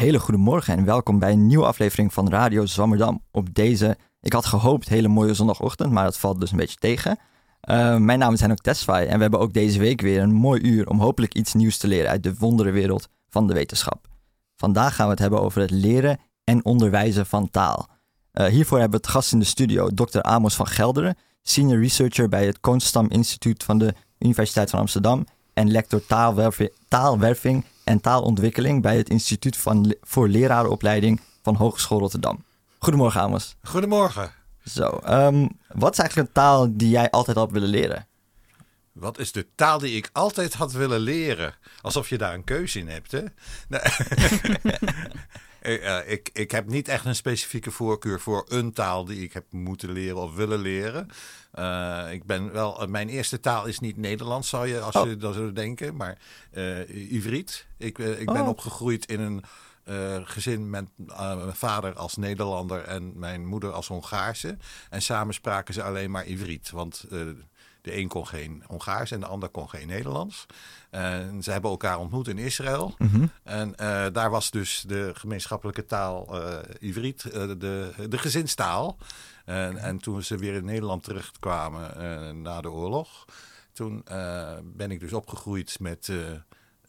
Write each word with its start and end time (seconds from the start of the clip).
Hele 0.00 0.18
goede 0.18 0.40
morgen 0.40 0.76
en 0.76 0.84
welkom 0.84 1.18
bij 1.18 1.32
een 1.32 1.46
nieuwe 1.46 1.64
aflevering 1.64 2.12
van 2.12 2.28
Radio 2.28 2.66
Zwammerdam. 2.66 3.22
Op 3.30 3.54
deze, 3.54 3.96
ik 4.20 4.32
had 4.32 4.46
gehoopt, 4.46 4.88
hele 4.88 5.08
mooie 5.08 5.34
zondagochtend, 5.34 5.92
maar 5.92 6.04
dat 6.04 6.18
valt 6.18 6.40
dus 6.40 6.50
een 6.50 6.56
beetje 6.56 6.76
tegen. 6.76 7.18
Uh, 7.70 7.96
mijn 7.96 8.18
naam 8.18 8.32
is 8.32 8.40
Henok 8.40 8.58
Tesfaye 8.58 9.06
en 9.06 9.16
we 9.16 9.22
hebben 9.22 9.40
ook 9.40 9.52
deze 9.52 9.78
week 9.78 10.00
weer 10.00 10.22
een 10.22 10.32
mooi 10.32 10.60
uur 10.60 10.88
om 10.88 11.00
hopelijk 11.00 11.34
iets 11.34 11.54
nieuws 11.54 11.76
te 11.76 11.88
leren 11.88 12.10
uit 12.10 12.22
de 12.22 12.34
wonderenwereld 12.38 13.08
van 13.28 13.46
de 13.46 13.54
wetenschap. 13.54 14.06
Vandaag 14.56 14.94
gaan 14.94 15.04
we 15.04 15.10
het 15.10 15.20
hebben 15.20 15.40
over 15.42 15.60
het 15.60 15.70
leren 15.70 16.18
en 16.44 16.64
onderwijzen 16.64 17.26
van 17.26 17.50
taal. 17.50 17.88
Uh, 18.32 18.46
hiervoor 18.46 18.78
hebben 18.78 19.00
we 19.00 19.06
het 19.06 19.14
gast 19.14 19.32
in 19.32 19.38
de 19.38 19.44
studio, 19.44 19.88
Dr. 19.88 20.20
Amos 20.20 20.54
van 20.54 20.66
Gelderen, 20.66 21.16
senior 21.42 21.80
researcher 21.80 22.28
bij 22.28 22.46
het 22.46 22.60
Koonstam 22.60 23.08
Instituut 23.08 23.64
van 23.64 23.78
de 23.78 23.94
Universiteit 24.18 24.70
van 24.70 24.78
Amsterdam 24.78 25.26
en 25.54 25.70
lector 25.70 26.02
taalwerving 26.88 27.64
en 27.90 28.00
taalontwikkeling 28.00 28.82
bij 28.82 28.96
het 28.96 29.08
Instituut 29.08 29.56
van, 29.56 29.94
voor 30.02 30.28
Lerarenopleiding 30.28 31.20
van 31.42 31.54
Hogeschool 31.54 31.98
Rotterdam. 31.98 32.44
Goedemorgen, 32.78 33.20
Amos. 33.20 33.56
Goedemorgen. 33.62 34.32
Zo, 34.64 35.00
um, 35.08 35.48
wat 35.68 35.92
is 35.92 35.98
eigenlijk 35.98 36.28
een 36.28 36.34
taal 36.34 36.68
die 36.76 36.90
jij 36.90 37.10
altijd 37.10 37.36
had 37.36 37.50
willen 37.50 37.68
leren? 37.68 38.06
Wat 38.92 39.18
is 39.18 39.32
de 39.32 39.46
taal 39.54 39.78
die 39.78 39.96
ik 39.96 40.10
altijd 40.12 40.54
had 40.54 40.72
willen 40.72 41.00
leren? 41.00 41.54
Alsof 41.80 42.08
je 42.08 42.18
daar 42.18 42.34
een 42.34 42.44
keuze 42.44 42.78
in 42.78 42.88
hebt, 42.88 43.12
hè? 43.12 43.22
Nee. 43.68 43.80
Uh, 45.62 46.10
ik, 46.12 46.30
ik 46.32 46.50
heb 46.50 46.66
niet 46.66 46.88
echt 46.88 47.04
een 47.04 47.14
specifieke 47.14 47.70
voorkeur 47.70 48.20
voor 48.20 48.44
een 48.48 48.72
taal 48.72 49.04
die 49.04 49.22
ik 49.22 49.32
heb 49.32 49.44
moeten 49.50 49.92
leren 49.92 50.16
of 50.16 50.34
willen 50.34 50.60
leren. 50.60 51.08
Uh, 51.54 52.12
ik 52.12 52.24
ben 52.24 52.52
wel, 52.52 52.86
mijn 52.88 53.08
eerste 53.08 53.40
taal 53.40 53.66
is 53.66 53.80
niet 53.80 53.96
Nederlands, 53.96 54.48
zou 54.48 54.66
je, 54.66 54.80
als 54.80 54.94
oh. 54.94 55.06
je 55.06 55.16
dat 55.16 55.34
zou 55.34 55.52
denken, 55.52 55.96
maar 55.96 56.18
uh, 56.52 57.12
Ivriet. 57.12 57.66
Ik, 57.76 57.98
ik 57.98 58.26
ben 58.26 58.42
oh. 58.42 58.48
opgegroeid 58.48 59.06
in 59.06 59.20
een 59.20 59.44
gezin 60.26 60.70
met 60.70 60.88
mijn 60.96 61.54
vader 61.54 61.94
als 61.94 62.16
Nederlander 62.16 62.84
en 62.84 63.18
mijn 63.18 63.46
moeder 63.46 63.72
als 63.72 63.88
Hongaarse. 63.88 64.56
En 64.90 65.02
samen 65.02 65.34
spraken 65.34 65.74
ze 65.74 65.82
alleen 65.82 66.10
maar 66.10 66.26
Ivriet, 66.26 66.70
want 66.70 67.04
de 67.82 67.96
een 67.96 68.08
kon 68.08 68.26
geen 68.26 68.62
Hongaars 68.66 69.10
en 69.10 69.20
de 69.20 69.26
ander 69.26 69.48
kon 69.48 69.68
geen 69.68 69.86
Nederlands. 69.86 70.46
En 70.90 71.42
ze 71.42 71.50
hebben 71.50 71.70
elkaar 71.70 71.98
ontmoet 71.98 72.28
in 72.28 72.38
Israël. 72.38 72.94
Mhm. 72.98 73.26
En 73.42 73.68
uh, 73.68 74.06
daar 74.12 74.30
was 74.30 74.50
dus 74.50 74.84
de 74.86 75.10
gemeenschappelijke 75.14 75.86
taal 75.86 76.42
uh, 76.42 76.58
Ivriet, 76.80 77.24
uh, 77.24 77.32
de, 77.32 77.92
de 78.08 78.18
gezinstaal. 78.18 78.96
En, 79.50 79.76
en 79.76 79.98
toen 79.98 80.22
ze 80.22 80.36
weer 80.36 80.54
in 80.54 80.64
Nederland 80.64 81.02
terugkwamen 81.02 82.42
na 82.42 82.60
de 82.60 82.70
oorlog, 82.70 83.24
toen 83.72 84.04
ben 84.62 84.90
ik 84.90 85.00
dus 85.00 85.12
opgegroeid 85.12 85.80
met 85.80 86.08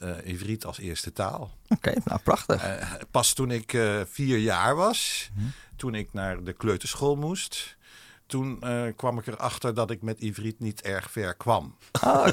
uh, 0.01 0.17
Ivriet 0.33 0.65
als 0.65 0.79
eerste 0.79 1.13
taal. 1.13 1.57
Oké, 1.63 1.73
okay, 1.73 2.01
nou 2.05 2.19
prachtig. 2.21 2.65
Uh, 2.65 2.93
pas 3.11 3.33
toen 3.33 3.51
ik 3.51 3.73
uh, 3.73 4.01
vier 4.05 4.37
jaar 4.37 4.75
was, 4.75 5.29
-hmm. 5.33 5.51
toen 5.75 5.95
ik 5.95 6.13
naar 6.13 6.43
de 6.43 6.53
kleuterschool 6.53 7.15
moest, 7.15 7.77
toen 8.31 8.59
uh, 8.63 8.83
kwam 8.95 9.17
ik 9.17 9.27
erachter 9.27 9.73
dat 9.73 9.91
ik 9.91 10.01
met 10.01 10.19
Ivriet 10.19 10.59
niet 10.59 10.81
erg 10.81 11.11
ver 11.11 11.33
kwam. 11.33 11.75
Oh, 12.03 12.27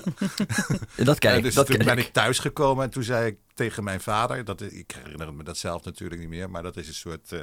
dat 0.97 1.19
ken 1.19 1.37
ik. 1.37 1.43
dus 1.43 1.55
dat 1.55 1.67
toen 1.67 1.77
ken 1.77 1.87
ben 1.87 1.99
ik. 1.99 2.07
ik 2.07 2.13
thuisgekomen 2.13 2.85
en 2.85 2.91
toen 2.91 3.03
zei 3.03 3.27
ik 3.27 3.37
tegen 3.55 3.85
mijn 3.85 4.01
vader, 4.01 4.45
dat, 4.45 4.61
ik 4.61 4.95
herinner 5.03 5.35
me 5.35 5.45
dat 5.45 5.57
zelf 5.57 5.85
natuurlijk 5.85 6.21
niet 6.21 6.29
meer, 6.29 6.51
maar 6.51 6.63
dat 6.63 6.77
is 6.77 6.89
een 6.89 6.95
soort 6.95 7.33
uh, 7.33 7.41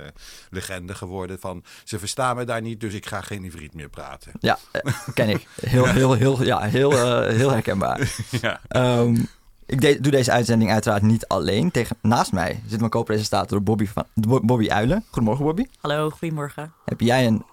legende 0.49 0.95
geworden 0.95 1.39
van 1.39 1.63
ze 1.83 1.99
verstaan 1.99 2.35
me 2.35 2.43
daar 2.43 2.61
niet, 2.61 2.79
dus 2.79 2.93
ik 2.93 3.05
ga 3.05 3.21
geen 3.21 3.43
Ivriet 3.43 3.73
meer 3.73 3.89
praten. 3.89 4.31
Ja, 4.39 4.59
ken 5.13 5.29
ik. 5.29 5.47
Heel, 5.61 5.85
heel, 5.85 6.13
heel, 6.13 6.43
ja, 6.43 6.61
heel, 6.61 6.91
uh, 6.91 7.27
heel 7.27 7.51
herkenbaar. 7.51 8.15
ja. 8.41 8.61
Um, 8.99 9.27
ik 9.65 9.81
de 9.81 9.99
doe 10.01 10.11
deze 10.11 10.31
uitzending 10.31 10.71
uiteraard 10.71 11.01
niet 11.01 11.27
alleen. 11.27 11.71
Tegen, 11.71 11.97
naast 12.01 12.31
mij 12.31 12.63
zit 12.67 12.79
mijn 12.79 12.91
co-presentator 12.91 13.63
Bobby, 13.63 13.87
van, 13.87 14.05
Bobby 14.41 14.69
Uilen. 14.69 15.03
Goedemorgen 15.09 15.45
Bobby. 15.45 15.65
Hallo, 15.79 16.09
goedemorgen. 16.09 16.73
Heb 16.85 17.01
jij 17.01 17.27
een 17.27 17.45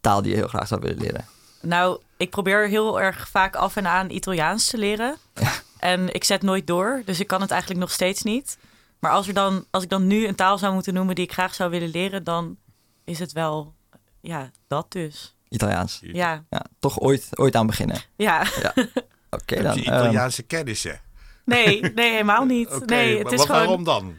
taal 0.00 0.22
die 0.22 0.30
je 0.30 0.36
heel 0.36 0.48
graag 0.48 0.66
zou 0.66 0.80
willen 0.80 0.98
leren? 0.98 1.24
Nou, 1.60 2.00
ik 2.16 2.30
probeer 2.30 2.68
heel 2.68 3.00
erg 3.00 3.28
vaak 3.28 3.56
af 3.56 3.76
en 3.76 3.86
aan 3.86 4.10
Italiaans 4.10 4.66
te 4.66 4.78
leren. 4.78 5.16
Ja. 5.34 5.52
En 5.78 6.14
ik 6.14 6.24
zet 6.24 6.42
nooit 6.42 6.66
door, 6.66 7.02
dus 7.04 7.20
ik 7.20 7.26
kan 7.26 7.40
het 7.40 7.50
eigenlijk 7.50 7.80
nog 7.80 7.90
steeds 7.90 8.22
niet. 8.22 8.58
Maar 8.98 9.10
als, 9.10 9.28
er 9.28 9.34
dan, 9.34 9.64
als 9.70 9.82
ik 9.82 9.88
dan 9.88 10.06
nu 10.06 10.26
een 10.26 10.34
taal 10.34 10.58
zou 10.58 10.74
moeten 10.74 10.94
noemen 10.94 11.14
die 11.14 11.24
ik 11.24 11.32
graag 11.32 11.54
zou 11.54 11.70
willen 11.70 11.88
leren, 11.88 12.24
dan 12.24 12.56
is 13.04 13.18
het 13.18 13.32
wel 13.32 13.74
ja, 14.20 14.50
dat 14.66 14.92
dus. 14.92 15.36
Italiaans. 15.48 15.98
Ja. 16.02 16.44
ja 16.50 16.64
toch 16.78 17.00
ooit, 17.00 17.28
ooit 17.38 17.56
aan 17.56 17.66
beginnen. 17.66 18.00
Ja. 18.16 18.46
ja. 18.62 18.72
Oké 19.30 19.54
okay, 19.54 19.62
dan. 19.62 19.76
Um, 19.76 19.82
Italiaanse 19.82 20.42
kennissen. 20.42 21.00
Nee, 21.46 21.80
nee, 21.80 22.10
helemaal 22.10 22.44
niet. 22.44 22.68
Okay, 22.68 22.86
nee, 22.86 23.18
het 23.18 23.32
is 23.32 23.38
maar 23.38 23.46
gewoon... 23.46 23.84
waarom 23.84 23.84
dan? 23.84 24.14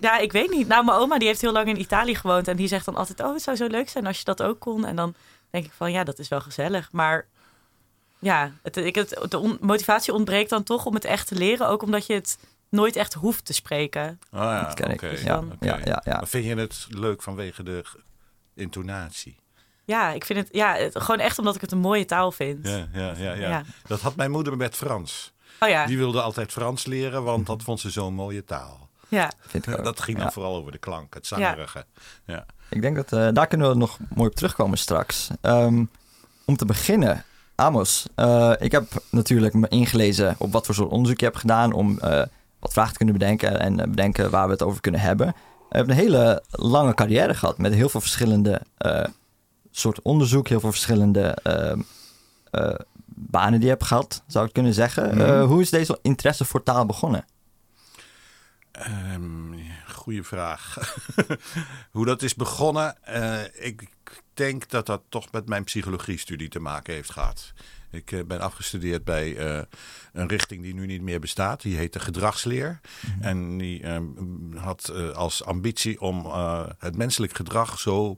Ja, 0.00 0.18
ik 0.18 0.32
weet 0.32 0.50
niet. 0.50 0.68
Nou, 0.68 0.84
mijn 0.84 0.98
oma 0.98 1.18
die 1.18 1.28
heeft 1.28 1.40
heel 1.40 1.52
lang 1.52 1.68
in 1.68 1.80
Italië 1.80 2.14
gewoond 2.14 2.48
en 2.48 2.56
die 2.56 2.68
zegt 2.68 2.84
dan 2.84 2.96
altijd: 2.96 3.20
"Oh, 3.20 3.32
het 3.32 3.42
zou 3.42 3.56
zo 3.56 3.66
leuk 3.66 3.88
zijn 3.88 4.06
als 4.06 4.18
je 4.18 4.24
dat 4.24 4.42
ook 4.42 4.60
kon." 4.60 4.84
En 4.84 4.96
dan 4.96 5.14
denk 5.50 5.64
ik 5.64 5.72
van, 5.76 5.92
ja, 5.92 6.04
dat 6.04 6.18
is 6.18 6.28
wel 6.28 6.40
gezellig, 6.40 6.88
maar 6.92 7.26
ja, 8.18 8.52
het, 8.62 8.76
ik, 8.76 8.94
het, 8.94 9.26
de 9.28 9.38
on, 9.38 9.58
motivatie 9.60 10.14
ontbreekt 10.14 10.50
dan 10.50 10.62
toch 10.62 10.86
om 10.86 10.94
het 10.94 11.04
echt 11.04 11.26
te 11.26 11.34
leren, 11.34 11.68
ook 11.68 11.82
omdat 11.82 12.06
je 12.06 12.14
het 12.14 12.38
nooit 12.68 12.96
echt 12.96 13.14
hoeft 13.14 13.44
te 13.44 13.52
spreken. 13.52 14.20
Oh 14.32 14.40
ja, 14.40 14.62
dat 14.62 14.74
ken 14.74 14.92
oké. 14.92 15.06
ik. 15.06 15.10
Dus 15.10 15.22
ja, 15.22 15.38
Oké. 15.38 15.56
ja, 15.60 15.78
ja, 15.84 16.02
ja. 16.04 16.16
Maar 16.16 16.28
vind 16.28 16.44
je 16.44 16.56
het 16.56 16.86
leuk 16.88 17.22
vanwege 17.22 17.62
de 17.62 17.84
intonatie? 18.54 19.38
Ja, 19.84 20.10
ik 20.10 20.24
vind 20.24 20.38
het, 20.38 20.48
ja, 20.52 20.74
het, 20.74 20.98
gewoon 20.98 21.20
echt 21.20 21.38
omdat 21.38 21.54
ik 21.54 21.60
het 21.60 21.72
een 21.72 21.78
mooie 21.78 22.04
taal 22.04 22.32
vind. 22.32 22.66
Ja, 22.68 22.88
ja, 22.92 23.14
ja, 23.16 23.32
ja. 23.32 23.48
Ja. 23.48 23.64
Dat 23.86 24.00
had 24.00 24.16
mijn 24.16 24.30
moeder 24.30 24.56
met 24.56 24.76
Frans. 24.76 25.32
Oh 25.60 25.68
ja, 25.68 25.86
Die 25.86 25.96
wilde 25.98 26.20
altijd 26.22 26.52
Frans 26.52 26.86
leren, 26.86 27.22
want 27.22 27.46
dat 27.46 27.62
vond 27.62 27.80
ze 27.80 27.90
zo'n 27.90 28.14
mooie 28.14 28.44
taal. 28.44 28.88
ja. 29.08 29.30
Vind 29.40 29.66
ik 29.66 29.78
ook. 29.78 29.84
Dat 29.84 30.00
ging 30.00 30.16
dan 30.16 30.26
Ja. 30.26 30.32
vooral 30.32 30.56
over 30.56 30.72
de 30.72 30.78
klank, 30.78 31.14
het 31.14 31.26
zangerige. 31.26 31.84
Ja. 32.24 32.46
Ik 32.70 32.82
denk 32.82 32.96
dat 32.96 33.12
uh, 33.12 33.28
daar 33.32 33.46
kunnen 33.46 33.68
we 33.68 33.74
nog 33.76 33.98
mooi 34.14 34.28
op 34.28 34.34
terugkomen 34.34 34.78
straks. 34.78 35.28
Um, 35.42 35.90
om 36.44 36.56
te 36.56 36.64
beginnen, 36.64 37.24
Amos, 37.54 38.06
uh, 38.16 38.52
ik 38.58 38.72
heb 38.72 39.02
natuurlijk 39.10 39.54
me 39.54 39.68
ingelezen 39.68 40.34
op 40.38 40.52
wat 40.52 40.66
voor 40.66 40.74
soort 40.74 40.90
onderzoek 40.90 41.18
je 41.18 41.24
hebt 41.24 41.38
gedaan 41.38 41.72
om 41.72 41.98
uh, 42.04 42.22
wat 42.58 42.72
vragen 42.72 42.92
te 42.92 42.96
kunnen 42.96 43.18
bedenken 43.18 43.60
en 43.60 43.76
bedenken 43.76 44.30
waar 44.30 44.46
we 44.46 44.52
het 44.52 44.62
over 44.62 44.80
kunnen 44.80 45.00
hebben. 45.00 45.26
Je 45.70 45.76
hebt 45.76 45.88
een 45.88 45.94
hele 45.96 46.42
lange 46.50 46.94
carrière 46.94 47.34
gehad 47.34 47.58
met 47.58 47.74
heel 47.74 47.88
veel 47.88 48.00
verschillende 48.00 48.60
soorten 49.70 50.04
onderzoek, 50.04 50.48
heel 50.48 50.60
veel 50.60 50.70
verschillende 50.70 51.36
banen 53.20 53.52
die 53.52 53.62
je 53.62 53.74
hebt 53.74 53.84
gehad, 53.84 54.22
zou 54.26 54.46
ik 54.46 54.52
kunnen 54.52 54.74
zeggen. 54.74 55.16
Mhm. 55.16 55.42
hoe 55.42 55.60
is 55.60 55.70
deze 55.70 55.98
interesse 56.02 56.44
voor 56.44 56.62
taal 56.62 56.86
begonnen? 56.86 57.24
Um, 59.14 59.54
goeie 59.86 60.22
vraag. 60.22 60.76
Hoe 61.90 62.04
dat 62.06 62.22
is 62.22 62.34
begonnen, 62.34 62.96
uh, 63.08 63.40
ik 63.52 63.88
denk 64.34 64.68
dat 64.68 64.86
dat 64.86 65.02
toch 65.08 65.32
met 65.32 65.48
mijn 65.48 65.64
psychologiestudie 65.64 66.48
te 66.48 66.58
maken 66.58 66.94
heeft 66.94 67.10
gehad. 67.10 67.52
Ik 67.90 68.10
uh, 68.10 68.24
ben 68.24 68.40
afgestudeerd 68.40 69.04
bij 69.04 69.56
uh, 69.56 69.62
een 70.12 70.28
richting 70.28 70.62
die 70.62 70.74
nu 70.74 70.86
niet 70.86 71.02
meer 71.02 71.20
bestaat. 71.20 71.62
Die 71.62 71.76
heette 71.76 72.00
gedragsleer. 72.00 72.80
Mm-hmm. 73.06 73.22
En 73.22 73.58
die 73.58 73.86
had 74.56 74.92
als 75.14 75.44
ambitie 75.44 76.00
om 76.00 76.26
het 76.78 76.96
menselijk 76.96 77.36
gedrag 77.36 77.78
zo 77.78 78.16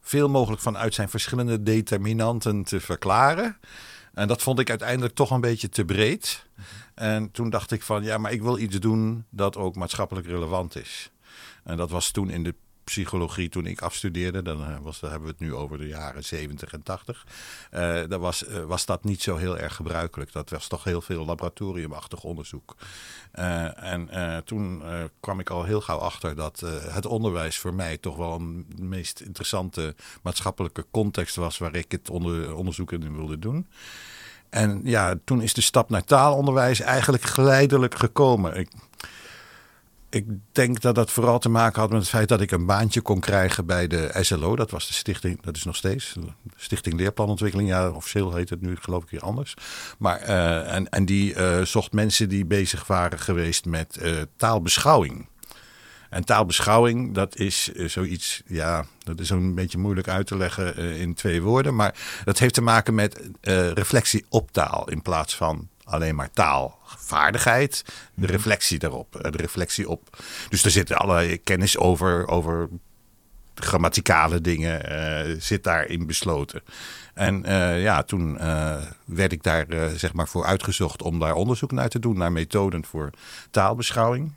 veel 0.00 0.28
mogelijk 0.28 0.62
vanuit 0.62 0.94
zijn 0.94 1.08
verschillende 1.08 1.62
determinanten 1.62 2.62
te 2.62 2.80
verklaren. 2.80 3.56
En 4.14 4.28
dat 4.28 4.42
vond 4.42 4.58
ik 4.58 4.70
uiteindelijk 4.70 5.14
toch 5.14 5.30
een 5.30 5.40
beetje 5.40 5.68
te 5.68 5.84
breed. 5.84 6.46
En 6.94 7.30
toen 7.30 7.50
dacht 7.50 7.70
ik 7.70 7.82
van 7.82 8.02
ja, 8.02 8.18
maar 8.18 8.32
ik 8.32 8.42
wil 8.42 8.58
iets 8.58 8.78
doen 8.78 9.24
dat 9.30 9.56
ook 9.56 9.76
maatschappelijk 9.76 10.26
relevant 10.26 10.76
is. 10.76 11.10
En 11.64 11.76
dat 11.76 11.90
was 11.90 12.10
toen 12.10 12.30
in 12.30 12.42
de 12.42 12.54
psychologie, 12.84 13.48
toen 13.48 13.66
ik 13.66 13.80
afstudeerde, 13.80 14.42
dan 14.42 14.82
was, 14.82 15.00
daar 15.00 15.10
hebben 15.10 15.28
we 15.28 15.34
het 15.38 15.44
nu 15.44 15.54
over 15.54 15.78
de 15.78 15.86
jaren 15.86 16.24
70 16.24 16.72
en 16.72 16.82
80. 16.82 17.26
Uh, 17.74 18.00
dat 18.08 18.20
was, 18.20 18.48
uh, 18.48 18.64
was 18.64 18.86
dat 18.86 19.04
niet 19.04 19.22
zo 19.22 19.36
heel 19.36 19.58
erg 19.58 19.74
gebruikelijk. 19.74 20.32
Dat 20.32 20.50
was 20.50 20.68
toch 20.68 20.84
heel 20.84 21.00
veel 21.00 21.24
laboratoriumachtig 21.24 22.22
onderzoek. 22.22 22.76
Uh, 23.34 23.84
en 23.84 24.10
toen 24.44 24.82
kwam 25.20 25.40
ik 25.40 25.50
al 25.50 25.64
heel 25.64 25.80
gauw 25.80 25.98
achter 25.98 26.36
dat 26.36 26.60
het 26.88 27.06
onderwijs 27.06 27.58
voor 27.58 27.74
mij 27.74 27.98
toch 27.98 28.16
wel 28.16 28.34
een 28.34 28.66
meest 28.76 29.20
interessante 29.20 29.94
maatschappelijke 30.22 30.86
context 30.90 31.36
was 31.36 31.58
waar 31.58 31.74
ik 31.74 31.92
het 31.92 32.10
onder, 32.10 32.54
onderzoek 32.54 32.92
in 32.92 33.16
wilde 33.16 33.38
doen. 33.38 33.66
En 34.52 34.80
ja, 34.84 35.14
toen 35.24 35.42
is 35.42 35.54
de 35.54 35.60
stap 35.60 35.90
naar 35.90 36.04
taalonderwijs 36.04 36.80
eigenlijk 36.80 37.22
geleidelijk 37.22 37.94
gekomen. 37.94 38.56
Ik, 38.56 38.68
ik 40.14 40.26
denk 40.52 40.80
dat 40.80 40.94
dat 40.94 41.10
vooral 41.10 41.38
te 41.38 41.48
maken 41.48 41.80
had 41.80 41.90
met 41.90 42.00
het 42.00 42.08
feit 42.08 42.28
dat 42.28 42.40
ik 42.40 42.50
een 42.50 42.66
baantje 42.66 43.00
kon 43.00 43.20
krijgen 43.20 43.66
bij 43.66 43.86
de 43.86 44.10
SLO. 44.20 44.56
Dat 44.56 44.70
was 44.70 44.86
de 44.86 44.92
stichting, 44.92 45.42
dat 45.42 45.56
is 45.56 45.64
nog 45.64 45.76
steeds, 45.76 46.16
Stichting 46.56 46.96
Leerplanontwikkeling. 46.96 47.68
Ja, 47.68 47.90
officieel 47.90 48.34
heet 48.34 48.50
het 48.50 48.60
nu 48.60 48.76
geloof 48.76 49.02
ik 49.02 49.10
weer 49.10 49.20
anders. 49.20 49.54
Maar, 49.98 50.28
uh, 50.28 50.74
en, 50.74 50.88
en 50.88 51.04
die 51.04 51.34
uh, 51.34 51.60
zocht 51.60 51.92
mensen 51.92 52.28
die 52.28 52.44
bezig 52.44 52.86
waren 52.86 53.18
geweest 53.18 53.64
met 53.64 53.98
uh, 54.02 54.16
taalbeschouwing. 54.36 55.28
En 56.10 56.24
taalbeschouwing, 56.24 57.14
dat 57.14 57.36
is 57.36 57.64
zoiets, 57.74 58.42
ja, 58.46 58.84
dat 58.98 59.20
is 59.20 59.30
een 59.30 59.54
beetje 59.54 59.78
moeilijk 59.78 60.08
uit 60.08 60.26
te 60.26 60.36
leggen 60.36 60.76
in 60.76 61.14
twee 61.14 61.42
woorden. 61.42 61.74
Maar 61.74 61.94
dat 62.24 62.38
heeft 62.38 62.54
te 62.54 62.62
maken 62.62 62.94
met 62.94 63.20
reflectie 63.74 64.24
op 64.28 64.50
taal 64.50 64.90
in 64.90 65.02
plaats 65.02 65.36
van 65.36 65.68
alleen 65.92 66.14
maar 66.14 66.30
taalvaardigheid, 66.30 67.84
de 68.14 68.26
reflectie 68.26 68.78
daarop, 68.78 69.16
eh, 69.16 69.32
de 69.32 69.38
reflectie 69.38 69.88
op. 69.88 70.22
Dus 70.48 70.64
er 70.64 70.70
zit 70.70 70.92
allerlei 70.92 71.42
kennis 71.42 71.78
over, 71.78 72.28
over 72.28 72.68
grammaticale 73.54 74.40
dingen, 74.40 74.86
eh, 74.86 75.34
zit 75.38 75.64
daarin 75.64 76.06
besloten. 76.06 76.62
En 77.14 77.44
eh, 77.44 77.82
ja, 77.82 78.02
toen 78.02 78.38
werd 79.04 79.32
ik 79.32 79.42
daar 79.42 79.66
zeg 79.96 80.12
maar 80.12 80.28
voor 80.28 80.44
uitgezocht 80.44 81.02
om 81.02 81.18
daar 81.18 81.34
onderzoek 81.34 81.72
naar 81.72 81.88
te 81.88 81.98
doen, 81.98 82.18
naar 82.18 82.32
methoden 82.32 82.84
voor 82.84 83.10
taalbeschouwing. 83.50 84.32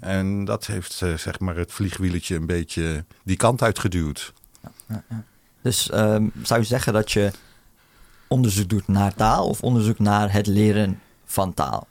En 0.00 0.44
dat 0.44 0.66
heeft 0.66 0.92
zeg 1.16 1.38
maar 1.38 1.56
het 1.56 1.72
vliegwieletje 1.72 2.36
een 2.36 2.46
beetje 2.46 3.04
die 3.22 3.36
kant 3.36 3.62
uitgeduwd. 3.62 4.32
Dus 5.62 5.90
ehm, 5.90 6.26
zou 6.42 6.60
je 6.60 6.66
zeggen 6.66 6.92
dat 6.92 7.12
je 7.12 7.30
onderzoek 8.32 8.68
doet 8.68 8.88
naar 8.88 9.14
taal 9.14 9.48
of 9.48 9.62
onderzoek 9.62 9.98
naar 9.98 10.32
het 10.32 10.46
leren 10.46 11.00
van 11.24 11.54
taal? 11.54 11.88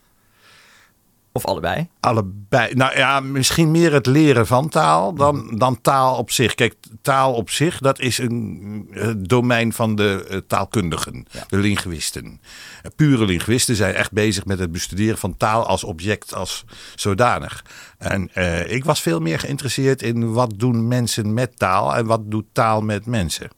Of 1.32 1.46
allebei? 1.46 1.88
Allebei. 2.00 2.74
Nou 2.74 2.98
ja, 2.98 3.20
misschien 3.20 3.72
meer 3.72 3.94
het 3.94 4.06
leren 4.06 4.48
van 4.48 4.70
taal 4.70 5.14
dan, 5.14 5.58
dan 5.58 5.82
taal 5.82 6.18
op 6.18 6.32
zich. 6.32 6.56
Kijk, 6.56 6.76
taal 7.02 7.34
op 7.34 7.50
zich, 7.50 7.80
dat 7.80 8.00
is 8.00 8.18
een 8.18 9.18
domein 9.18 9.74
van 9.74 9.96
de 9.96 10.26
eh, 10.30 10.38
taalkundigen, 10.48 11.26
Ja. 11.32 11.44
de 11.48 11.58
linguisten. 11.58 12.42
Eh, 12.84 12.92
Pure 12.96 13.26
linguisten 13.26 13.76
zijn 13.76 13.96
echt 13.96 14.12
bezig 14.12 14.46
met 14.46 14.60
het 14.60 14.72
bestuderen 14.72 15.18
van 15.18 15.38
taal 15.38 15.66
als 15.66 15.84
object, 15.84 16.34
als 16.34 16.66
zodanig. 16.96 17.66
En 17.98 18.30
eh, 18.34 18.72
ik 18.72 18.86
was 18.86 19.02
veel 19.02 19.20
meer 19.20 19.40
geïnteresseerd 19.40 20.02
in 20.02 20.34
wat 20.34 20.54
doen 20.56 20.88
mensen 20.88 21.34
met 21.34 21.58
taal 21.58 21.96
en 21.96 22.06
wat 22.06 22.32
doet 22.32 22.46
taal 22.52 22.82
met 22.82 23.06
mensen. 23.06 23.50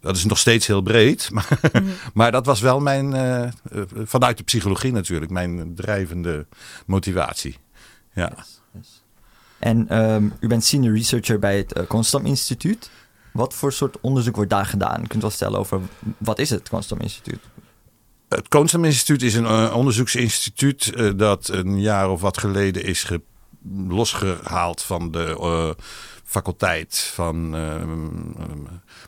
Dat 0.00 0.16
is 0.16 0.24
nog 0.24 0.38
steeds 0.38 0.66
heel 0.66 0.80
breed, 0.80 1.30
maar, 1.32 1.60
maar 2.14 2.32
dat 2.32 2.46
was 2.46 2.60
wel 2.60 2.80
mijn, 2.80 3.14
eh, 3.14 3.42
eh, 3.42 3.50
vanuit 4.04 4.36
de 4.36 4.42
psychologie 4.42 4.92
natuurlijk, 4.92 5.30
mijn 5.30 5.74
drijvende 5.74 6.46
motivatie. 6.86 7.56
Ja. 8.14 8.32
En 9.58 9.88
ehm, 9.88 10.28
u 10.40 10.46
bent 10.46 10.64
senior 10.64 10.94
researcher 10.94 11.38
bij 11.38 11.56
het 11.56 11.78
uh, 11.78 11.86
Constam 11.86 12.26
Instituut. 12.26 12.90
Wat 13.32 13.54
voor 13.54 13.72
soort 13.72 14.00
onderzoek 14.00 14.36
wordt 14.36 14.50
daar 14.50 14.66
gedaan? 14.66 15.06
Kunt 15.06 15.22
wel 15.22 15.30
stellen 15.30 15.58
over 15.58 15.80
wat 16.18 16.38
is 16.38 16.50
het 16.50 16.68
Constam 16.68 16.98
Instituut? 16.98 17.40
Het 18.28 18.48
Constam 18.48 18.84
Instituut 18.84 19.22
is 19.22 19.34
een 19.34 19.44
uh, 19.44 19.72
onderzoeksinstituut 19.76 20.92
uh, 20.94 21.10
dat 21.16 21.48
een 21.48 21.80
jaar 21.80 22.10
of 22.10 22.20
wat 22.20 22.38
geleden 22.38 22.84
is 22.84 23.02
ge- 23.02 23.22
losgehaald 23.88 24.82
van 24.82 25.10
de 25.10 25.36
faculteit 26.30 26.98
van 27.14 27.50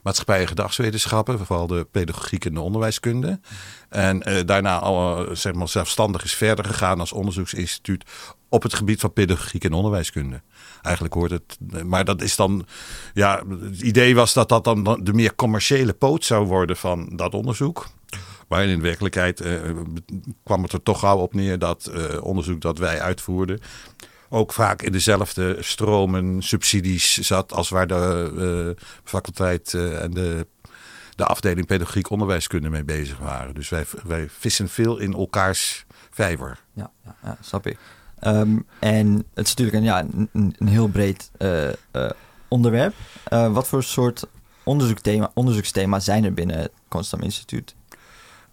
maatschappij 0.03 0.41
en 0.41 0.49
gedragswetenschappen, 0.49 1.47
vooral 1.47 1.67
de 1.67 1.87
pedagogiek 1.91 2.45
en 2.45 2.55
de 2.55 2.61
onderwijskunde. 2.61 3.41
En 3.89 4.29
uh, 4.29 4.41
daarna 4.47 4.79
al, 4.79 5.27
zeg 5.37 5.53
maar, 5.53 5.69
zelfstandig 5.69 6.25
is 6.25 6.35
verder 6.35 6.65
gegaan 6.65 7.01
als 7.01 7.13
onderzoeksinstituut 7.13 8.05
op 8.49 8.63
het 8.63 8.75
gebied 8.75 9.01
van 9.01 9.13
pedagogiek 9.13 9.65
en 9.65 9.73
onderwijskunde. 9.73 10.43
Eigenlijk 10.83 11.15
hoort 11.15 11.31
het, 11.31 11.59
maar 11.85 12.05
dat 12.05 12.23
is 12.23 12.37
dan, 12.37 12.67
ja, 13.15 13.43
het 13.49 13.81
idee 13.81 14.15
was 14.15 14.33
dat 14.33 14.49
dat 14.49 14.65
dan 14.65 15.01
de 15.03 15.13
meer 15.13 15.35
commerciële 15.35 15.93
poot 15.93 16.25
zou 16.25 16.47
worden 16.47 16.77
van 16.77 17.09
dat 17.17 17.35
onderzoek. 17.35 17.87
Maar 18.49 18.65
in 18.65 18.81
werkelijkheid 18.81 19.41
uh, 19.41 19.61
kwam 20.45 20.63
het 20.63 20.73
er 20.73 20.83
toch 20.83 20.99
gauw 20.99 21.19
op 21.19 21.35
neer 21.35 21.59
dat 21.59 21.91
uh, 21.95 22.25
onderzoek 22.25 22.61
dat 22.61 22.79
wij 22.79 23.01
uitvoerden 23.01 23.61
ook 24.33 24.53
vaak 24.53 24.83
in 24.83 24.93
dezelfde 24.93 25.57
stromen 25.61 26.43
subsidies 26.43 27.19
zat 27.19 27.53
als 27.53 27.69
waar 27.69 27.87
de 27.87 28.33
uh, 28.77 28.85
faculteit 29.05 29.73
uh, 29.73 30.03
en 30.03 30.11
de, 30.11 30.47
de 31.15 31.25
afdeling 31.25 31.67
pedagogiek 31.67 32.11
onderwijskunde 32.11 32.71
mee 32.71 32.85
bezig 32.85 33.19
waren. 33.19 33.55
Dus 33.55 33.69
wij, 33.69 33.85
wij 34.05 34.29
vissen 34.29 34.69
veel 34.69 34.99
in 34.99 35.13
elkaars 35.13 35.85
vijver. 36.11 36.59
Ja, 36.73 36.91
ja, 37.05 37.17
ja 37.23 37.37
snap 37.41 37.67
ik. 37.67 37.79
Um, 38.27 38.67
en 38.79 39.27
het 39.35 39.47
is 39.47 39.55
natuurlijk 39.55 39.77
een, 39.77 39.83
ja, 39.83 40.07
een, 40.33 40.57
een 40.59 40.69
heel 40.69 40.89
breed 40.89 41.31
uh, 41.39 41.71
onderwerp. 42.49 42.95
wat 43.29 43.69
voor 43.69 43.83
soort 43.83 44.27
onderzoekthema, 44.63 45.31
onderzoeksthema's 45.35 46.05
zijn 46.05 46.25
er 46.25 46.35
binnen 46.35 46.59
het 46.59 46.73
Constam 46.89 47.21
Instituut? 47.21 47.75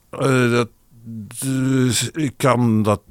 dat, 0.10 0.70
dus 1.04 2.12
ik 2.12 2.34
kan 2.38 2.84
dat 2.84 3.02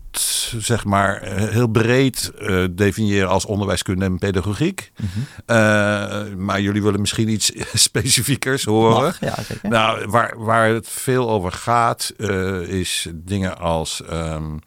zeg 0.59 0.85
maar 0.85 1.23
heel 1.23 1.67
breed 1.67 2.32
uh, 2.41 2.65
definiëren 2.70 3.29
als 3.29 3.44
onderwijskunde 3.44 4.05
en 4.05 4.19
pedagogiek. 4.19 4.93
Mm 4.97 5.09
-hmm. 5.12 5.26
uh, 5.56 6.37
maar 6.37 6.61
jullie 6.61 6.82
willen 6.82 7.00
misschien 7.00 7.29
iets 7.29 7.53
specifiekers 7.88 8.65
horen. 8.65 9.03
Mag, 9.03 9.20
ja, 9.20 9.43
zeker. 9.43 9.70
Nou, 9.70 10.06
waar, 10.09 10.35
waar 10.38 10.69
het 10.69 10.88
veel 10.88 11.31
over 11.31 11.53
gaat, 11.53 12.12
uh, 12.17 12.61
is 12.61 13.09
dingen 13.15 13.59
als 13.59 14.03
um, 14.12 14.59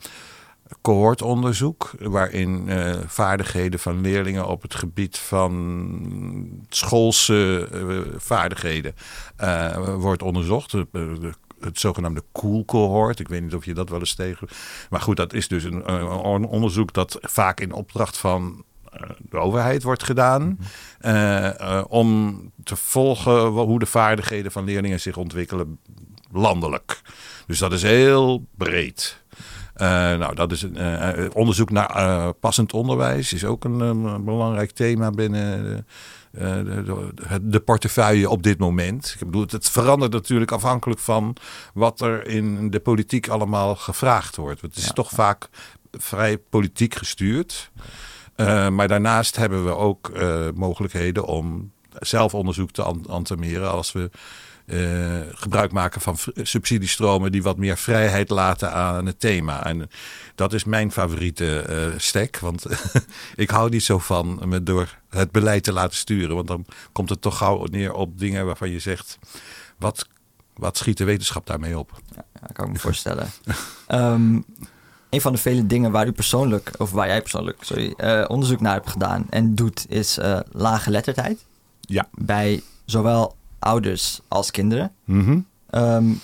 cohortonderzoek, 0.82 1.92
waarin 2.00 2.70
vaardigheden 3.08 3.80
van 3.80 4.02
leerlingen 4.02 4.48
op 4.48 4.62
het 4.62 4.76
gebied 4.76 5.18
van 5.18 6.66
schoolse 6.70 7.68
vaardigheden 8.18 8.96
wordt 9.98 10.22
onderzocht. 10.22 10.72
De, 10.72 11.34
het 11.64 11.80
zogenaamde 11.80 12.24
cool 12.32 12.66
cohort. 12.66 13.20
Ik 13.20 13.28
weet 13.28 13.42
niet 13.42 13.56
of 13.56 13.66
je 13.66 13.74
dat 13.74 13.90
wel 13.90 14.00
eens 14.00 14.16
tegen. 14.16 14.48
Maar 14.90 15.02
goed, 15.02 15.18
dat 15.18 15.34
is 15.34 15.48
dus 15.48 15.64
een, 15.64 15.92
een 15.92 16.46
onderzoek 16.46 16.94
dat 16.94 17.18
vaak 17.22 17.60
in 17.60 17.72
opdracht 17.72 18.18
van 18.18 18.64
uh, 18.94 19.10
de 19.30 19.38
overheid 19.38 19.84
wordt 19.84 20.04
gedaan. 20.04 20.42
Mm 20.42 20.58
-hmm. 21.00 21.16
uh, 21.16 21.54
uh, 21.62 21.84
om 21.88 22.42
te 22.64 22.76
volgen 22.76 23.46
hoe 23.48 23.80
de 23.80 23.86
vaardigheden 23.86 24.52
van 24.52 24.64
leerlingen 24.64 25.00
zich 25.00 25.18
ontwikkelen 25.18 25.80
landelijk. 26.32 27.02
Dus 27.48 27.60
dat 27.60 27.74
is 27.74 27.82
heel 27.82 28.46
breed. 28.58 29.24
Uh, 29.78 29.88
nou, 29.88 30.36
dat 30.36 30.52
is 30.52 30.62
een 30.62 31.34
onderzoek 31.34 31.70
naar 31.70 32.34
passend 32.34 32.74
onderwijs 32.74 33.34
is 33.34 33.46
ook 33.46 33.64
een, 33.64 34.26
belangrijk 34.26 34.72
thema 34.72 35.12
binnen 35.12 35.86
de, 36.32 36.84
de, 36.86 37.40
de, 37.42 37.60
portefeuille 37.60 38.30
op 38.30 38.44
dit 38.44 38.60
moment. 38.60 39.16
Ik 39.20 39.26
bedoel, 39.26 39.46
het 39.48 39.70
verandert 39.70 40.12
natuurlijk 40.12 40.52
afhankelijk 40.52 41.00
van 41.00 41.36
wat 41.74 42.02
er 42.02 42.28
in 42.28 42.70
de 42.70 42.80
politiek 42.80 43.28
allemaal 43.28 43.76
gevraagd 43.76 44.36
wordt. 44.36 44.62
Het 44.62 44.76
is 44.76 44.86
ja. 44.86 44.92
toch 44.92 45.10
vaak 45.10 45.50
vrij 45.92 46.38
politiek 46.38 46.96
gestuurd. 46.96 47.72
Uh, 48.36 48.70
maar 48.70 48.88
daarnaast 48.88 49.36
hebben 49.36 49.66
we 49.66 49.76
ook 49.76 50.12
uh, 50.14 50.48
mogelijkheden 50.56 51.26
om 51.26 51.72
zelf 52.00 52.34
onderzoek 52.34 52.72
te 52.72 52.96
entameren 53.10 53.72
als 53.72 53.92
we 53.92 54.10
uh, 54.66 55.20
gebruik 55.34 55.72
maken 55.72 56.02
van 56.02 56.18
subsidiestromen 56.36 57.32
die 57.32 57.44
wat 57.44 57.58
meer 57.58 57.78
vrijheid 57.78 58.30
laten 58.30 58.74
aan 58.74 59.06
het 59.06 59.20
thema. 59.20 59.66
En 59.66 59.90
dat 60.36 60.54
is 60.54 60.64
mijn 60.64 60.92
favoriete 60.92 61.66
uh, 61.70 62.00
stek, 62.00 62.40
want 62.40 62.66
ik 63.36 63.50
hou 63.50 63.70
niet 63.70 63.84
zo 63.84 64.00
van 64.00 64.42
me 64.46 64.64
door 64.64 64.98
het 65.10 65.32
beleid 65.32 65.64
te 65.64 65.74
laten 65.74 65.98
sturen. 65.98 66.36
Want 66.36 66.48
dan 66.48 66.66
komt 66.92 67.10
het 67.10 67.22
toch 67.22 67.38
gauw 67.38 67.66
neer 67.66 67.94
op 67.94 68.20
dingen 68.20 68.46
waarvan 68.46 68.70
je 68.70 68.80
zegt, 68.80 69.20
wat, 69.78 70.08
wat 70.54 70.78
schiet 70.78 70.98
de 70.98 71.04
wetenschap 71.04 71.48
daarmee 71.48 71.78
op? 71.78 72.02
Ja, 72.16 72.24
dat 72.42 72.52
kan 72.52 72.66
ik 72.66 72.72
me 72.72 72.80
voorstellen. 72.80 73.30
um, 73.88 74.46
een 75.10 75.22
van 75.22 75.32
de 75.34 75.40
vele 75.40 75.68
dingen 75.68 75.92
waar 75.92 76.08
u 76.08 76.12
persoonlijk, 76.12 76.72
of 76.78 76.92
waar 76.92 77.08
jij 77.08 77.22
persoonlijk, 77.22 77.58
sorry, 77.64 77.94
uh, 77.98 78.26
onderzoek 78.28 78.62
naar 78.62 78.74
hebt 78.74 78.90
gedaan 78.90 79.26
en 79.30 79.56
doet, 79.56 79.86
is 79.90 80.18
lage 80.52 80.90
letterdheid. 80.90 81.46
Ja. 81.80 82.08
Bij 82.12 82.64
zowel 82.86 83.36
ouders 83.62 84.20
als 84.28 84.52
kinderen. 84.52 84.92
Mm 85.06 85.24
-hmm. 85.26 85.46
um, 85.82 86.20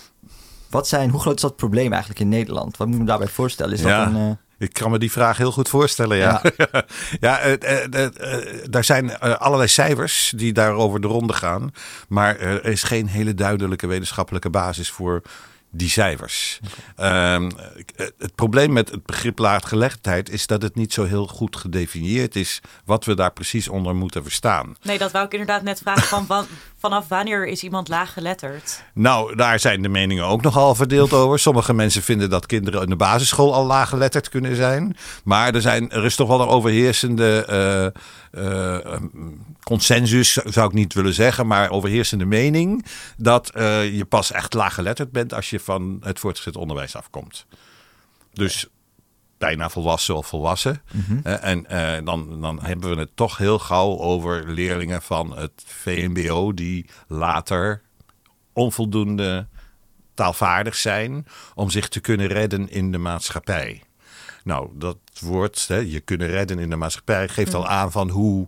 wat 0.70 0.88
zijn, 0.88 1.10
hoe 1.10 1.20
groot 1.20 1.36
is 1.36 1.42
dat 1.42 1.56
probleem 1.56 1.92
eigenlijk 1.92 2.22
in 2.22 2.30
Nederland? 2.30 2.78
Wat 2.78 2.88
moet 2.88 2.96
ik 2.96 3.02
me 3.02 3.08
daarbij 3.08 3.28
voorstellen? 3.28 3.74
Is 3.74 3.82
ja. 3.82 4.06
dat 4.06 4.14
een, 4.14 4.22
uh... 4.22 4.32
Ik 4.60 4.74
kan 4.74 4.92
me 4.92 5.00
die 5.00 5.12
vraag 5.12 5.38
heel 5.38 5.52
goed 5.52 5.70
voorstellen, 5.70 6.18
ja. 6.18 6.42
Ja, 6.58 6.84
ja 7.20 7.46
uh, 7.46 7.54
uh, 7.94 8.08
daar 8.70 8.84
zijn 8.84 9.20
allerlei 9.20 9.70
cijfers 9.70 10.34
die 10.36 10.54
daarover 10.54 11.02
de 11.02 11.08
ronde 11.08 11.34
gaan. 11.34 11.72
Maar 12.08 12.40
er 12.40 12.66
is 12.66 12.84
geen 12.84 13.08
hele 13.08 13.34
duidelijke 13.34 13.88
wetenschappelijke 13.88 14.50
basis 14.50 14.90
voor 14.90 15.22
die 15.72 15.90
cijfers. 15.90 16.60
Okay. 16.96 17.36
Um, 17.36 17.52
het 18.18 18.36
probleem 18.36 18.74
met 18.74 18.92
het 18.92 19.06
begrip 19.06 19.40
laaggeletterdheid 19.40 20.30
is 20.30 20.48
dat 20.48 20.62
het 20.62 20.76
niet 20.76 20.94
zo 20.94 21.04
heel 21.04 21.28
goed 21.28 21.56
gedefinieerd 21.56 22.36
is 22.36 22.62
wat 22.86 23.06
we 23.06 23.16
daar 23.16 23.34
precies 23.34 23.68
onder 23.68 23.96
moeten 23.96 24.24
verstaan. 24.24 24.76
Nee, 24.82 24.98
dat 24.98 25.12
wou 25.12 25.26
ik 25.26 25.32
inderdaad 25.32 25.64
net 25.64 25.80
vragen. 25.80 26.04
Van, 26.04 26.26
van, 26.26 26.46
vanaf 26.78 27.08
wanneer 27.08 27.48
is 27.48 27.64
iemand 27.64 27.88
laaggeletterd? 27.88 28.84
Nou, 28.94 29.36
daar 29.36 29.60
zijn 29.60 29.82
de 29.82 29.90
meningen 29.90 30.26
ook 30.26 30.42
nogal 30.42 30.76
verdeeld 30.76 31.14
over. 31.14 31.40
Sommige 31.40 31.74
mensen 31.74 32.04
vinden 32.04 32.30
dat 32.30 32.46
kinderen 32.46 32.82
in 32.82 32.90
de 32.90 32.96
basisschool 32.96 33.54
al 33.54 33.66
laaggeletterd 33.66 34.30
kunnen 34.30 34.56
zijn. 34.56 34.98
Maar 35.24 35.56
er, 35.56 35.62
zijn, 35.62 35.90
is 35.90 36.16
toch 36.16 36.28
wel 36.28 36.42
een 36.42 36.48
overheersende 36.48 37.94
uh, 38.34 38.44
uh, 38.44 38.96
consensus, 39.64 40.34
zou 40.34 40.68
ik 40.68 40.74
niet 40.74 40.94
willen 40.94 41.14
zeggen, 41.14 41.48
maar 41.48 41.70
overheersende 41.70 42.26
mening 42.26 42.86
dat 43.18 43.52
uh, 43.56 43.96
je 43.96 44.06
pas 44.06 44.32
echt 44.32 44.54
laaggeletterd 44.54 45.12
bent 45.12 45.34
als 45.34 45.50
je 45.50 45.60
van 45.60 45.98
het 46.02 46.20
voortgezet 46.20 46.56
onderwijs 46.56 46.96
afkomt. 46.96 47.46
Dus 48.34 48.68
bijna 49.38 49.70
volwassen 49.70 50.16
of 50.16 50.28
volwassen. 50.28 50.82
Mhm. 50.92 51.14
Mm 51.14 51.20
-hmm. 51.24 51.34
en 51.34 51.66
uh, 51.72 52.06
dan, 52.06 52.42
dan 52.42 52.60
hebben 52.62 52.90
we 52.90 53.00
het 53.00 53.16
toch 53.16 53.38
heel 53.38 53.60
gauw 53.60 53.98
over 53.98 54.50
leerlingen 54.50 55.02
van 55.02 55.38
het 55.38 55.64
VMBO 55.66 56.54
die 56.54 56.86
later 57.08 57.82
onvoldoende 58.54 59.48
taalvaardig 60.14 60.76
zijn 60.76 61.28
om 61.56 61.70
zich 61.70 61.88
te 61.88 62.00
kunnen 62.00 62.28
redden 62.28 62.70
in 62.70 62.92
de 62.92 62.98
maatschappij. 62.98 63.84
Nou, 64.44 64.70
dat 64.74 64.98
woord, 65.20 65.68
hè, 65.68 65.78
je 65.78 66.00
kunnen 66.00 66.28
redden 66.28 66.60
in 66.60 66.70
de 66.70 66.76
maatschappij, 66.76 67.28
geeft 67.28 67.54
al 67.54 67.68
aan 67.68 67.92
van 67.92 68.10
hoe 68.10 68.48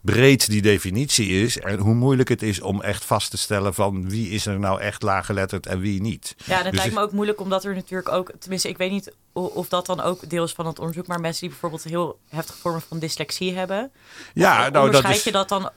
breed 0.00 0.50
die 0.50 0.62
definitie 0.62 1.28
is 1.42 1.58
en 1.58 1.78
hoe 1.78 1.94
moeilijk 1.94 2.28
het 2.28 2.42
is 2.42 2.60
om 2.60 2.82
echt 2.82 3.04
vast 3.04 3.30
te 3.30 3.36
stellen 3.36 3.74
van 3.74 4.08
wie 4.08 4.30
is 4.30 4.46
er 4.46 4.58
nou 4.58 4.80
echt 4.80 5.02
laaggeletterd 5.02 5.66
en 5.66 5.80
wie 5.80 6.00
niet. 6.00 6.34
Ja, 6.44 6.62
dat 6.62 6.72
Dus 6.72 6.80
lijkt 6.80 6.94
me 6.94 7.00
ook 7.00 7.12
moeilijk 7.12 7.40
omdat 7.40 7.64
er 7.64 7.74
natuurlijk 7.74 8.08
ook, 8.08 8.32
tenminste 8.38 8.68
ik 8.68 8.76
weet 8.78 8.90
niet 8.90 9.12
of 9.32 9.68
dat 9.68 9.86
dan 9.86 10.00
ook 10.00 10.28
deel 10.30 10.44
is 10.44 10.52
van 10.52 10.66
het 10.66 10.78
onderzoek, 10.78 11.06
maar 11.06 11.20
mensen 11.20 11.40
die 11.40 11.50
bijvoorbeeld 11.50 11.84
heel 11.84 12.18
heftige 12.28 12.58
vormen 12.58 12.82
van 12.88 12.98
dyslexie 12.98 13.54
hebben, 13.54 13.90
Ja, 14.34 14.68
nou 14.68 14.90
dat 14.90 15.08
is. 15.08 15.22
je 15.24 15.32
dat 15.32 15.48
dan 15.48 15.70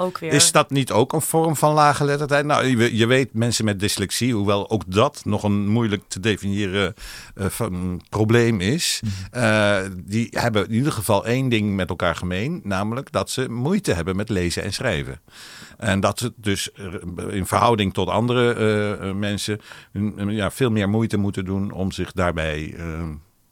ook 0.00 0.18
weer? 0.18 0.32
Is 0.32 0.52
dat 0.52 0.70
niet 0.70 0.92
ook 0.92 1.12
een 1.12 1.20
vorm 1.20 1.56
van 1.56 1.74
laaggeletterdheid? 1.74 2.44
Nou, 2.44 2.66
je, 2.66 2.96
je 2.96 3.06
weet, 3.06 3.34
mensen 3.34 3.64
met 3.64 3.80
dyslexie, 3.80 4.34
hoewel 4.34 4.70
ook 4.70 4.82
dat 4.86 5.20
nog 5.24 5.42
een 5.42 5.68
moeilijk 5.68 6.02
te 6.08 6.20
definiëren 6.20 6.94
eh, 7.34 7.46
van 7.46 8.02
probleem 8.08 8.60
is, 8.60 9.00
eh, 9.30 9.78
die 10.04 10.28
hebben 10.30 10.68
in 10.68 10.74
ieder 10.74 10.92
geval 10.92 11.26
één 11.26 11.48
ding 11.48 11.76
met 11.76 11.88
elkaar 11.88 12.16
gemeen, 12.16 12.60
namelijk 12.64 13.12
dat 13.12 13.30
ze 13.30 13.50
moeite 13.50 13.92
hebben 13.92 14.16
met 14.16 14.28
lezen 14.28 14.62
en 14.62 14.72
schrijven. 14.72 15.20
En 15.78 16.00
dat 16.00 16.18
ze 16.18 16.32
dus 16.36 16.72
eh, 16.72 16.84
in 17.30 17.46
verhouding 17.46 17.94
tot 17.94 18.08
andere 18.08 19.14
mensen 19.14 19.60
mm, 19.92 20.30
ja, 20.30 20.50
veel 20.50 20.70
meer 20.70 20.88
moeite 20.88 21.16
moeten 21.16 21.44
doen 21.44 21.70
om 21.70 21.92
zich 21.92 22.12
daarbij 22.12 22.74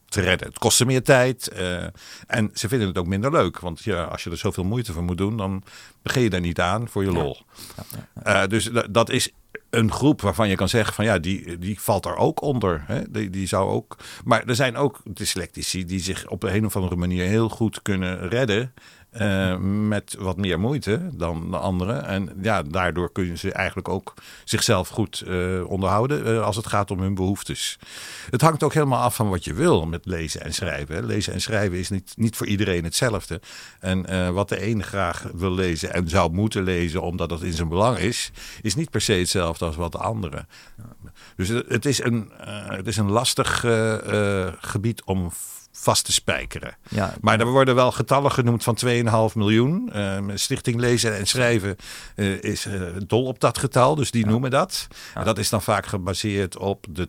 te 0.09 0.21
redden. 0.21 0.49
Het 0.49 0.59
kost 0.59 0.77
ze 0.77 0.85
meer 0.87 1.03
tijd 1.03 1.49
eh, 1.49 1.85
en 2.27 2.51
ze 2.55 2.69
vinden 2.69 2.89
het 2.89 2.99
ook 2.99 3.07
minder 3.07 3.31
leuk. 3.31 3.59
Want 3.61 3.83
ja, 3.83 4.03
als 4.05 4.25
je 4.25 4.31
er 4.31 4.37
zoveel 4.37 4.65
moeite 4.65 4.93
voor 4.93 5.03
moet 5.05 5.19
doen, 5.19 5.37
dan 5.37 5.63
begin 6.03 6.23
je 6.23 6.31
daar 6.31 6.41
niet 6.41 6.61
aan 6.61 6.89
voor 6.89 7.05
je 7.05 7.13
lol. 7.13 7.37
Eh, 8.23 8.47
dus 8.47 8.65
da- 8.65 8.87
dat 8.91 9.11
is 9.11 9.31
een 9.71 9.93
groep 9.93 10.21
waarvan 10.21 10.49
je 10.49 10.57
kan 10.57 10.69
zeggen 10.69 10.95
van 10.95 11.05
ja, 11.05 11.19
die, 11.19 11.59
die 11.59 11.81
valt 11.81 12.05
er 12.07 12.17
ook 12.17 12.43
onder. 12.43 12.83
Hè? 12.87 13.11
Die, 13.11 13.31
die 13.31 13.47
zou 13.47 13.71
ook. 13.71 13.97
Maar 14.25 14.45
er 14.47 14.55
zijn 14.55 14.77
ook 14.77 15.01
dyslectici 15.15 15.85
die 15.85 16.01
zich 16.01 16.29
op 16.29 16.43
een 16.43 16.65
of 16.67 16.77
andere 16.77 16.97
manier 16.97 17.25
heel 17.27 17.49
goed 17.49 17.83
kunnen 17.83 18.29
redden. 18.29 18.73
Eh, 19.11 19.57
met 19.59 20.17
wat 20.19 20.37
meer 20.37 20.61
moeite 20.61 21.09
dan 21.13 21.51
de 21.51 21.57
anderen. 21.57 22.05
En 22.05 22.31
ja, 22.43 22.63
daardoor 22.63 23.13
kunnen 23.13 23.39
ze 23.39 23.53
eigenlijk 23.53 23.89
ook 23.89 24.15
zichzelf 24.45 24.89
goed 24.89 25.21
eh, 25.21 25.71
onderhouden 25.71 26.27
eh, 26.27 26.43
als 26.43 26.57
het 26.57 26.67
gaat 26.67 26.91
om 26.91 27.01
hun 27.01 27.15
behoeftes. 27.15 27.79
Het 28.31 28.41
hangt 28.41 28.63
ook 28.63 28.75
helemaal 28.75 29.03
af 29.03 29.15
van 29.15 29.29
wat 29.29 29.45
je 29.45 29.55
wil 29.55 29.87
met 29.87 30.07
lezen 30.07 30.41
en 30.41 30.55
schrijven. 30.55 30.95
hè. 30.95 31.03
Lezen 31.03 31.33
en 31.33 31.41
schrijven 31.41 31.79
is 31.79 31.91
niet, 31.91 32.13
niet 32.17 32.37
voor 32.37 32.47
iedereen 32.47 32.85
hetzelfde. 32.85 33.41
En 33.81 34.33
wat 34.35 34.49
de 34.49 34.67
een 34.67 34.83
graag 34.83 35.27
wil 35.35 35.53
lezen 35.53 35.93
en 35.93 36.09
zou 36.09 36.33
moeten 36.33 36.63
lezen 36.63 37.03
omdat 37.03 37.31
het 37.31 37.43
in 37.43 37.53
zijn 37.53 37.69
belang 37.69 37.99
is, 37.99 38.31
is 38.63 38.75
niet 38.75 38.91
per 38.91 39.01
se 39.01 39.13
hetzelfde 39.13 39.65
als 39.65 39.77
wat 39.77 39.93
de 39.93 39.99
andere. 39.99 40.47
Dus 41.37 41.49
het 41.49 41.69
het 41.69 41.87
is 41.87 42.03
een, 42.03 42.31
het 42.69 42.87
is 42.87 42.97
een 42.97 43.11
lastig 43.11 43.65
gebied 44.61 45.03
om 45.05 45.31
vast 45.81 46.05
te 46.05 46.13
spijkeren. 46.13 46.77
Ja, 46.89 47.15
Maar 47.21 47.41
er 47.41 47.47
worden 47.47 47.75
wel 47.75 47.93
getallen 47.93 48.33
genoemd 48.33 48.65
van 48.65 48.79
2,5 49.31 49.35
miljoen. 49.35 49.93
Eh, 49.93 50.19
Stichting 50.35 50.81
Lezen 50.81 51.17
en 51.17 51.27
Schrijven 51.27 51.77
eh, 52.15 52.43
is 52.43 52.67
eh, 52.67 52.83
dol 53.07 53.25
op 53.25 53.41
dat 53.41 53.59
getal, 53.59 53.95
dus 53.95 54.11
die 54.11 54.27
noemen 54.27 54.51
dat. 54.51 54.89
En 55.15 55.25
dat 55.25 55.39
is 55.39 55.49
dan 55.49 55.63
vaak 55.63 55.87
gebaseerd 55.87 56.57
op 56.57 56.87
de 56.91 57.09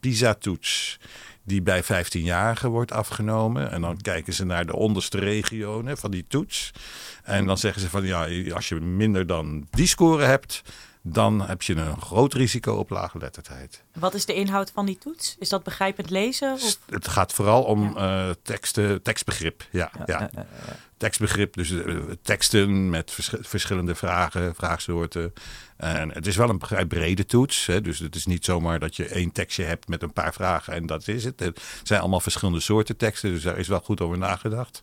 PISA-toets 0.00 0.98
die 1.42 1.62
bij 1.62 1.84
15-jarigen 1.84 2.68
wordt 2.68 2.92
afgenomen. 2.92 3.70
En 3.70 3.80
dan 3.80 3.96
kijken 3.96 4.32
ze 4.32 4.44
naar 4.44 4.66
de 4.66 4.76
onderste 4.76 5.18
regionen 5.18 5.96
van 5.96 6.10
die 6.10 6.24
toets. 6.28 6.70
En 7.22 7.46
dan 7.46 7.58
zeggen 7.58 7.80
ze 7.80 7.88
van 7.88 8.04
ja, 8.04 8.28
als 8.54 8.68
je 8.68 8.74
minder 8.74 9.26
dan 9.26 9.66
die 9.70 9.86
score 9.86 10.24
hebt, 10.24 10.62
dan 11.02 11.40
heb 11.40 11.62
je 11.62 11.74
een 11.74 12.00
groot 12.00 12.34
risico 12.34 12.74
op 12.74 12.90
laaggeletterdheid. 12.90 13.82
Wat 13.92 14.14
is 14.14 14.26
de 14.26 14.34
inhoud 14.34 14.70
van 14.70 14.86
die 14.86 14.98
toets? 14.98 15.36
Is 15.38 15.48
dat 15.48 15.62
begrijpend 15.62 16.10
lezen? 16.10 16.52
Of? 16.52 16.78
Het 16.90 17.08
gaat 17.08 17.32
vooral 17.32 17.62
om 17.62 17.96
eh, 17.96 18.30
teksten, 18.42 19.02
tekstbegrip. 19.02 19.66
Ja, 19.70 19.90
ja. 20.06 20.30
Tekstbegrip, 20.96 21.54
dus 21.54 21.70
eh, 21.70 21.96
teksten 22.22 22.90
met 22.90 23.10
vers- 23.10 23.34
verschillende 23.40 23.94
vragen, 23.94 24.54
vraagsoorten. 24.54 25.32
En 25.76 26.10
het 26.10 26.26
is 26.26 26.36
wel 26.36 26.48
een 26.48 26.60
vrij 26.60 26.86
brede 26.86 27.26
toets. 27.26 27.66
Hè, 27.66 27.80
dus 27.80 27.98
het 27.98 28.14
is 28.14 28.26
niet 28.26 28.44
zomaar 28.44 28.78
dat 28.78 28.96
je 28.96 29.06
één 29.06 29.32
tekstje 29.32 29.64
hebt 29.64 29.88
met 29.88 30.02
een 30.02 30.12
paar 30.12 30.32
vragen 30.32 30.72
en 30.72 30.86
dat 30.86 31.08
is 31.08 31.24
het. 31.24 31.40
Het 31.40 31.60
zijn 31.82 32.00
allemaal 32.00 32.20
verschillende 32.20 32.60
soorten 32.60 32.96
teksten, 32.96 33.30
dus 33.30 33.42
daar 33.42 33.58
is 33.58 33.68
wel 33.68 33.80
goed 33.80 34.00
over 34.00 34.18
nagedacht. 34.18 34.82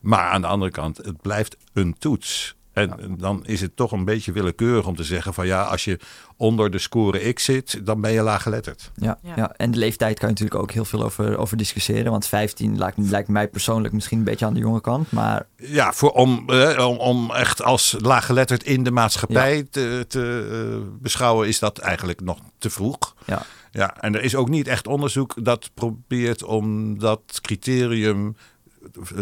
Maar 0.00 0.30
aan 0.30 0.40
de 0.40 0.46
andere 0.46 0.70
kant, 0.70 0.96
het 0.96 1.20
blijft 1.22 1.56
een 1.72 1.98
toets. 1.98 2.56
En 2.78 3.16
dan 3.18 3.46
is 3.46 3.60
het 3.60 3.76
toch 3.76 3.92
een 3.92 4.04
beetje 4.04 4.32
willekeurig 4.32 4.86
om 4.86 4.96
te 4.96 5.04
zeggen 5.04 5.34
van 5.34 5.46
ja, 5.46 5.62
als 5.62 5.84
je 5.84 5.98
onder 6.36 6.70
de 6.70 6.78
score 6.78 7.32
X 7.32 7.44
zit, 7.44 7.86
dan 7.86 8.00
ben 8.00 8.12
je 8.12 8.22
laaggeletterd. 8.22 8.90
Ja, 8.94 9.18
Ja. 9.22 9.32
ja. 9.36 9.52
en 9.56 9.70
de 9.70 9.78
leeftijd 9.78 10.18
kan 10.18 10.28
je 10.28 10.34
natuurlijk 10.34 10.62
ook 10.62 10.72
heel 10.72 10.84
veel 10.84 11.04
over, 11.04 11.38
over 11.38 11.56
discussiëren. 11.56 12.10
Want 12.10 12.26
15 12.26 12.78
lijkt, 12.78 12.98
lijkt 12.98 13.28
mij 13.28 13.48
persoonlijk 13.48 13.94
misschien 13.94 14.18
een 14.18 14.24
beetje 14.24 14.46
aan 14.46 14.54
de 14.54 14.60
jonge 14.60 14.80
kant. 14.80 15.10
Maar 15.10 15.46
Ja, 15.56 15.92
voor, 15.92 16.10
om, 16.10 16.44
eh, 16.46 16.86
om, 16.88 16.96
om 16.96 17.30
echt 17.34 17.62
als 17.62 17.96
laaggeletterd 17.98 18.64
in 18.64 18.82
de 18.82 18.90
maatschappij 18.90 19.66
te, 19.70 20.04
te 20.08 20.48
eh, 20.52 20.88
beschouwen, 21.00 21.48
is 21.48 21.58
dat 21.58 21.78
eigenlijk 21.78 22.20
nog 22.20 22.38
te 22.58 22.70
vroeg. 22.70 23.14
ja, 23.26 23.42
Ja, 23.70 23.96
en 24.00 24.14
er 24.14 24.22
is 24.22 24.36
ook 24.36 24.48
niet 24.48 24.68
echt 24.68 24.86
onderzoek 24.86 25.34
dat 25.44 25.70
probeert 25.74 26.44
om 26.44 26.98
dat 26.98 27.38
criterium 27.40 28.36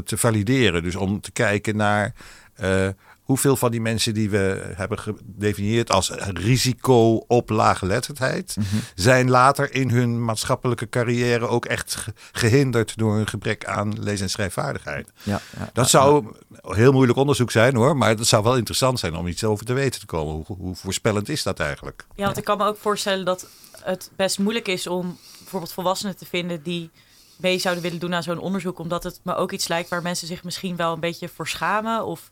te 0.04 0.16
valideren. 0.16 0.82
Dus 0.82 0.96
om 0.96 1.20
te 1.20 1.30
kijken 1.32 1.76
naar 1.76 2.14
eh, 2.54 2.88
hoeveel 3.26 3.56
van 3.56 3.70
die 3.70 3.80
mensen 3.80 4.14
die 4.14 4.30
we 4.30 4.72
hebben 4.74 4.98
gedefinieerd 4.98 5.90
als 5.90 6.10
risico 6.50 7.14
op 7.16 7.50
laaggeletterdheid, 7.50 8.56
zijn 8.94 9.30
later 9.30 9.74
in 9.74 9.90
hun 9.90 10.24
maatschappelijke 10.24 10.88
carrière 10.88 11.46
ook 11.48 11.64
echt 11.64 11.94
ge- 11.94 12.12
gehinderd 12.32 12.96
door 12.96 13.16
een 13.16 13.26
gebrek 13.26 13.64
aan 13.64 14.02
lees- 14.02 14.20
en 14.20 14.30
schrijfvaardigheid. 14.30 15.08
ja, 15.22 15.40
ja. 15.58 15.70
Dat 15.72 15.88
zou 15.90 16.26
heel 16.62 16.92
moeilijk 16.92 17.18
onderzoek 17.18 17.50
zijn 17.50 17.76
hoor, 17.76 17.96
maar 17.96 18.16
dat 18.16 18.26
zou 18.26 18.42
wel 18.42 18.56
interessant 18.56 18.98
zijn 18.98 19.16
om 19.16 19.26
iets 19.26 19.44
over 19.44 19.64
te 19.64 19.72
weten 19.72 20.00
te 20.00 20.06
komen. 20.06 20.44
Hoe, 20.46 20.56
hoe 20.58 20.74
voorspellend 20.74 21.28
is 21.28 21.42
dat 21.42 21.60
eigenlijk? 21.60 22.06
Ja, 22.14 22.24
want 22.24 22.36
ik 22.36 22.44
kan 22.44 22.58
me 22.58 22.64
ook 22.66 22.78
voorstellen 22.78 23.24
dat 23.24 23.46
het 23.82 24.10
best 24.16 24.38
moeilijk 24.38 24.68
is 24.68 24.86
om 24.86 25.18
bijvoorbeeld 25.38 25.72
volwassenen 25.72 26.16
te 26.16 26.26
vinden 26.26 26.62
die 26.62 26.90
mee 27.36 27.58
zouden 27.58 27.82
willen 27.82 27.98
doen 27.98 28.14
aan 28.14 28.22
zo'n 28.22 28.38
onderzoek. 28.38 28.78
Omdat 28.78 29.02
het 29.02 29.20
me 29.22 29.34
ook 29.34 29.52
iets 29.52 29.68
lijkt 29.68 29.88
waar 29.88 30.02
mensen 30.02 30.26
zich 30.26 30.44
misschien 30.44 30.76
wel 30.76 30.92
een 30.92 31.00
beetje 31.00 31.28
voor 31.28 31.48
schamen. 31.48 32.04
Of 32.04 32.30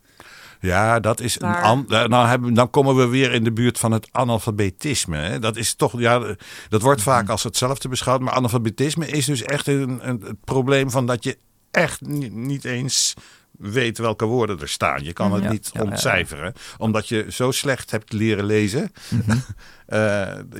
Ja, 0.64 1.00
dat 1.00 1.20
is 1.20 1.40
een 1.40 1.48
Maar- 1.48 1.62
an- 1.62 1.84
nou, 1.88 2.26
hebben, 2.26 2.54
dan 2.54 2.70
komen 2.70 2.96
we 2.96 3.06
weer 3.06 3.32
in 3.32 3.44
de 3.44 3.52
buurt 3.52 3.78
van 3.78 3.92
het 3.92 4.08
analfabetisme. 4.12 5.16
Hè. 5.16 5.38
Dat 5.38 5.56
is 5.56 5.74
toch, 5.74 5.98
ja, 6.00 6.36
dat 6.68 6.82
wordt 6.82 7.02
vaak 7.02 7.28
als 7.28 7.42
hetzelfde 7.42 7.88
beschouwd. 7.88 8.20
Maar 8.20 8.32
analfabetisme 8.34 9.06
is 9.06 9.24
dus 9.26 9.42
echt 9.42 9.66
een, 9.66 10.08
een, 10.08 10.20
het 10.26 10.44
probleem 10.44 10.90
van 10.90 11.06
dat 11.06 11.24
je 11.24 11.38
echt 11.70 12.00
ni- 12.00 12.28
niet 12.28 12.64
eens 12.64 13.14
weet 13.58 13.98
welke 13.98 14.24
woorden 14.24 14.60
er 14.60 14.68
staan. 14.68 15.04
Je 15.04 15.12
kan 15.12 15.32
het 15.32 15.42
Ja, 15.42 15.50
niet 15.50 15.64
ja, 15.64 15.70
ja, 15.74 15.84
ja. 15.84 15.90
ontcijferen, 15.90 16.52
omdat 16.78 17.08
je 17.08 17.26
zo 17.28 17.50
slecht 17.50 17.90
hebt 17.90 18.12
leren 18.12 18.44
lezen, 18.44 18.92
eh, 19.86 19.98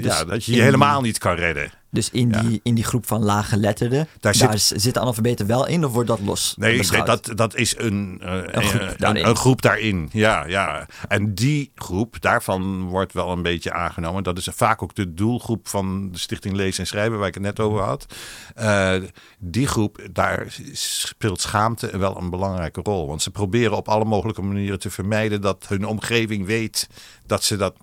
ja, 0.01 0.25
dat 0.25 0.45
je 0.45 0.53
je 0.53 0.59
in 0.59 0.65
helemaal 0.65 1.01
niet 1.01 1.19
kan 1.19 1.35
redden. 1.35 1.71
Dus 1.95 2.11
in, 2.11 2.29
Ja. 2.31 2.41
die, 2.41 2.61
in 2.63 2.75
die 2.75 2.85
groep 2.85 3.07
van 3.07 3.23
laaggeletterden, 3.23 4.09
Daar 4.21 4.39
daar, 4.39 4.59
zit- 4.59 4.81
zitten 4.83 5.03
analfabeten 5.03 5.47
wel 5.47 5.67
in 5.67 5.85
of 5.85 5.93
wordt 5.93 6.09
dat 6.09 6.21
los 6.21 6.55
Nee, 6.57 6.77
beschouwd? 6.77 7.07
dat, 7.07 7.31
dat 7.35 7.55
is 7.57 7.79
een, 7.79 8.21
eh, 8.23 8.33
Een 8.45 8.63
groep 8.63 8.95
daarin. 8.99 9.23
een, 9.23 9.29
een 9.29 9.37
groep 9.37 9.63
daarin. 9.63 10.09
Ja, 10.13 10.47
ja. 10.47 10.87
En 11.09 11.35
die 11.35 11.71
groep, 11.75 12.21
daarvan 12.21 12.83
wordt 12.83 13.13
wel 13.13 13.31
een 13.33 13.43
beetje 13.43 13.73
aangenomen. 13.73 14.23
Dat 14.23 14.39
is 14.39 14.49
vaak 14.53 14.83
ook 14.83 14.95
de 14.95 15.15
doelgroep 15.15 15.69
van 15.69 16.11
de 16.13 16.19
Stichting 16.19 16.55
Lezen 16.55 16.81
en 16.81 16.87
Schrijven, 16.87 17.19
waar 17.19 17.29
ik 17.29 17.35
het 17.35 17.43
net 17.43 17.61
over 17.61 17.81
had. 17.83 18.07
Eh, 18.55 18.95
die 19.39 19.67
groep, 19.67 19.99
daar 20.13 20.57
speelt 20.73 21.41
schaamte 21.41 21.99
wel 21.99 22.17
een 22.17 22.31
belangrijke 22.31 22.81
rol. 22.81 23.07
Want 23.07 23.23
ze 23.23 23.31
proberen 23.31 23.77
op 23.77 23.89
alle 23.89 24.05
mogelijke 24.05 24.43
manieren 24.43 24.79
te 24.79 24.91
vermijden 24.91 25.41
dat 25.41 25.65
hun 25.69 25.87
omgeving 25.87 26.47
weet 26.47 26.89
dat 27.27 27.45
ze 27.45 27.57
dat 27.57 27.75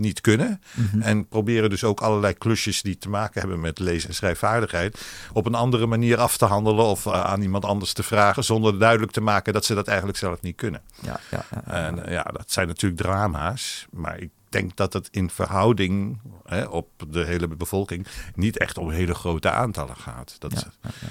niet 0.00 0.20
kunnen. 0.20 0.60
En 1.00 1.28
proberen 1.28 1.70
dus 1.70 1.84
ook 1.84 2.00
allerlei 2.00 2.34
klusjes 2.34 2.82
die 2.82 2.98
te 2.98 3.08
maken 3.08 3.40
hebben 3.40 3.60
met 3.60 3.78
lezen- 3.78 4.08
en 4.08 4.14
schrijfvaardigheid 4.14 5.00
op 5.32 5.46
een 5.46 5.54
andere 5.54 5.86
manier 5.86 6.18
af 6.18 6.36
te 6.36 6.44
handelen 6.44 6.84
of 6.84 7.06
eh, 7.06 7.24
aan 7.24 7.42
iemand 7.42 7.64
anders 7.64 7.92
te 7.92 8.02
vragen 8.02 8.44
zonder 8.44 8.78
duidelijk 8.78 9.12
te 9.12 9.20
maken 9.20 9.52
dat 9.52 9.64
ze 9.64 9.74
dat 9.74 9.88
eigenlijk 9.88 10.18
zelf 10.18 10.40
niet 10.40 10.56
kunnen. 10.56 10.82
Ja, 11.02 11.20
ja, 11.30 11.44
ja. 11.50 11.62
En 11.64 12.06
eh, 12.06 12.12
ja, 12.12 12.22
dat 12.22 12.50
zijn 12.50 12.66
natuurlijk 12.66 13.00
drama's, 13.00 13.86
maar 13.90 14.18
ik 14.18 14.30
denk 14.48 14.76
dat 14.76 14.92
het 14.92 15.08
in 15.10 15.30
verhouding 15.30 16.18
hè, 16.44 16.64
op 16.64 16.88
de 17.10 17.24
hele 17.24 17.48
bevolking 17.48 18.06
niet 18.34 18.58
echt 18.58 18.78
om 18.78 18.90
hele 18.90 19.14
grote 19.14 19.50
aantallen 19.50 19.96
gaat. 19.96 20.36
Dat 20.38 20.52
is, 20.52 20.64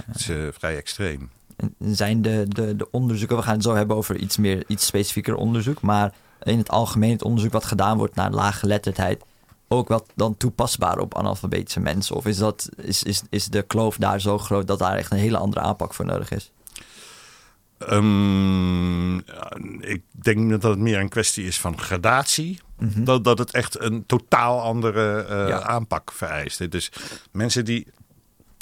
dat 0.06 0.16
is, 0.16 0.30
eh, 0.30 0.38
vrij 0.52 0.78
extreem. 0.78 1.30
En 1.56 1.76
Zijn 1.96 2.22
de, 2.22 2.46
de, 2.48 2.76
de 2.76 2.92
onderzoeken, 2.92 3.38
we 3.38 3.44
gaan 3.44 3.54
het 3.54 3.64
zo 3.64 3.76
hebben 3.76 3.98
over 3.98 4.18
iets 4.18 4.38
meer, 4.38 4.64
iets 4.68 4.86
specifieker 4.86 5.36
onderzoek, 5.36 5.82
maar 5.82 6.14
in 6.44 6.58
het 6.58 6.70
algemeen 6.70 7.12
het 7.12 7.24
onderzoek 7.24 7.52
wat 7.52 7.66
gedaan 7.66 7.98
wordt 7.98 8.16
naar 8.16 8.32
laaggeletterdheid 8.32 9.24
ook 9.68 9.88
wel 9.88 10.06
dan 10.16 10.38
toepasbaar 10.38 11.00
op 11.00 11.18
analfabetische 11.18 11.80
mensen? 11.80 12.16
Of 12.16 12.26
is, 12.26 12.38
dat, 12.38 12.70
is, 12.78 13.04
is, 13.04 13.22
is 13.30 13.46
de 13.46 13.62
kloof 13.62 13.98
daar 13.98 14.22
zo 14.22 14.38
groot 14.38 14.68
dat 14.68 14.80
daar 14.80 14.96
echt 14.96 15.12
een 15.12 15.18
hele 15.18 15.38
andere 15.38 15.62
aanpak 15.62 15.94
voor 15.94 16.06
nodig 16.06 16.32
is? 16.32 16.52
Um, 17.92 19.18
ik 19.80 20.02
denk 20.12 20.50
dat 20.50 20.64
het 20.64 20.80
meer 20.80 21.00
een 21.00 21.10
kwestie 21.10 21.46
is 21.46 21.60
van 21.60 21.80
gradatie. 21.80 22.60
Mhm. 22.80 23.04
dat, 23.04 23.24
dat 23.24 23.38
het 23.38 23.52
echt 23.52 23.82
een 23.82 24.06
totaal 24.06 24.62
andere 24.62 25.26
uh, 25.30 25.48
Ja. 25.48 25.62
aanpak 25.62 26.12
vereist. 26.12 26.72
Dus 26.72 26.92
mensen 27.32 27.66
die 27.66 27.88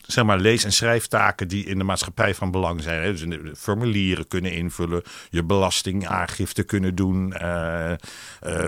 zeg 0.08 0.26
maar, 0.26 0.40
lees- 0.40 0.64
en 0.64 0.72
schrijftaken 0.72 1.48
die 1.48 1.66
in 1.66 1.78
de 1.78 1.84
maatschappij 1.84 2.36
van 2.36 2.52
belang 2.52 2.82
zijn. 2.82 3.02
Hè? 3.02 3.14
Dus 3.14 3.40
formulieren 3.58 4.28
kunnen 4.28 4.52
invullen, 4.52 5.02
je 5.30 5.44
belastingaangifte 5.44 6.64
kunnen 6.64 6.96
doen, 6.96 7.34
eh, 7.34 7.92
eh, 7.92 7.98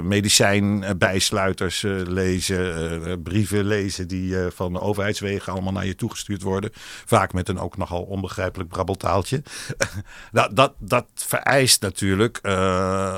medicijnbijsluiters 0.02 1.84
eh, 1.84 1.92
lezen, 1.92 3.22
brieven 3.24 3.66
lezen 3.66 4.08
die 4.08 4.36
van 4.56 4.74
de 4.74 4.82
overheidswegen 4.82 5.54
allemaal 5.54 5.74
naar 5.74 5.86
je 5.86 5.96
toegestuurd 5.96 6.42
worden. 6.42 6.70
Vaak 7.06 7.34
met 7.34 7.50
een 7.50 7.60
ook 7.60 7.78
nogal 7.78 8.02
onbegrijpelijk 8.02 8.70
brabbeltaaltje. 8.70 9.44
dat, 10.32 10.56
dat, 10.56 10.74
dat 10.78 11.06
vereist 11.14 11.82
natuurlijk 11.82 12.40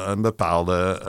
een 0.05 0.21
bepaalde 0.21 0.99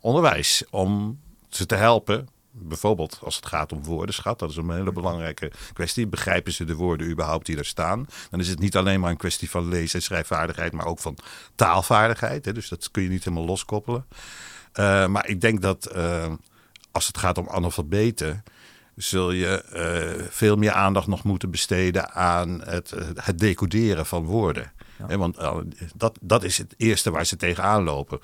onderwijs 0.00 0.64
om 0.70 1.20
ze 1.48 1.66
te 1.66 1.74
helpen 1.74 2.28
bijvoorbeeld 2.60 3.18
als 3.22 3.36
het 3.36 3.46
gaat 3.46 3.72
om 3.72 3.84
woordenschat, 3.84 4.38
dat 4.38 4.50
is 4.50 4.56
een 4.56 4.70
hele 4.70 4.92
belangrijke 4.92 5.52
kwestie. 5.72 6.06
Begrijpen 6.06 6.52
ze 6.52 6.64
de 6.64 6.74
woorden 6.74 7.10
überhaupt 7.10 7.46
die 7.46 7.58
er 7.58 7.64
staan? 7.64 8.06
Dan 8.30 8.40
is 8.40 8.48
het 8.48 8.58
niet 8.58 8.76
alleen 8.76 9.00
maar 9.00 9.10
een 9.10 9.16
kwestie 9.16 9.50
van 9.50 9.68
lees- 9.68 9.94
en 9.94 10.02
schrijfvaardigheid, 10.02 10.72
maar 10.72 10.86
ook 10.86 10.98
van 10.98 11.18
taalvaardigheid. 11.54 12.44
Hè? 12.44 12.52
Dus 12.52 12.68
dat 12.68 12.90
kun 12.90 13.02
je 13.02 13.08
niet 13.08 13.24
helemaal 13.24 13.46
loskoppelen. 13.46 14.06
Uh, 14.74 15.06
maar 15.06 15.28
ik 15.28 15.40
denk 15.40 15.62
dat 15.62 15.90
uh, 15.96 16.32
als 16.92 17.06
het 17.06 17.18
gaat 17.18 17.38
om 17.38 17.48
analfabeten, 17.48 18.44
zul 18.96 19.30
je 19.30 19.64
uh, 20.18 20.26
veel 20.30 20.56
meer 20.56 20.72
aandacht 20.72 21.06
nog 21.06 21.24
moeten 21.24 21.50
besteden 21.50 22.12
aan 22.12 22.62
het, 22.64 22.94
het 23.14 23.38
decoderen 23.38 24.06
van 24.06 24.24
woorden. 24.24 24.72
Ja. 25.08 25.16
Want 25.16 25.38
dat, 25.94 26.18
dat 26.20 26.44
is 26.44 26.58
het 26.58 26.74
eerste 26.76 27.10
waar 27.10 27.26
ze 27.26 27.36
tegenaan 27.36 27.82
lopen. 27.82 28.20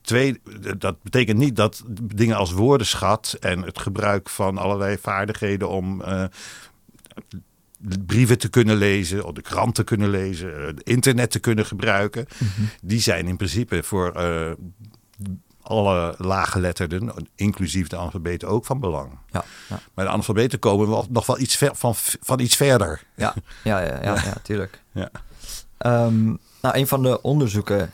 Twee, 0.00 0.40
dat 0.78 1.02
betekent 1.02 1.38
niet 1.38 1.56
dat 1.56 1.82
dingen 2.02 2.36
als 2.36 2.52
woordenschat 2.52 3.36
en 3.40 3.62
het 3.62 3.78
gebruik 3.78 4.28
van 4.28 4.58
allerlei 4.58 4.98
vaardigheden 4.98 5.68
om 5.68 6.00
uh, 6.00 6.24
brieven 8.06 8.38
te 8.38 8.48
kunnen 8.48 8.76
lezen, 8.76 9.24
of 9.24 9.32
de 9.32 9.42
krant 9.42 9.74
te 9.74 9.84
kunnen 9.84 10.10
lezen, 10.10 10.66
het 10.66 10.82
internet 10.82 11.30
te 11.30 11.38
kunnen 11.38 11.66
gebruiken, 11.66 12.26
mm 12.38 12.48
-hmm. 12.56 12.68
die 12.82 13.00
zijn 13.00 13.26
in 13.26 13.36
principe 13.36 13.82
voor 13.82 14.12
uh, 14.16 14.50
alle 15.62 16.14
laaggeletterden, 16.18 17.12
inclusief 17.34 17.88
de 17.88 17.96
analfabeten, 17.96 18.48
ook 18.48 18.64
van 18.64 18.80
belang. 18.80 19.18
Ja, 19.30 19.44
ja. 19.68 19.80
Maar 19.94 20.04
de 20.04 20.10
analfabeten 20.10 20.58
komen 20.58 20.88
wel, 20.88 21.06
nog 21.10 21.26
wel 21.26 21.38
iets 21.38 21.56
ver, 21.56 21.74
van, 21.74 21.92
van 22.20 22.40
iets 22.40 22.56
verder. 22.56 23.02
Ja, 23.16 23.34
ja, 23.64 23.80
ja, 23.80 24.02
ja, 24.02 24.14
ja 24.24 24.34
tuurlijk. 24.42 24.82
Ja. 24.92 25.10
Um, 26.06 26.38
nou, 26.62 26.78
een 26.78 26.86
van 26.86 27.02
de 27.02 27.22
onderzoeken 27.22 27.92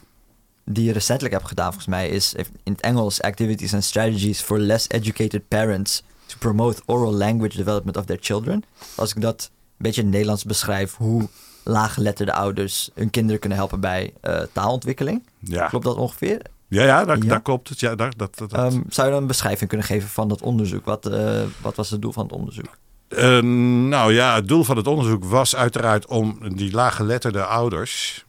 die 0.71 0.85
je 0.85 0.93
recentelijk 0.93 1.35
hebt 1.35 1.49
gedaan, 1.49 1.67
volgens 1.67 1.87
mij, 1.87 2.09
is 2.09 2.35
in 2.63 2.73
het 2.73 2.81
Engels 2.81 3.23
Activities 3.23 3.75
and 3.75 3.85
Strategies 3.85 4.41
for 4.41 4.59
Less 4.59 4.89
Educated 4.89 5.49
Parents 5.49 6.03
to 6.27 6.37
Promote 6.39 6.83
Oral 6.87 7.15
Language 7.15 7.57
Development 7.57 7.97
of 7.97 8.05
Their 8.05 8.19
Children. 8.21 8.65
Als 8.95 9.15
ik 9.15 9.21
dat 9.21 9.51
een 9.51 9.75
beetje 9.77 10.01
in 10.01 10.07
het 10.07 10.15
Nederlands 10.15 10.45
beschrijf, 10.45 10.95
hoe 10.97 11.29
laaggeletterde 11.65 12.33
ouders 12.33 12.91
hun 12.95 13.11
kinderen 13.11 13.41
kunnen 13.41 13.59
helpen 13.59 13.81
bij 13.81 14.13
uh, 14.23 14.41
taalontwikkeling. 14.53 15.23
Ja. 15.39 15.67
Klopt 15.67 15.85
dat 15.85 15.97
ongeveer? 15.97 16.43
Ja, 16.69 16.85
ja, 16.85 17.05
daar, 17.05 17.19
ja. 17.19 17.25
daar 17.25 17.43
klopt 17.43 17.69
het. 17.69 17.81
Ja, 17.81 17.95
daar, 17.95 18.13
dat, 18.17 18.39
dat, 18.39 18.51
dat. 18.51 18.73
Um, 18.73 18.85
zou 18.89 19.07
je 19.07 19.13
dan 19.13 19.23
een 19.23 19.29
beschrijving 19.29 19.69
kunnen 19.69 19.87
geven 19.87 20.09
van 20.09 20.29
dat 20.29 20.43
onderzoek? 20.43 20.85
Wat, 20.85 21.11
uh, 21.11 21.43
wat 21.61 21.77
was 21.77 21.91
het 21.91 22.03
doel 22.03 22.13
van 22.13 22.23
het 22.23 22.33
onderzoek? 22.33 22.79
Uh, 23.09 23.41
nou 23.89 24.13
ja, 24.13 24.35
het 24.35 24.49
doel 24.49 24.65
van 24.65 24.77
het 24.77 24.87
onderzoek 24.87 25.25
was 25.25 25.57
uiteraard 25.57 26.07
om 26.07 26.39
die 26.57 26.73
laaggeletterde 26.73 27.45
ouders 27.45 28.25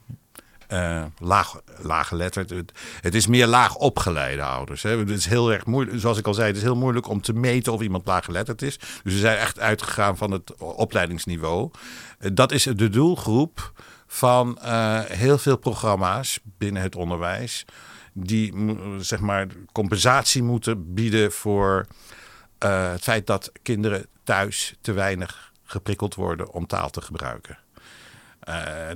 uh, 0.72 1.04
laag, 1.18 1.60
laaggeletterd. 1.82 2.52
Het, 3.00 3.14
is 3.14 3.26
meer 3.26 3.46
laag 3.46 3.76
opgeleide 3.76 4.42
ouders. 4.42 4.82
Hè. 4.82 4.98
Het 4.98 5.10
is 5.10 5.26
heel 5.26 5.52
erg 5.52 5.66
moeilijk, 5.66 6.00
zoals 6.00 6.18
ik 6.18 6.26
al 6.26 6.34
zei, 6.34 6.46
het 6.46 6.56
is 6.56 6.62
heel 6.62 6.76
moeilijk 6.76 7.08
om 7.08 7.20
te 7.20 7.32
meten 7.32 7.72
of 7.72 7.80
iemand 7.80 8.06
laaggeletterd 8.06 8.62
is. 8.62 8.78
Dus 8.78 9.12
we 9.12 9.18
zijn 9.18 9.38
echt 9.38 9.60
uitgegaan 9.60 10.16
van 10.16 10.30
het 10.30 10.54
opleidingsniveau. 10.56 11.70
Uh, 12.20 12.30
dat 12.34 12.52
is 12.52 12.62
de 12.62 12.88
doelgroep 12.88 13.72
van 14.06 14.58
uh, 14.64 15.00
heel 15.00 15.38
veel 15.38 15.56
programma's 15.56 16.40
binnen 16.58 16.82
het 16.82 16.96
onderwijs. 16.96 17.64
Die 18.12 18.54
zeg 18.98 19.20
maar 19.20 19.46
compensatie 19.72 20.42
moeten 20.42 20.94
bieden 20.94 21.32
voor 21.32 21.86
het 22.58 23.02
feit 23.02 23.26
dat 23.26 23.52
kinderen 23.62 24.06
thuis 24.24 24.74
te 24.80 24.92
weinig 24.92 25.52
geprikkeld 25.64 26.14
worden 26.14 26.52
om 26.52 26.66
taal 26.66 26.90
te 26.90 27.00
gebruiken. 27.00 27.58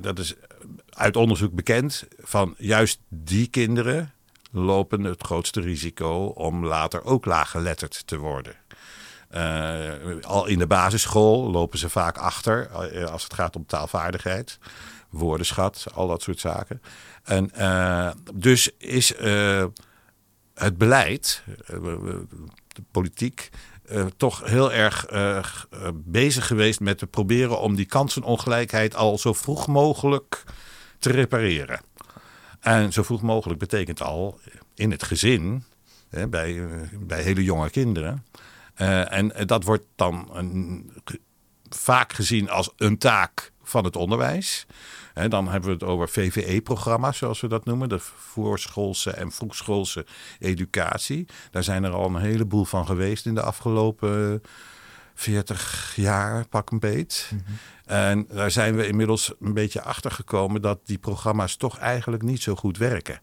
Dat 0.01 0.19
is 0.19 0.35
uit 0.89 1.15
onderzoek 1.15 1.53
bekend 1.53 2.07
van 2.17 2.55
juist 2.57 2.99
die 3.07 3.47
kinderen 3.47 4.13
lopen 4.51 5.03
het 5.03 5.23
grootste 5.23 5.61
risico 5.61 6.25
om 6.25 6.65
later 6.65 7.03
ook 7.03 7.25
laaggeletterd 7.25 8.07
te 8.07 8.17
worden. 8.17 8.55
Uh, 9.31 10.21
al 10.21 10.45
in 10.45 10.59
de 10.59 10.67
basisschool 10.67 11.51
lopen 11.51 11.79
ze 11.79 11.89
vaak 11.89 12.17
achter 12.17 12.69
als 13.09 13.23
het 13.23 13.33
gaat 13.33 13.55
om 13.55 13.65
taalvaardigheid, 13.65 14.59
woordenschat, 15.09 15.85
al 15.93 16.07
dat 16.07 16.21
soort 16.21 16.39
zaken. 16.39 16.81
En 17.23 17.51
uh, 17.57 18.11
dus 18.33 18.69
is 18.77 19.13
het 20.53 20.77
beleid, 20.77 21.43
de 22.67 22.83
politiek, 22.91 23.49
uh, 23.91 24.05
toch 24.17 24.43
heel 24.45 24.73
erg 24.73 25.11
uh, 25.13 25.39
bezig 25.93 26.47
geweest 26.47 26.79
met 26.79 26.97
te 26.97 27.07
proberen 27.07 27.59
om 27.59 27.75
die 27.75 27.85
kansenongelijkheid 27.85 28.95
al 28.95 29.17
zo 29.17 29.33
vroeg 29.33 29.67
mogelijk 29.67 30.43
te 30.99 31.11
repareren. 31.11 31.81
En 32.59 32.93
zo 32.93 33.03
vroeg 33.03 33.21
mogelijk 33.21 33.59
betekent 33.59 34.01
al 34.01 34.39
in 34.75 34.91
het 34.91 35.03
gezin, 35.03 35.63
hè, 36.09 36.27
bij, 36.27 36.67
bij 36.99 37.21
hele 37.21 37.43
jonge 37.43 37.69
kinderen. 37.69 38.25
En 39.09 39.33
dat 39.45 39.63
wordt 39.63 39.83
dan 39.95 40.29
een, 40.33 40.91
vaak 41.69 42.13
gezien 42.13 42.49
als 42.49 42.69
een 42.77 42.97
taak 42.97 43.51
van 43.63 43.83
het 43.83 43.95
onderwijs. 43.95 44.65
He, 45.15 45.27
dan 45.27 45.47
hebben 45.47 45.69
we 45.69 45.75
het 45.75 45.83
over 45.83 46.09
VVE-programma's, 46.09 47.17
zoals 47.17 47.41
we 47.41 47.47
dat 47.47 47.65
noemen. 47.65 47.89
De 47.89 47.99
voorschoolse 47.99 49.11
en 49.11 49.31
vroegschoolse 49.31 50.05
educatie. 50.39 51.25
Daar 51.51 51.63
zijn 51.63 51.83
er 51.83 51.91
al 51.91 52.05
een 52.05 52.21
heleboel 52.21 52.65
van 52.65 52.85
geweest 52.85 53.25
in 53.25 53.35
de 53.35 53.41
afgelopen 53.41 54.41
40 55.13 55.93
jaar, 55.95 56.47
pak 56.47 56.71
een 56.71 56.79
beet. 56.79 57.29
Mm 57.31 57.43
-hmm. 57.45 57.57
En 57.85 58.27
daar 58.27 58.51
zijn 58.51 58.75
we 58.75 58.87
inmiddels 58.87 59.33
een 59.39 59.53
beetje 59.53 59.81
achter 59.81 60.11
gekomen 60.11 60.61
dat 60.61 60.79
die 60.85 60.97
programma's 60.97 61.55
toch 61.55 61.77
eigenlijk 61.77 62.23
niet 62.23 62.41
zo 62.41 62.55
goed 62.55 62.77
werken. 62.77 63.21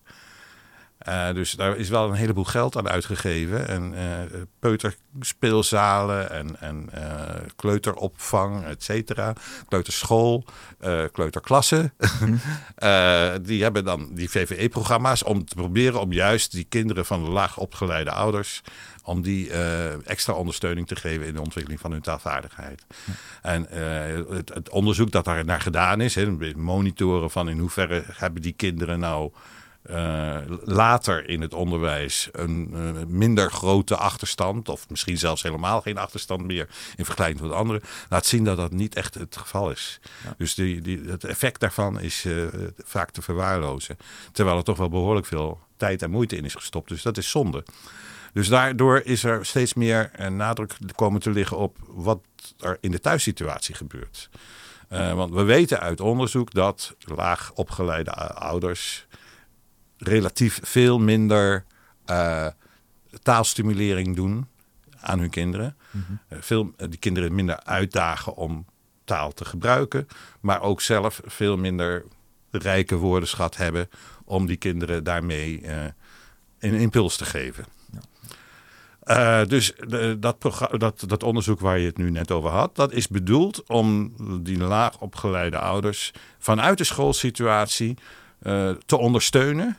Uh, 1.09 1.33
dus 1.33 1.51
daar 1.51 1.77
is 1.77 1.88
wel 1.88 2.09
een 2.09 2.15
heleboel 2.15 2.45
geld 2.45 2.77
aan 2.77 2.88
uitgegeven. 2.88 3.69
En 3.69 3.93
uh, 3.93 4.41
peuterspeelzalen 4.59 6.31
en, 6.31 6.61
en 6.61 6.88
uh, 6.95 7.01
kleuteropvang, 7.57 8.65
et 8.65 8.83
cetera. 8.83 9.33
Kleuterschool, 9.69 10.45
kleuterklassen. 11.12 11.93
Die 13.43 13.62
hebben 13.62 13.85
dan 13.85 14.15
die 14.15 14.31
VVE-programma's 14.31 15.25
om 15.25 15.45
te 15.45 15.55
proberen 15.55 16.01
om 16.01 16.12
juist 16.12 16.53
die 16.53 16.67
kinderen 16.69 17.07
van 17.07 17.29
laag 17.29 17.57
opgeleide 17.59 18.11
ouders... 18.11 18.61
om 19.05 19.23
die 19.23 19.51
extra 20.05 20.33
ondersteuning 20.33 20.87
te 20.87 20.97
geven 20.97 21.27
in 21.27 21.35
de 21.35 21.41
ontwikkeling 21.41 21.81
van 21.81 21.93
hun 21.93 22.01
taalvaardigheid. 22.01 22.87
En 23.43 23.67
het, 24.31 24.55
het, 24.55 24.71
onderzoek 24.71 25.11
dat 25.11 25.25
daar 25.25 25.45
naar 25.45 25.61
gedaan 25.61 26.01
is, 26.01 26.15
hè, 26.15 26.55
monitoren 26.57 27.31
van 27.31 27.49
in 27.49 27.59
hoeverre 27.59 28.05
hebben 28.07 28.43
die 28.43 28.53
kinderen 28.53 28.99
nou... 28.99 29.33
Uh, 29.90 30.37
later 30.64 31.29
in 31.29 31.40
het 31.40 31.55
onderwijs 31.55 32.29
een 32.33 32.71
uh, 32.73 32.90
minder 33.07 33.51
grote 33.51 33.97
achterstand, 33.97 34.68
of 34.68 34.88
misschien 34.88 35.18
zelfs 35.18 35.42
helemaal 35.42 35.81
geen 35.81 35.99
achterstand 35.99 36.45
meer 36.45 36.68
in 36.97 37.05
vergelijking 37.05 37.40
tot 37.40 37.53
anderen, 37.53 37.83
laat 38.09 38.27
zien 38.27 38.45
dat 38.45 38.57
dat 38.57 38.73
niet 38.73 38.95
echt 38.95 39.14
het 39.14 39.37
geval 39.37 39.71
is. 39.71 40.01
Ja. 40.25 40.35
Dus 40.38 40.55
die, 40.55 40.81
die, 40.81 41.01
het 41.07 41.25
effect 41.25 41.61
daarvan 41.61 42.01
is 42.01 42.25
uh, 42.25 42.47
vaak 42.85 43.11
te 43.11 43.23
verwaarlozen. 43.23 43.97
Terwijl 44.33 44.57
er 44.57 44.64
toch 44.64 44.77
wel 44.77 44.88
behoorlijk 44.88 45.27
veel 45.27 45.61
tijd 45.77 46.03
en 46.03 46.11
moeite 46.11 46.37
in 46.37 46.45
is 46.45 46.55
gestopt. 46.55 46.88
Dus 46.88 47.03
dat 47.03 47.16
is 47.16 47.31
zonde. 47.31 47.64
Dus 48.33 48.49
daardoor 48.49 49.01
is 49.05 49.25
er 49.25 49.47
steeds 49.47 49.75
meer 49.75 50.11
nadruk 50.31 50.77
komen 50.95 51.21
te 51.21 51.31
liggen 51.31 51.57
op 51.57 51.77
wat 51.87 52.21
er 52.61 52.79
in 52.81 52.90
de 52.90 53.01
thuissituatie 53.01 53.75
gebeurt. 53.75 54.29
want 54.88 55.35
we 55.35 55.42
weten 55.42 55.81
uit 55.81 56.01
onderzoek 56.01 56.53
dat 56.53 56.95
laag 56.99 57.53
opgeleide 57.55 58.11
ouders 58.35 59.07
relatief 60.03 60.61
veel 60.62 60.99
minder 60.99 61.65
uh, 62.11 62.47
taalstimulering 63.23 64.17
doen 64.17 64.47
aan 65.01 65.19
hun 65.19 65.31
kinderen. 65.31 65.77
Mm 65.91 66.05
-hmm. 66.07 66.19
uh, 66.29 66.38
veel, 66.43 66.75
die 66.77 66.99
kinderen 66.99 67.35
minder 67.35 67.65
uitdagen 67.65 68.35
om 68.35 68.67
taal 69.05 69.33
te 69.33 69.45
gebruiken, 69.45 70.09
maar 70.41 70.62
ook 70.62 70.81
zelf 70.81 71.21
veel 71.25 71.57
minder 71.57 72.05
rijke 72.51 72.97
woordenschat 72.97 73.57
hebben 73.57 73.88
om 74.25 74.47
die 74.47 74.57
kinderen 74.57 75.05
daarmee 75.05 75.62
een 76.59 76.75
impuls 76.75 77.17
te 77.17 77.25
geven. 77.25 77.65
Uh, 79.05 79.45
dus 79.45 79.73
de, 79.77 80.17
dat, 80.21 80.37
dat, 80.71 81.05
dat 81.07 81.23
onderzoek 81.23 81.61
waar 81.61 81.79
je 81.79 81.87
het 81.87 81.97
nu 81.97 82.11
net 82.11 82.31
over 82.31 82.51
had, 82.51 82.77
dat 82.77 82.93
is 82.93 83.09
bedoeld 83.09 83.62
om 83.69 84.12
die 84.43 84.59
laag 84.59 85.01
opgeleide 85.01 85.59
ouders 85.59 86.12
vanuit 86.38 86.79
de 86.79 86.85
schoolsituatie 86.85 87.97
uh, 88.43 88.71
te 88.87 88.97
ondersteunen. 88.99 89.77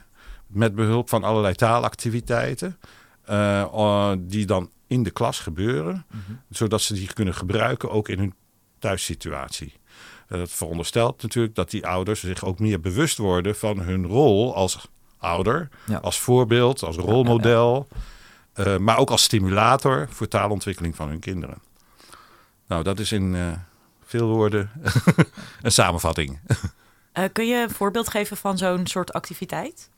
Met 0.54 0.76
behulp 0.76 1.10
van 1.10 1.24
allerlei 1.24 1.56
taalactiviteiten. 1.56 2.78
Uh, 3.30 4.12
die 4.18 4.46
dan 4.46 4.70
in 4.88 5.04
de 5.04 5.12
klas 5.12 5.40
gebeuren. 5.40 6.06
Mm 6.12 6.22
-hmm. 6.26 6.42
Zodat 6.50 6.82
ze 6.82 6.94
die 6.94 7.14
kunnen 7.14 7.34
gebruiken 7.34 7.92
ook 7.92 8.10
in 8.10 8.20
hun 8.20 8.34
thuissituatie. 8.80 9.74
Dat 10.28 10.52
veronderstelt 10.52 11.22
natuurlijk 11.22 11.56
dat 11.56 11.70
die 11.70 11.88
ouders 11.88 12.20
zich 12.20 12.46
ook 12.46 12.60
meer 12.60 12.80
bewust 12.80 13.18
worden 13.18 13.56
van 13.56 13.80
hun 13.80 14.06
rol 14.06 14.56
als 14.56 14.88
ouder. 15.18 15.70
Ja. 15.86 15.98
Als 15.98 16.20
voorbeeld, 16.20 16.84
als 16.84 16.96
rolmodel. 16.96 17.88
Ja, 17.90 17.98
ja, 18.64 18.74
uh, 18.74 18.78
maar 18.78 18.98
ook 18.98 19.10
als 19.10 19.24
stimulator 19.24 20.08
voor 20.10 20.28
taalontwikkeling 20.28 20.96
van 20.96 21.08
hun 21.08 21.20
kinderen. 21.20 21.58
Nou, 22.68 22.84
dat 22.84 23.00
is 23.00 23.12
in 23.12 23.34
uh, 23.34 23.52
veel 24.06 24.28
woorden 24.28 24.72
een 25.62 25.72
samenvatting. 25.72 26.40
Uh, 27.14 27.24
kun 27.32 27.48
je 27.48 27.62
een 27.62 27.70
voorbeeld 27.70 28.10
geven 28.10 28.38
van 28.38 28.58
zo'n 28.58 28.88
soort 28.88 29.14
activiteit? 29.14 29.90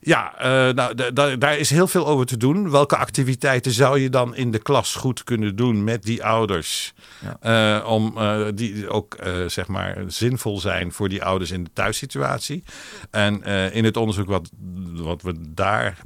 Ja, 0.00 0.34
uh, 0.38 0.74
nou, 0.74 0.94
daar 1.38 1.58
is 1.58 1.70
heel 1.70 1.86
veel 1.86 2.06
over 2.06 2.26
te 2.26 2.36
doen. 2.36 2.70
Welke 2.70 2.96
activiteiten 2.96 3.72
zou 3.72 3.98
je 3.98 4.10
dan 4.10 4.34
in 4.36 4.50
de 4.50 4.58
klas 4.58 4.94
goed 4.94 5.24
kunnen 5.24 5.56
doen 5.56 5.84
met 5.84 6.02
die 6.02 6.24
ouders? 6.24 6.94
Ja. 7.40 7.78
Uh, 7.80 7.88
om 7.88 8.14
uh, 8.18 8.46
die 8.54 8.88
ook 8.88 9.16
zeg 9.46 9.66
maar 9.66 9.96
zinvol 10.06 10.60
zijn 10.60 10.92
voor 10.92 11.08
die 11.08 11.24
ouders 11.24 11.50
in 11.50 11.64
de 11.64 11.70
thuissituatie. 11.72 12.64
En 13.10 13.42
in 13.72 13.84
het 13.84 13.96
onderzoek 13.96 14.28
wat, 14.28 14.50
wat 14.92 15.22
we 15.22 15.34
daar 15.54 15.98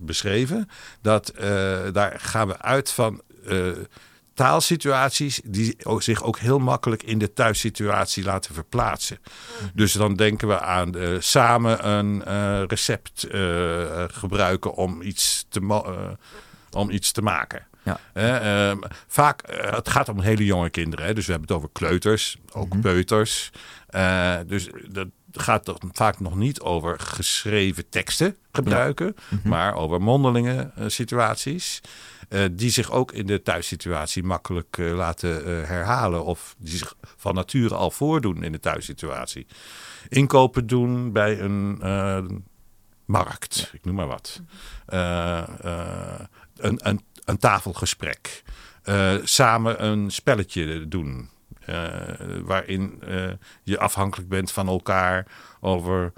beschreven, 0.00 0.68
dat, 1.02 1.32
daar 1.92 2.14
gaan 2.20 2.48
we 2.48 2.62
uit 2.62 2.90
van 2.90 3.22
taalsituaties 4.38 5.40
die 5.44 5.76
zich 5.98 6.22
ook 6.22 6.38
heel 6.38 6.58
makkelijk 6.58 7.02
in 7.02 7.18
de 7.18 7.32
thuissituatie 7.32 8.24
laten 8.24 8.54
verplaatsen. 8.54 9.18
Dus 9.74 9.92
dan 9.92 10.14
denken 10.14 10.48
we 10.48 10.60
aan 10.60 10.96
uh, 10.96 11.16
samen 11.18 11.88
een 11.88 12.22
uh, 12.28 12.62
recept 12.66 13.26
uh, 13.30 14.04
gebruiken 14.06 14.74
om 14.74 15.02
iets 15.02 15.46
te, 15.48 15.82
om 16.70 16.90
iets 16.90 17.12
te 17.12 17.22
maken. 17.22 17.66
Ja. 17.82 18.00
Ehm, 18.12 18.78
vaak, 19.06 19.42
het 19.50 19.88
gaat 19.88 20.08
om 20.08 20.20
hele 20.20 20.44
jonge 20.44 20.70
kinderen. 20.70 21.06
Hè? 21.06 21.14
Dus 21.14 21.26
we 21.26 21.30
hebben 21.30 21.48
het 21.48 21.56
over 21.56 21.70
kleuters, 21.72 22.36
ook 22.52 22.64
mm-hmm. 22.64 22.80
peuters. 22.80 23.50
dus 24.46 24.68
dat 24.88 25.08
gaat 25.32 25.64
toch 25.64 25.78
vaak 25.92 26.20
nog 26.20 26.34
niet 26.34 26.60
over 26.60 27.00
geschreven 27.00 27.88
teksten 27.88 28.36
gebruiken, 28.52 29.06
ja. 29.06 29.22
mm-hmm. 29.28 29.50
maar 29.50 29.74
over 29.74 30.00
mondelinge 30.00 30.70
situaties. 30.86 31.80
Uh, 32.28 32.44
die 32.52 32.70
zich 32.70 32.90
ook 32.90 33.12
in 33.12 33.26
de 33.26 33.42
thuissituatie 33.42 34.22
makkelijk 34.22 34.76
uh, 34.76 34.94
laten 34.94 35.40
uh, 35.40 35.66
herhalen. 35.66 36.24
Of 36.24 36.54
die 36.58 36.76
zich 36.76 36.94
van 37.00 37.34
nature 37.34 37.74
al 37.74 37.90
voordoen 37.90 38.42
in 38.42 38.52
de 38.52 38.60
thuissituatie. 38.60 39.46
Inkopen 40.08 40.66
doen 40.66 41.12
bij 41.12 41.40
een 41.40 42.44
markt, 43.04 43.70
ik 43.72 43.84
noem 43.84 43.94
maar 43.94 44.06
wat. 44.06 44.42
Een, 46.56 46.88
een, 46.88 47.00
een, 47.24 47.38
tafelgesprek. 47.38 48.42
samen 49.22 49.84
een 49.84 50.10
spelletje 50.10 50.88
doen. 50.88 51.30
waarin 52.44 53.02
je 53.62 53.78
afhankelijk 53.78 54.28
bent 54.28 54.52
van 54.52 54.68
elkaar 54.68 55.26
over 55.60 56.12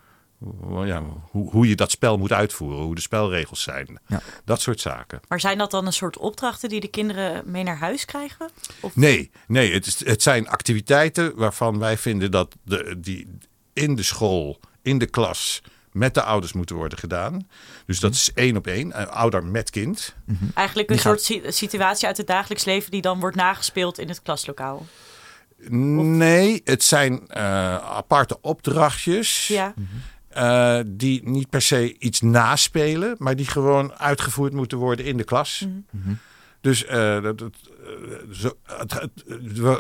ja, 0.85 1.03
hoe, 1.31 1.51
hoe 1.51 1.69
je 1.69 1.75
dat 1.75 1.91
spel 1.91 2.19
moet 2.19 2.33
uitvoeren, 2.33 2.85
hoe 2.85 2.95
de 2.95 3.01
spelregels 3.01 3.63
zijn. 3.63 3.99
Ja. 4.07 4.21
Dat 4.45 4.61
soort 4.61 4.81
zaken. 4.81 5.21
Maar 5.29 5.41
zijn 5.41 5.59
dat 5.59 5.71
dan 5.71 5.87
een 5.87 5.93
soort 5.93 6.19
opdrachten 6.19 6.69
die 6.69 6.81
de 6.81 6.89
kinderen 6.89 7.43
mee 7.47 7.63
naar 7.63 7.79
huis 7.79 8.05
krijgen? 8.05 8.51
Of? 8.81 8.97
Nee, 8.97 9.31
nee 9.47 9.73
het, 9.73 9.87
is, 9.87 10.05
het 10.05 10.23
zijn 10.23 10.49
activiteiten 10.49 11.37
waarvan 11.37 11.79
wij 11.79 11.99
vinden 11.99 12.31
dat 12.31 12.57
de, 12.63 12.95
die 12.99 13.27
in 13.73 13.95
de 13.95 14.03
school, 14.03 14.61
in 14.83 14.99
de 14.99 15.07
klas, 15.07 15.63
met 15.93 16.15
de 16.15 16.23
ouders 16.23 16.53
moeten 16.53 16.77
worden 16.77 16.99
gedaan. 16.99 17.49
Dus 17.87 18.01
dat 18.01 18.15
is 18.15 18.33
één 18.35 18.57
op 18.57 18.67
één, 18.67 19.11
ouder 19.11 19.45
met 19.45 19.71
kind. 19.71 20.15
Eigenlijk 20.55 20.91
een 20.91 20.99
soort 20.99 21.41
situatie 21.47 22.07
uit 22.07 22.17
het 22.17 22.27
dagelijks 22.27 22.65
leven 22.65 22.91
die 22.91 23.03
dan 23.03 23.21
wordt 23.21 23.37
nagespeeld 23.37 23.99
in 23.99 24.09
het 24.09 24.23
klaslokaal. 24.23 24.87
Nee, 25.69 26.61
het 26.65 26.85
zijn 26.85 27.13
uh, 27.13 27.37
aparte 27.77 28.39
opdrachtjes. 28.41 29.49
Ja. 29.49 29.75
Uh, 30.37 30.81
die 30.87 31.29
niet 31.29 31.51
per 31.51 31.63
se 31.63 31.99
iets 31.99 32.21
naspelen, 32.21 33.15
maar 33.19 33.37
die 33.37 33.47
gewoon 33.47 33.93
uitgevoerd 33.93 34.53
moeten 34.53 34.79
worden 34.79 35.05
in 35.05 35.17
de 35.17 35.25
klas. 35.25 35.65
Mm 35.67 35.85
-hmm. 35.91 36.19
Dus 36.61 36.85
uh, 36.85 37.23
dat, 37.23 37.39
dat, 37.39 37.55
zo, 38.33 38.53
het, 38.63 38.93
het, 38.93 39.11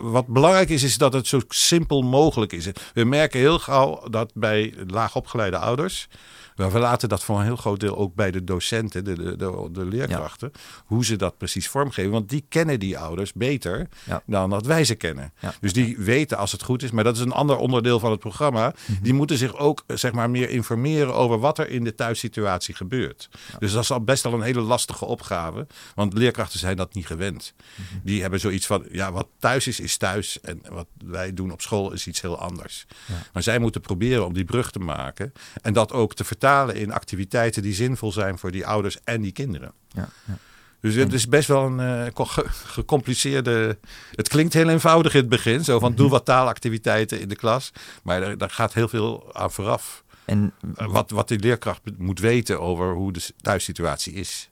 wat 0.01 0.27
belangrijk 0.27 0.69
is, 0.69 0.83
is 0.83 0.99
dat 0.99 1.13
het 1.13 1.27
zo 1.27 1.41
simpel 1.49 2.03
mogelijk 2.03 2.53
is. 2.53 2.69
We 2.95 3.05
merken 3.05 3.41
heel 3.41 3.59
gauw 3.59 4.09
dat 4.09 4.33
bij 4.35 4.75
laagopgeleide 4.87 5.59
ouders 5.59 6.09
maar 6.57 6.73
we 6.73 6.79
laten 6.79 7.09
dat 7.09 7.25
voor 7.25 7.39
een 7.39 7.45
heel 7.45 7.57
groot 7.57 7.81
deel 7.81 7.97
ook 7.97 8.15
bij 8.15 8.31
de 8.31 8.45
docenten, 8.45 9.05
de, 9.05 9.15
de, 9.15 9.37
de, 9.37 9.69
de 9.73 9.85
leerkrachten, 9.85 10.53
hoe 10.85 11.05
ze 11.05 11.17
dat 11.17 11.39
precies 11.39 11.69
vormgeven. 11.69 12.11
Want 12.11 12.29
die 12.29 12.45
kennen 12.49 12.79
die 12.79 12.99
ouders 12.99 13.33
beter 13.33 13.89
dan 14.27 14.51
dat 14.51 14.67
wij 14.67 14.85
ze 14.85 14.95
kennen. 14.95 15.33
Dus 15.61 15.73
die 15.73 15.99
weten 15.99 16.39
als 16.39 16.53
het 16.53 16.63
goed 16.63 16.83
is. 16.83 16.91
Maar 16.91 17.05
dat 17.05 17.17
is 17.17 17.23
een 17.23 17.33
ander 17.33 17.57
onderdeel 17.57 17.99
van 17.99 18.11
het 18.11 18.21
programma. 18.21 18.75
Mhm. 18.87 19.03
Die 19.03 19.15
moeten 19.15 19.37
zich 19.37 19.57
ook 19.57 19.85
zeg 19.87 20.13
maar, 20.13 20.31
meer 20.31 20.51
informeren 20.51 21.15
over 21.15 21.39
wat 21.39 21.59
er 21.59 21.69
in 21.69 21.85
de 21.85 21.95
thuissituatie 21.95 22.75
gebeurt. 22.75 23.29
Dus 23.59 23.73
dat 23.73 23.83
is 23.83 23.91
al 23.91 24.05
best 24.05 24.23
wel 24.23 24.33
een 24.33 24.43
hele 24.43 24.61
lastige 24.61 25.05
opgave. 25.05 25.67
Want 25.95 26.13
leerkrachten 26.15 26.59
zijn 26.59 26.77
dat 26.77 26.95
niet 26.95 27.07
gewend. 27.07 27.55
Mhm. 27.75 27.99
Die 28.03 28.21
hebben 28.21 28.41
zoiets 28.41 28.67
van, 28.67 28.85
ja, 28.93 29.13
wat 29.13 29.27
thuis 29.39 29.67
is, 29.67 29.81
is 29.81 29.97
thuis. 29.97 30.41
En 30.41 30.61
wat 30.69 30.87
wij 31.05 31.35
doen 31.35 31.53
op 31.53 31.61
school 31.61 31.93
is 31.93 32.07
iets 32.07 32.21
heel 32.21 32.39
anders. 32.39 32.87
Maar 33.33 33.43
zij 33.43 33.59
moeten 33.59 33.81
proberen 33.81 34.27
om 34.27 34.33
die 34.33 34.45
brug 34.45 34.71
te 34.71 34.79
maken. 34.79 35.33
En 35.63 35.73
dat 35.73 35.93
ook 35.93 36.15
te 36.15 36.25
vertalen 36.25 36.50
in 36.75 36.93
activiteiten 36.93 37.63
die 37.63 37.75
zinvol 37.75 38.13
zijn 38.13 38.39
voor 38.39 38.51
die 38.51 38.67
ouders 38.67 38.99
en 39.05 39.21
die 39.21 39.33
kinderen. 39.33 39.73
Ja, 39.89 40.09
ja. 40.25 40.39
Dus 40.81 40.95
het 40.95 41.13
is 41.13 41.29
best 41.29 41.49
wel 41.49 41.67
een 41.67 42.11
uh, 42.17 42.27
gecompliceerde. 42.65 43.79
Het 44.15 44.29
klinkt 44.29 44.53
heel 44.53 44.69
eenvoudig 44.69 45.15
in 45.15 45.21
het 45.21 45.29
begin. 45.29 45.65
Zo 45.65 45.79
van 45.79 45.95
doe 45.95 46.11
wat 46.11 46.25
taalactiviteiten 46.25 47.21
in 47.21 47.29
de 47.29 47.37
klas. 47.37 47.73
Maar 48.03 48.39
daar, 48.39 48.51
gaat 48.51 48.75
heel 48.75 48.89
veel 48.89 49.35
aan 49.35 49.51
vooraf. 49.51 50.05
En 50.25 50.53
eh, 50.77 50.87
wat, 50.87 51.11
wat 51.11 51.29
die 51.29 51.39
leerkracht 51.39 51.81
moet 51.97 52.19
weten 52.19 52.61
over 52.61 52.93
hoe 52.93 53.13
de 53.13 53.23
thuissituatie 53.41 54.13
is. 54.13 54.51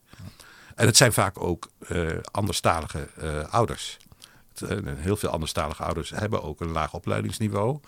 En 0.74 0.86
het 0.86 0.96
zijn 0.96 1.12
vaak 1.12 1.42
ook 1.42 1.68
uh, 1.88 2.10
anderstalige 2.30 3.08
uh, 3.22 3.44
ouders. 3.48 3.96
heel 4.96 5.16
veel 5.16 5.28
anderstalige 5.28 5.82
ouders 5.82 6.10
hebben 6.10 6.42
ook 6.42 6.60
een 6.60 6.72
laag 6.72 6.94
opleidingsniveau 6.94 7.80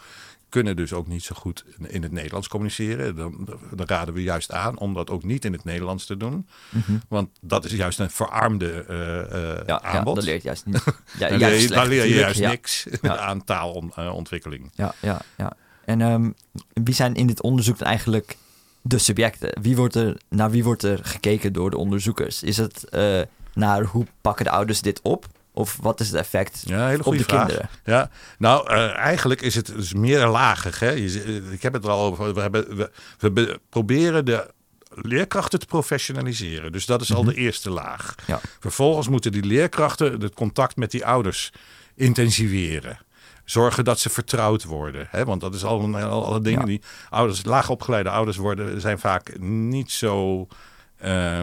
kunnen 0.51 0.77
dus 0.77 0.93
ook 0.93 1.07
niet 1.07 1.23
zo 1.23 1.35
goed 1.35 1.65
in 1.87 2.03
het 2.03 2.13
Nederlands 2.13 2.49
communiceren. 2.49 3.17
Dan, 3.17 3.49
dan 3.75 3.87
raden 3.87 4.15
we 4.15 4.23
juist 4.23 4.53
aan 4.53 4.79
om 4.79 4.95
dat 4.95 5.11
ook 5.11 5.25
niet 5.25 5.45
in 5.45 5.53
het 5.53 5.65
Nederlands 5.65 6.07
te 6.07 6.17
doen. 6.17 6.49
Mhm. 6.69 6.99
Want 7.09 7.29
dat 7.41 7.65
is 7.65 7.73
juist 7.73 7.99
een 7.99 8.11
verarmde 8.11 8.85
uh, 8.91 9.67
ja, 9.67 9.83
aanbod. 9.83 10.15
Ja, 10.15 10.21
dat 10.21 10.25
leert 10.25 10.43
juist 10.43 10.67
niet. 10.67 10.85
Ja, 11.19 11.37
juist 11.37 11.69
dan 11.69 11.89
leer 11.89 12.07
je 12.07 12.15
juist 12.15 12.41
niks 12.41 12.87
aan 13.03 13.45
taalontwikkeling. 13.45 14.71
ja, 14.75 14.95
ja, 15.01 15.21
ja. 15.37 15.53
En 15.85 16.01
um, 16.01 16.35
wie 16.73 16.95
zijn 16.95 17.15
in 17.15 17.27
dit 17.27 17.43
onderzoek 17.43 17.79
dan 17.79 17.89
eigenlijk 17.89 18.37
de 18.83 18.99
subjecten? 18.99 19.63
Wie 19.63 19.77
wordt 19.77 19.95
er, 19.95 20.21
naar 20.29 20.51
wie 20.51 20.65
wordt 20.65 20.83
er 20.83 20.99
gekeken 21.03 21.53
door 21.53 21.71
de 21.71 21.77
onderzoekers? 21.77 22.43
Is 22.43 22.57
het 22.57 22.87
uh, 22.91 23.21
naar 23.55 23.85
hoe 23.85 24.07
pakken 24.21 24.45
de 24.45 24.51
ouders 24.51 24.81
dit 24.81 25.01
op? 25.03 25.27
Of 25.61 25.79
wat 25.81 26.01
is 26.01 26.07
het 26.07 26.17
effect 26.17 26.63
ja, 26.67 26.89
hele 26.89 27.05
op 27.05 27.17
de 27.17 27.25
vraag. 27.25 27.47
kinderen? 27.47 27.71
Ja, 27.85 28.11
nou, 28.39 28.71
uh, 28.71 28.97
eigenlijk 28.97 29.41
is 29.41 29.55
het 29.55 29.67
dus 29.67 29.95
meer 29.95 30.27
lagig. 30.27 30.79
Hè? 30.79 30.91
Je, 30.91 31.43
ik 31.51 31.63
heb 31.63 31.73
het 31.73 31.85
er 31.85 31.91
al 31.91 32.05
over. 32.05 32.35
We, 32.35 32.41
hebben, 32.41 32.77
we, 32.77 32.91
we 33.19 33.61
proberen 33.69 34.25
de 34.25 34.51
leerkrachten 34.89 35.59
te 35.59 35.67
professionaliseren. 35.67 36.73
Dus 36.73 36.87
dat 36.87 37.01
is 37.01 37.15
al 37.15 37.25
de 37.25 37.31
mhm. 37.31 37.41
eerste 37.41 37.71
laag. 37.71 38.15
Ja. 38.27 38.41
Vervolgens 38.61 39.09
moeten 39.09 39.33
die 39.33 39.45
leerkrachten 39.45 40.21
het 40.21 40.35
contact 40.35 40.77
met 40.77 40.91
die 40.91 41.07
ouders 41.07 41.53
intensiveren. 41.95 42.99
Zorgen 43.45 43.85
dat 43.85 44.01
ze 44.01 44.11
vertrouwd 44.11 44.65
worden. 44.65 45.07
Hè? 45.11 45.25
Want 45.25 45.41
dat 45.41 45.55
is 45.55 45.65
al 45.65 45.97
alle 45.97 46.41
dingen 46.41 46.67
die 46.67 46.83
ouders, 47.09 47.45
laag 47.45 47.69
opgeleide 47.69 48.11
ouders 48.11 48.37
worden, 48.37 48.81
zijn 48.81 48.99
vaak 48.99 49.39
niet 49.39 49.91
zo. 49.91 50.47
Uh, 51.05 51.41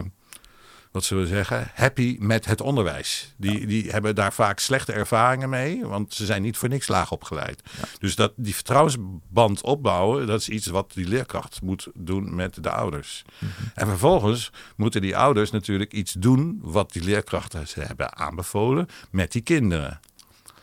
wat 0.92 1.04
zullen 1.04 1.22
we 1.22 1.28
zeggen, 1.28 1.70
happy 1.74 2.16
met 2.20 2.46
het 2.46 2.60
onderwijs. 2.60 3.34
Die, 3.36 3.66
die 3.66 3.90
hebben 3.90 4.14
daar 4.14 4.32
vaak 4.32 4.58
slechte 4.58 4.92
ervaringen 4.92 5.48
mee, 5.48 5.86
want 5.86 6.14
ze 6.14 6.24
zijn 6.24 6.42
niet 6.42 6.56
voor 6.56 6.68
niks 6.68 6.88
laag 6.88 7.12
opgeleid. 7.12 7.62
Dus 7.98 8.16
dat, 8.16 8.32
die 8.36 8.54
vertrouwensband 8.54 9.62
opbouwen, 9.62 10.26
dat 10.26 10.40
is 10.40 10.48
iets 10.48 10.66
wat 10.66 10.92
die 10.92 11.08
leerkracht 11.08 11.62
moet 11.62 11.88
doen 11.94 12.34
met 12.34 12.62
de 12.62 12.70
ouders. 12.70 13.24
Mhm. 13.38 13.50
En 13.74 13.86
vervolgens 13.86 14.50
moeten 14.76 15.00
die 15.00 15.16
ouders 15.16 15.50
natuurlijk 15.50 15.92
iets 15.92 16.12
doen 16.12 16.58
wat 16.62 16.92
die 16.92 17.04
leerkrachten 17.04 17.68
ze 17.68 17.80
hebben 17.80 18.16
aanbevolen 18.16 18.86
met 19.10 19.32
die 19.32 19.42
kinderen. 19.42 20.00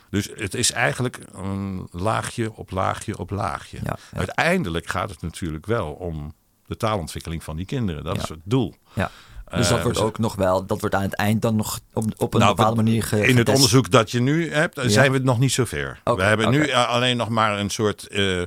Dus 0.10 0.30
het 0.36 0.54
is 0.54 0.72
eigenlijk 0.72 1.20
een 1.34 1.88
laagje 1.92 2.54
op 2.54 2.72
laagje 2.72 3.18
op 3.18 3.30
laagje. 3.30 3.80
Uiteindelijk 4.14 4.88
gaat 4.88 5.10
het 5.10 5.22
natuurlijk 5.22 5.66
wel 5.66 5.92
om 5.92 6.34
de 6.66 6.78
taalontwikkeling 6.78 7.44
van 7.44 7.56
die 7.56 7.66
kinderen. 7.66 8.04
Dat 8.04 8.18
is 8.18 8.30
het 8.30 8.40
doel. 8.44 8.76
Ja. 8.94 9.12
Dus 9.56 9.68
dat 9.68 9.78
Eh, 9.78 9.84
wordt 9.84 9.98
ze- 9.98 10.04
ook 10.04 10.20
nog 10.20 10.36
wel, 10.36 10.65
dat 10.65 10.80
wordt 10.80 10.96
aan 10.96 11.02
het 11.02 11.15
eind 11.15 11.41
dan 11.41 11.56
nog 11.56 11.80
op, 11.94 12.04
op 12.18 12.34
een 12.34 12.39
Nou, 12.39 12.56
bepaalde 12.56 12.76
manier 12.84 13.04
ge, 13.04 13.15
In 13.15 13.22
het 13.22 13.38
getest. 13.38 13.56
onderzoek 13.56 13.91
dat 13.91 14.12
je 14.12 14.22
nu 14.22 14.52
hebt, 14.54 14.82
Ja. 14.82 14.89
zijn 14.89 15.12
we 15.12 15.18
nog 15.20 15.39
niet 15.39 15.52
zo 15.52 15.65
ver. 15.65 16.00
Oké, 16.04 16.18
we 16.22 16.24
hebben 16.28 16.50
nu 16.50 16.72
alleen 16.72 17.18
nog 17.18 17.30
maar 17.30 17.60
een 17.60 17.70
soort, 17.70 18.08
eh, 18.08 18.41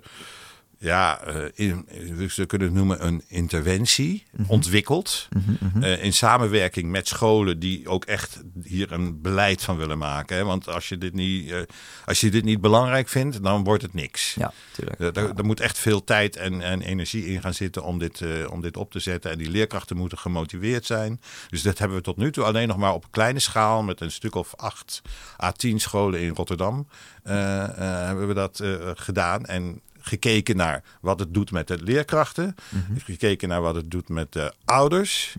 ja, 0.81 1.21
eh, 1.21 1.45
in, 1.55 1.89
we 2.37 2.47
kunnen 2.47 2.67
het 2.69 2.77
noemen 2.77 3.07
een 3.07 3.23
interventie 3.29 4.25
Mhm. 4.33 4.51
ontwikkeld. 4.51 5.29
eh, 5.81 6.05
in 6.05 6.13
samenwerking 6.13 6.91
met 6.91 7.09
scholen 7.09 7.59
die 7.59 7.89
ook 7.89 8.05
echt 8.05 8.43
hier 8.63 8.93
een 8.93 9.21
beleid 9.23 9.63
van 9.63 9.77
willen 9.77 9.99
maken. 9.99 10.37
Hè? 10.37 10.45
Want 10.45 10.69
als 10.69 10.89
je, 10.89 10.99
dit 10.99 11.13
niet, 11.15 11.51
eh, 11.51 11.61
als 12.07 12.21
je 12.21 12.31
dit 12.31 12.45
niet 12.45 12.61
belangrijk 12.61 13.09
vindt, 13.09 13.43
dan 13.43 13.65
wordt 13.65 13.83
het 13.83 13.95
niks. 13.95 14.35
Ja, 14.35 14.53
tuurlijk. 14.73 15.01
Er, 15.01 15.17
er- 15.17 15.33
er 15.37 15.45
moet 15.45 15.61
echt 15.61 15.79
veel 15.79 16.05
tijd 16.05 16.37
en, 16.37 16.61
en 16.63 16.83
energie 16.83 17.27
in 17.27 17.41
gaan 17.41 17.55
zitten 17.55 17.83
om 17.85 17.99
dit, 17.99 18.23
om 18.51 18.61
dit 18.61 18.77
op 18.77 18.91
te 18.91 18.99
zetten. 18.99 19.31
En 19.31 19.39
die 19.39 19.51
leerkrachten 19.51 19.97
moeten 19.97 20.19
gemotiveerd 20.19 20.87
zijn. 20.87 21.21
Dus 21.51 21.63
dat 21.63 21.79
hebben 21.79 21.97
we 21.97 22.03
tot 22.03 22.17
nu 22.17 22.33
toe 22.33 22.45
alleen 22.45 22.69
nog 22.69 22.77
maar 22.77 22.95
op 22.95 23.07
kleine 23.11 23.39
schaal 23.39 23.83
met 23.83 24.01
een 24.01 24.11
stuk 24.13 24.35
of 24.35 24.55
acht 24.57 25.03
à 25.43 25.53
tien 25.53 25.81
scholen 25.81 26.21
in 26.21 26.35
Rotterdam 26.35 26.87
hebben 27.23 28.29
we 28.29 28.35
dat 28.35 28.63
gedaan. 28.95 29.45
En 29.47 29.81
gekeken 30.09 30.57
naar 30.57 30.83
wat 31.01 31.19
het 31.19 31.35
doet 31.35 31.51
met 31.51 31.69
de 31.69 31.83
leerkrachten. 31.83 32.55
Gekeken 32.99 33.49
naar 33.49 33.61
wat 33.61 33.75
het 33.75 33.91
doet 33.91 34.09
met 34.09 34.33
de 34.33 34.53
ouders. 34.65 35.37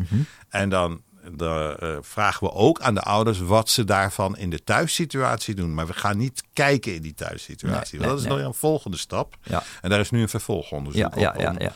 En 0.49 0.69
dan 0.69 1.01
de, 1.35 1.75
eh, 1.79 1.97
vragen 2.01 2.47
we 2.47 2.53
ook 2.53 2.81
aan 2.81 2.93
de 2.93 3.01
ouders 3.01 3.39
wat 3.39 3.69
ze 3.69 3.83
daarvan 3.83 4.37
in 4.37 4.49
de 4.49 4.63
thuissituatie 4.63 5.55
doen. 5.55 5.73
Maar 5.73 5.87
we 5.87 5.93
gaan 5.93 6.17
niet 6.17 6.43
kijken 6.53 6.95
in 6.95 7.01
die 7.01 7.13
thuissituatie. 7.13 7.99
Nee, 7.99 8.07
dat 8.07 8.17
is 8.19 8.25
nee, 8.25 8.37
nog 8.37 8.45
een 8.45 8.53
volgende 8.53 8.97
stap. 8.97 9.37
Ja. 9.43 9.63
En 9.81 9.89
daar 9.89 9.99
is 9.99 10.09
nu 10.09 10.21
een 10.21 10.29
vervolgonderzoek 10.29 11.15
Ja, 11.15 11.29
op. 11.33 11.39
ja, 11.39 11.51
om, 11.51 11.71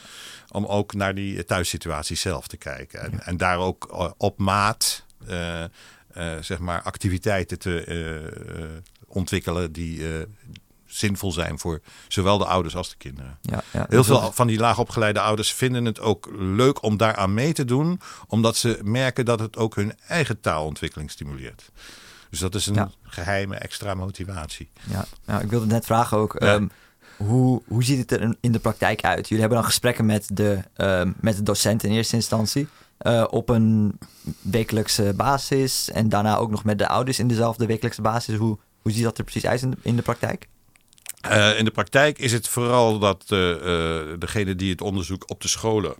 om 0.51 0.65
ook 0.65 0.93
naar 0.93 1.15
die 1.15 1.45
thuissituatie 1.45 2.15
zelf 2.15 2.47
te 2.47 2.57
kijken. 2.57 3.01
En, 3.01 3.23
en 3.23 3.37
daar 3.37 3.57
ook 3.57 3.87
eh, 3.91 4.11
op 4.17 4.37
maat 4.37 5.05
eh, 5.27 5.63
zeg 6.41 6.59
maar 6.59 6.81
activiteiten 6.81 7.59
te 7.59 8.81
ontwikkelen 9.07 9.71
die 9.71 10.03
zinvol 10.95 11.31
zijn 11.31 11.59
voor 11.59 11.81
zowel 12.07 12.37
de 12.37 12.45
ouders 12.45 12.75
als 12.75 12.89
de 12.89 12.95
kinderen. 12.97 13.37
ja, 13.41 13.63
ja. 13.71 13.85
Heel 13.89 13.97
Dus 13.97 14.05
veel 14.07 14.31
van 14.31 14.47
die 14.47 14.57
laagopgeleide 14.59 15.19
ouders 15.19 15.53
vinden 15.53 15.85
het 15.85 15.99
ook 15.99 16.29
leuk 16.37 16.83
om 16.83 16.97
daaraan 16.97 17.33
mee 17.33 17.53
te 17.53 17.65
doen, 17.65 17.99
omdat 18.27 18.55
ze 18.55 18.79
merken 18.83 19.25
dat 19.25 19.39
het 19.39 19.57
ook 19.57 19.75
hun 19.75 19.93
eigen 20.07 20.39
taalontwikkeling 20.41 21.11
stimuleert. 21.11 21.71
Dus 22.29 22.39
dat 22.39 22.55
is 22.55 22.65
een 22.65 22.73
Ja. 22.73 22.89
geheime 23.03 23.55
extra 23.55 23.93
motivatie. 23.93 24.69
Ja, 24.89 25.05
nou, 25.25 25.43
ik 25.43 25.49
wilde 25.49 25.65
net 25.65 25.85
vragen 25.85 26.17
ook. 26.17 26.35
Ehm, 26.35 26.67
hoe, 27.17 27.61
hoe 27.67 27.83
ziet 27.83 27.97
het 27.99 28.11
er 28.11 28.35
in- 28.41 28.51
de 28.51 28.59
praktijk 28.59 29.03
uit? 29.03 29.23
Jullie 29.27 29.39
hebben 29.39 29.57
dan 29.57 29.67
gesprekken 29.67 30.05
met 30.05 30.27
de, 30.33 30.59
ehm, 30.75 31.11
met 31.19 31.35
de 31.35 31.43
docent 31.43 31.83
in 31.83 31.91
eerste 31.91 32.15
instantie. 32.15 32.67
eh, 32.97 33.23
op 33.29 33.49
een 33.49 33.99
wekelijkse 34.41 35.13
basis. 35.15 35.89
En 35.91 36.09
daarna 36.09 36.35
ook 36.37 36.49
nog 36.49 36.63
met 36.63 36.77
de 36.77 36.87
ouders 36.87 37.19
in 37.19 37.27
dezelfde 37.27 37.65
wekelijkse 37.65 38.01
basis. 38.01 38.35
Hoe, 38.37 38.57
hoe 38.81 38.91
ziet 38.91 39.03
dat 39.03 39.17
er 39.17 39.23
precies 39.23 39.45
uit 39.45 39.61
in 39.61 39.69
de, 39.69 39.77
in 39.81 39.95
de 39.95 40.01
praktijk? 40.01 40.47
Eh, 41.29 41.57
in 41.57 41.65
de 41.65 41.71
praktijk 41.71 42.19
is 42.19 42.31
het 42.31 42.47
vooral 42.47 42.99
dat 42.99 43.25
uh, 43.29 43.49
uh, 43.49 44.01
degene 44.19 44.55
die 44.55 44.71
het 44.71 44.81
onderzoek 44.81 45.29
op 45.29 45.41
de 45.41 45.47
scholen 45.47 45.95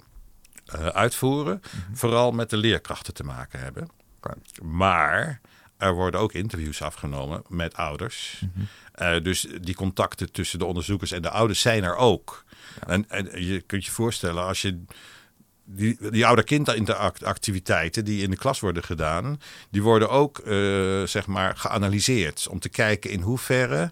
uitvoeren, 0.94 1.62
Mhm. 1.62 1.96
vooral 1.96 2.32
met 2.32 2.50
de 2.50 2.58
leerkrachten 2.58 3.14
te 3.14 3.24
maken 3.24 3.60
hebben. 3.60 3.90
Okay. 4.18 4.36
Maar 4.62 5.42
er 5.78 5.94
worden 5.94 6.20
ook 6.20 6.34
interviews 6.34 6.82
afgenomen 6.82 7.44
met 7.48 7.76
ouders. 7.76 8.42
Mhm. 8.42 8.60
Mm 8.60 8.68
-hmm. 8.94 9.24
dus 9.24 9.48
die 9.62 9.76
contacten 9.76 10.32
tussen 10.32 10.60
de 10.60 10.66
onderzoekers 10.66 11.12
en 11.12 11.22
de 11.22 11.30
ouders 11.30 11.62
zijn 11.62 11.84
er 11.84 11.96
ook. 11.96 12.44
Ja. 12.80 12.88
En, 12.88 13.10
en, 13.10 13.46
je 13.46 13.62
kunt 13.62 13.86
je 13.86 13.92
voorstellen, 13.92 14.44
als 14.44 14.62
je 14.62 14.84
die, 15.66 15.98
die 16.12 16.26
ouder-kind-activiteiten 16.26 18.06
die 18.06 18.22
in 18.24 18.30
de 18.30 18.38
klas 18.38 18.60
worden 18.60 18.84
gedaan, 18.84 19.42
die 19.70 19.84
worden 19.84 20.10
ook 20.10 20.42
uh, 20.46 21.04
zeg 21.04 21.28
maar 21.28 21.58
geanalyseerd 21.58 22.48
om 22.50 22.60
te 22.60 22.70
kijken 22.70 23.10
in 23.10 23.22
hoeverre 23.22 23.92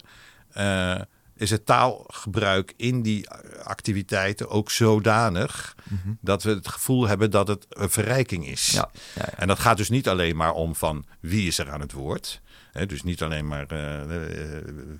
uh, 0.56 1.00
is 1.36 1.50
het 1.50 1.66
taalgebruik 1.66 2.74
in 2.76 3.02
die 3.02 3.30
activiteiten 3.64 4.48
ook 4.48 4.70
zodanig 4.70 5.74
mm 5.90 6.00
-hmm. 6.02 6.18
dat 6.20 6.42
we 6.42 6.50
het 6.50 6.68
gevoel 6.68 7.06
hebben 7.06 7.30
dat 7.30 7.48
het 7.48 7.66
een 7.68 7.90
verrijking 7.90 8.46
is. 8.46 8.66
Ja, 8.66 8.90
ja, 9.14 9.22
ja. 9.26 9.38
En 9.38 9.48
dat 9.48 9.58
gaat 9.58 9.76
dus 9.76 9.88
niet 9.88 10.08
alleen 10.08 10.36
maar 10.36 10.52
om 10.52 10.74
van 10.74 11.04
wie 11.20 11.46
is 11.46 11.58
er 11.58 11.70
aan 11.70 11.80
het 11.80 11.92
woord. 11.92 12.40
He, 12.72 12.86
dus 12.86 13.02
niet 13.02 13.22
alleen 13.22 13.46
maar 13.46 13.72
uh, 13.72 14.00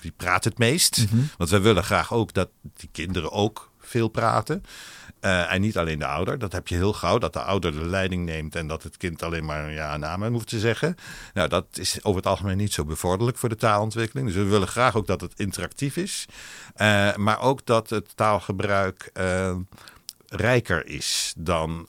wie 0.00 0.12
praat 0.16 0.44
het 0.44 0.58
meest. 0.58 0.98
Mm 0.98 1.06
-hmm. 1.10 1.30
Want 1.36 1.50
we 1.50 1.60
willen 1.60 1.84
graag 1.84 2.12
ook 2.12 2.32
dat 2.32 2.48
die 2.76 2.88
kinderen 2.92 3.30
ook 3.30 3.70
veel 3.78 4.08
praten. 4.08 4.64
Uh, 5.24 5.52
en 5.52 5.60
niet 5.60 5.78
alleen 5.78 5.98
de 5.98 6.06
ouder. 6.06 6.38
Dat 6.38 6.52
heb 6.52 6.68
je 6.68 6.74
heel 6.74 6.92
gauw. 6.92 7.18
Dat 7.18 7.32
de 7.32 7.42
ouder 7.42 7.72
de 7.72 7.86
leiding 7.86 8.24
neemt 8.24 8.56
en 8.56 8.66
dat 8.66 8.82
het 8.82 8.96
kind 8.96 9.22
alleen 9.22 9.44
maar 9.44 9.72
ja 9.72 9.92
en 9.92 10.06
amen 10.06 10.32
hoeft 10.32 10.48
te 10.48 10.58
zeggen. 10.58 10.96
Nou, 11.34 11.48
dat 11.48 11.66
is 11.72 12.04
over 12.04 12.16
het 12.16 12.26
algemeen 12.30 12.56
niet 12.56 12.72
zo 12.72 12.84
bevorderlijk 12.84 13.38
voor 13.38 13.48
de 13.48 13.56
taalontwikkeling. 13.56 14.26
Dus 14.26 14.36
we 14.36 14.44
willen 14.44 14.68
graag 14.68 14.96
ook 14.96 15.06
dat 15.06 15.20
het 15.20 15.32
interactief 15.36 15.96
is. 15.96 16.26
Uh, 16.76 17.16
maar 17.16 17.40
ook 17.40 17.66
dat 17.66 17.90
het 17.90 18.16
taalgebruik 18.16 19.10
uh, 19.14 19.56
rijker 20.26 20.86
is 20.86 21.34
dan 21.36 21.88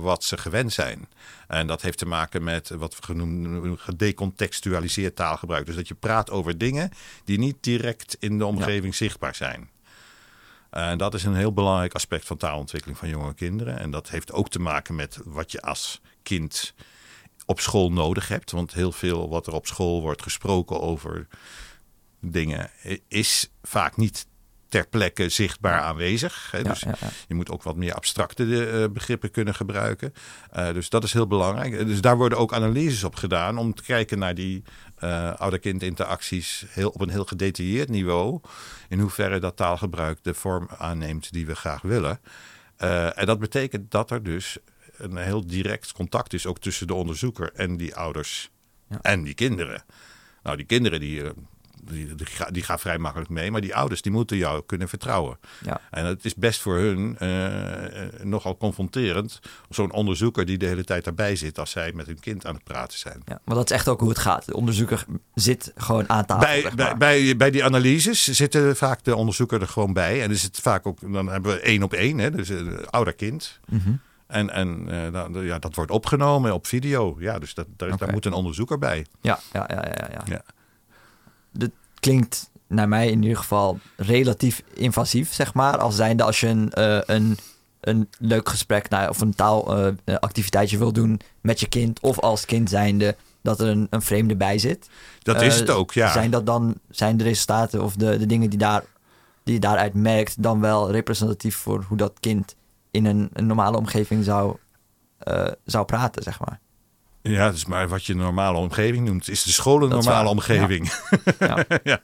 wat 0.00 0.24
ze 0.24 0.36
gewend 0.36 0.72
zijn. 0.72 1.08
En 1.46 1.66
dat 1.66 1.82
heeft 1.82 1.98
te 1.98 2.06
maken 2.06 2.44
met 2.44 2.68
wat 2.68 2.96
we 2.96 3.02
genoemd 3.02 3.80
gedecontextualiseerd 3.80 5.16
taalgebruik. 5.16 5.66
Dus 5.66 5.76
dat 5.76 5.88
je 5.88 5.94
praat 5.94 6.30
over 6.30 6.58
dingen 6.58 6.90
die 7.24 7.38
niet 7.38 7.56
direct 7.60 8.16
in 8.18 8.38
de 8.38 8.46
omgeving 8.46 8.92
ja. 8.92 8.98
zichtbaar 8.98 9.34
zijn. 9.34 9.68
En 10.70 10.98
dat 10.98 11.14
is 11.14 11.24
een 11.24 11.34
heel 11.34 11.52
belangrijk 11.52 11.94
aspect 11.94 12.26
van 12.26 12.36
taalontwikkeling 12.36 12.98
van 12.98 13.08
jonge 13.08 13.34
kinderen. 13.34 13.78
En 13.78 13.90
dat 13.90 14.10
heeft 14.10 14.32
ook 14.32 14.48
te 14.48 14.60
maken 14.60 14.94
met 14.94 15.18
wat 15.24 15.52
je 15.52 15.60
als 15.60 16.00
kind 16.22 16.74
op 17.46 17.60
school 17.60 17.92
nodig 17.92 18.28
hebt. 18.28 18.50
Want 18.50 18.74
heel 18.74 18.92
veel 18.92 19.28
wat 19.28 19.46
er 19.46 19.52
op 19.52 19.66
school 19.66 20.00
wordt 20.00 20.22
gesproken 20.22 20.80
over 20.80 21.26
dingen 22.20 22.70
is 23.08 23.50
vaak 23.62 23.96
niet 23.96 24.26
ter 24.68 24.88
plekke 24.88 25.28
zichtbaar 25.28 25.80
aanwezig. 25.80 26.48
Hè? 26.50 26.58
Ja, 26.58 26.64
dus 26.64 26.80
ja, 26.80 26.94
ja. 27.00 27.08
je 27.28 27.34
moet 27.34 27.50
ook 27.50 27.62
wat 27.62 27.76
meer 27.76 27.94
abstracte 27.94 28.44
uh, 28.44 28.84
begrippen 28.92 29.30
kunnen 29.30 29.54
gebruiken. 29.54 30.12
Uh, 30.56 30.72
dus 30.72 30.88
dat 30.88 31.04
is 31.04 31.12
heel 31.12 31.26
belangrijk. 31.26 31.86
Dus 31.86 32.00
daar 32.00 32.16
worden 32.16 32.38
ook 32.38 32.52
analyses 32.52 33.04
op 33.04 33.14
gedaan 33.14 33.58
om 33.58 33.74
te 33.74 33.82
kijken 33.82 34.18
naar 34.18 34.34
die 34.34 34.62
uh, 35.00 35.34
ouder-kind 35.34 35.82
interacties 35.82 36.64
heel, 36.68 36.90
op 36.90 37.00
een 37.00 37.10
heel 37.10 37.24
gedetailleerd 37.24 37.88
niveau. 37.88 38.40
In 38.88 39.00
hoeverre 39.00 39.38
dat 39.38 39.56
taalgebruik 39.56 40.18
de 40.22 40.34
vorm 40.34 40.68
aanneemt 40.78 41.32
die 41.32 41.46
we 41.46 41.54
graag 41.54 41.82
willen. 41.82 42.20
Uh, 42.78 43.18
en 43.18 43.26
dat 43.26 43.38
betekent 43.38 43.90
dat 43.90 44.10
er 44.10 44.22
dus 44.22 44.58
een 44.96 45.16
heel 45.16 45.46
direct 45.46 45.92
contact 45.92 46.32
is 46.32 46.46
ook 46.46 46.58
tussen 46.58 46.86
de 46.86 46.94
onderzoeker 46.94 47.52
en 47.54 47.76
die 47.76 47.94
ouders 47.96 48.50
ja. 48.88 48.98
en 49.02 49.22
die 49.22 49.34
kinderen. 49.34 49.82
Nou, 50.42 50.56
die 50.56 50.66
kinderen 50.66 51.00
die 51.00 51.22
die, 51.82 52.14
die, 52.14 52.26
die 52.50 52.62
gaan 52.62 52.78
vrij 52.78 52.98
makkelijk 52.98 53.30
mee. 53.30 53.50
Maar 53.50 53.60
die 53.60 53.74
ouders 53.74 54.02
die 54.02 54.12
moeten 54.12 54.36
jou 54.36 54.62
kunnen 54.66 54.88
vertrouwen. 54.88 55.38
Ja. 55.64 55.80
En 55.90 56.04
het 56.04 56.24
is 56.24 56.34
best 56.34 56.60
voor 56.60 56.76
hun 56.76 57.16
uh, 57.22 58.22
nogal 58.22 58.56
confronterend. 58.56 59.40
Zo'n 59.68 59.92
onderzoeker 59.92 60.46
die 60.46 60.58
de 60.58 60.66
hele 60.66 60.84
tijd 60.84 61.04
daarbij 61.04 61.36
zit 61.36 61.58
als 61.58 61.70
zij 61.70 61.92
met 61.92 62.06
hun 62.06 62.20
kind 62.20 62.46
aan 62.46 62.54
het 62.54 62.64
praten 62.64 62.98
zijn. 62.98 63.22
Ja, 63.24 63.40
maar 63.44 63.54
dat 63.54 63.70
is 63.70 63.76
echt 63.76 63.88
ook 63.88 64.00
hoe 64.00 64.08
het 64.08 64.18
gaat. 64.18 64.46
De 64.46 64.54
onderzoeker 64.54 65.04
zit 65.34 65.72
gewoon 65.76 66.08
aan 66.08 66.24
tafel. 66.24 66.46
Bij, 66.46 66.72
bij, 66.76 66.96
bij, 66.96 67.36
bij, 67.36 67.50
die 67.50 67.64
analyses 67.64 68.24
zitten 68.24 68.76
vaak 68.76 69.04
de 69.04 69.16
onderzoeker 69.16 69.60
er 69.60 69.68
gewoon 69.68 69.92
bij. 69.92 70.22
En 70.22 70.30
is 70.30 70.42
het 70.42 70.58
vaak 70.60 70.86
ook, 70.86 71.12
dan 71.12 71.28
hebben 71.28 71.52
we 71.52 71.60
één 71.60 71.82
op 71.82 71.92
één, 71.92 72.18
hè, 72.18 72.30
dus 72.30 72.50
uh, 72.50 72.78
ouder-kind. 72.90 73.60
Mm 73.68 73.80
-hmm. 73.84 74.00
En, 74.26 74.50
en 74.50 74.86
uh, 74.88 75.12
dan, 75.12 75.44
ja, 75.44 75.58
dat 75.58 75.74
wordt 75.74 75.90
opgenomen 75.90 76.54
op 76.54 76.66
video. 76.66 77.16
Ja, 77.18 77.38
dus 77.38 77.54
dat, 77.54 77.66
daar, 77.76 77.88
okay. 77.88 77.98
daar 77.98 78.12
moet 78.14 78.24
een 78.24 78.32
onderzoeker 78.32 78.78
bij. 78.78 79.06
Ja, 79.20 79.38
ja, 79.52 79.64
ja, 79.68 79.84
ja. 79.84 80.08
ja. 80.10 80.22
ja 80.24 80.42
dat 81.52 81.70
klinkt 82.00 82.50
naar 82.66 82.88
mij 82.88 83.10
in 83.10 83.22
ieder 83.22 83.36
geval 83.36 83.78
relatief 83.96 84.62
invasief, 84.74 85.32
zeg 85.32 85.54
maar. 85.54 85.78
Als 85.78 85.96
zijnde 85.96 86.22
als 86.22 86.40
je 86.40 86.46
een, 86.46 86.72
uh, 86.78 87.00
een, 87.06 87.38
een 87.80 88.08
leuk 88.18 88.48
gesprek 88.48 88.88
nou, 88.88 89.08
of 89.08 89.20
een 89.20 89.34
taalactiviteitje 89.34 90.76
uh, 90.76 90.82
wil 90.82 90.92
doen 90.92 91.20
met 91.40 91.60
je 91.60 91.68
kind... 91.68 92.00
of 92.00 92.18
als 92.18 92.44
kind 92.44 92.70
zijnde 92.70 93.16
dat 93.42 93.60
er 93.60 93.68
een, 93.68 93.86
een 93.90 94.02
vreemde 94.02 94.36
bij 94.36 94.58
zit. 94.58 94.88
Dat 95.22 95.42
is 95.42 95.60
het 95.60 95.70
ook, 95.70 95.92
ja. 95.92 96.12
Zijn, 96.12 96.30
dat 96.30 96.46
dan, 96.46 96.74
zijn 96.90 97.16
de 97.16 97.24
resultaten 97.24 97.82
of 97.82 97.96
de, 97.96 98.18
de 98.18 98.26
dingen 98.26 98.50
die, 98.50 98.58
daar, 98.58 98.84
die 99.42 99.54
je 99.54 99.60
daaruit 99.60 99.94
merkt... 99.94 100.42
dan 100.42 100.60
wel 100.60 100.90
representatief 100.90 101.56
voor 101.56 101.84
hoe 101.88 101.96
dat 101.96 102.12
kind 102.20 102.56
in 102.90 103.04
een, 103.04 103.30
een 103.32 103.46
normale 103.46 103.76
omgeving 103.76 104.24
zou, 104.24 104.56
zou 105.64 105.84
praten, 105.84 106.22
zeg 106.22 106.40
maar? 106.40 106.60
Ja, 107.22 107.44
dat 107.44 107.54
is 107.54 107.66
maar 107.66 107.88
wat 107.88 108.04
je 108.04 108.12
een 108.12 108.18
normale 108.18 108.58
omgeving 108.58 109.06
noemt. 109.06 109.28
Is 109.28 109.42
de 109.42 109.52
school 109.52 109.82
een 109.82 109.88
normale 109.88 110.28
omgeving? 110.28 110.92
Ja. 111.38 111.64
ja. 111.68 111.78
ja. 111.84 112.00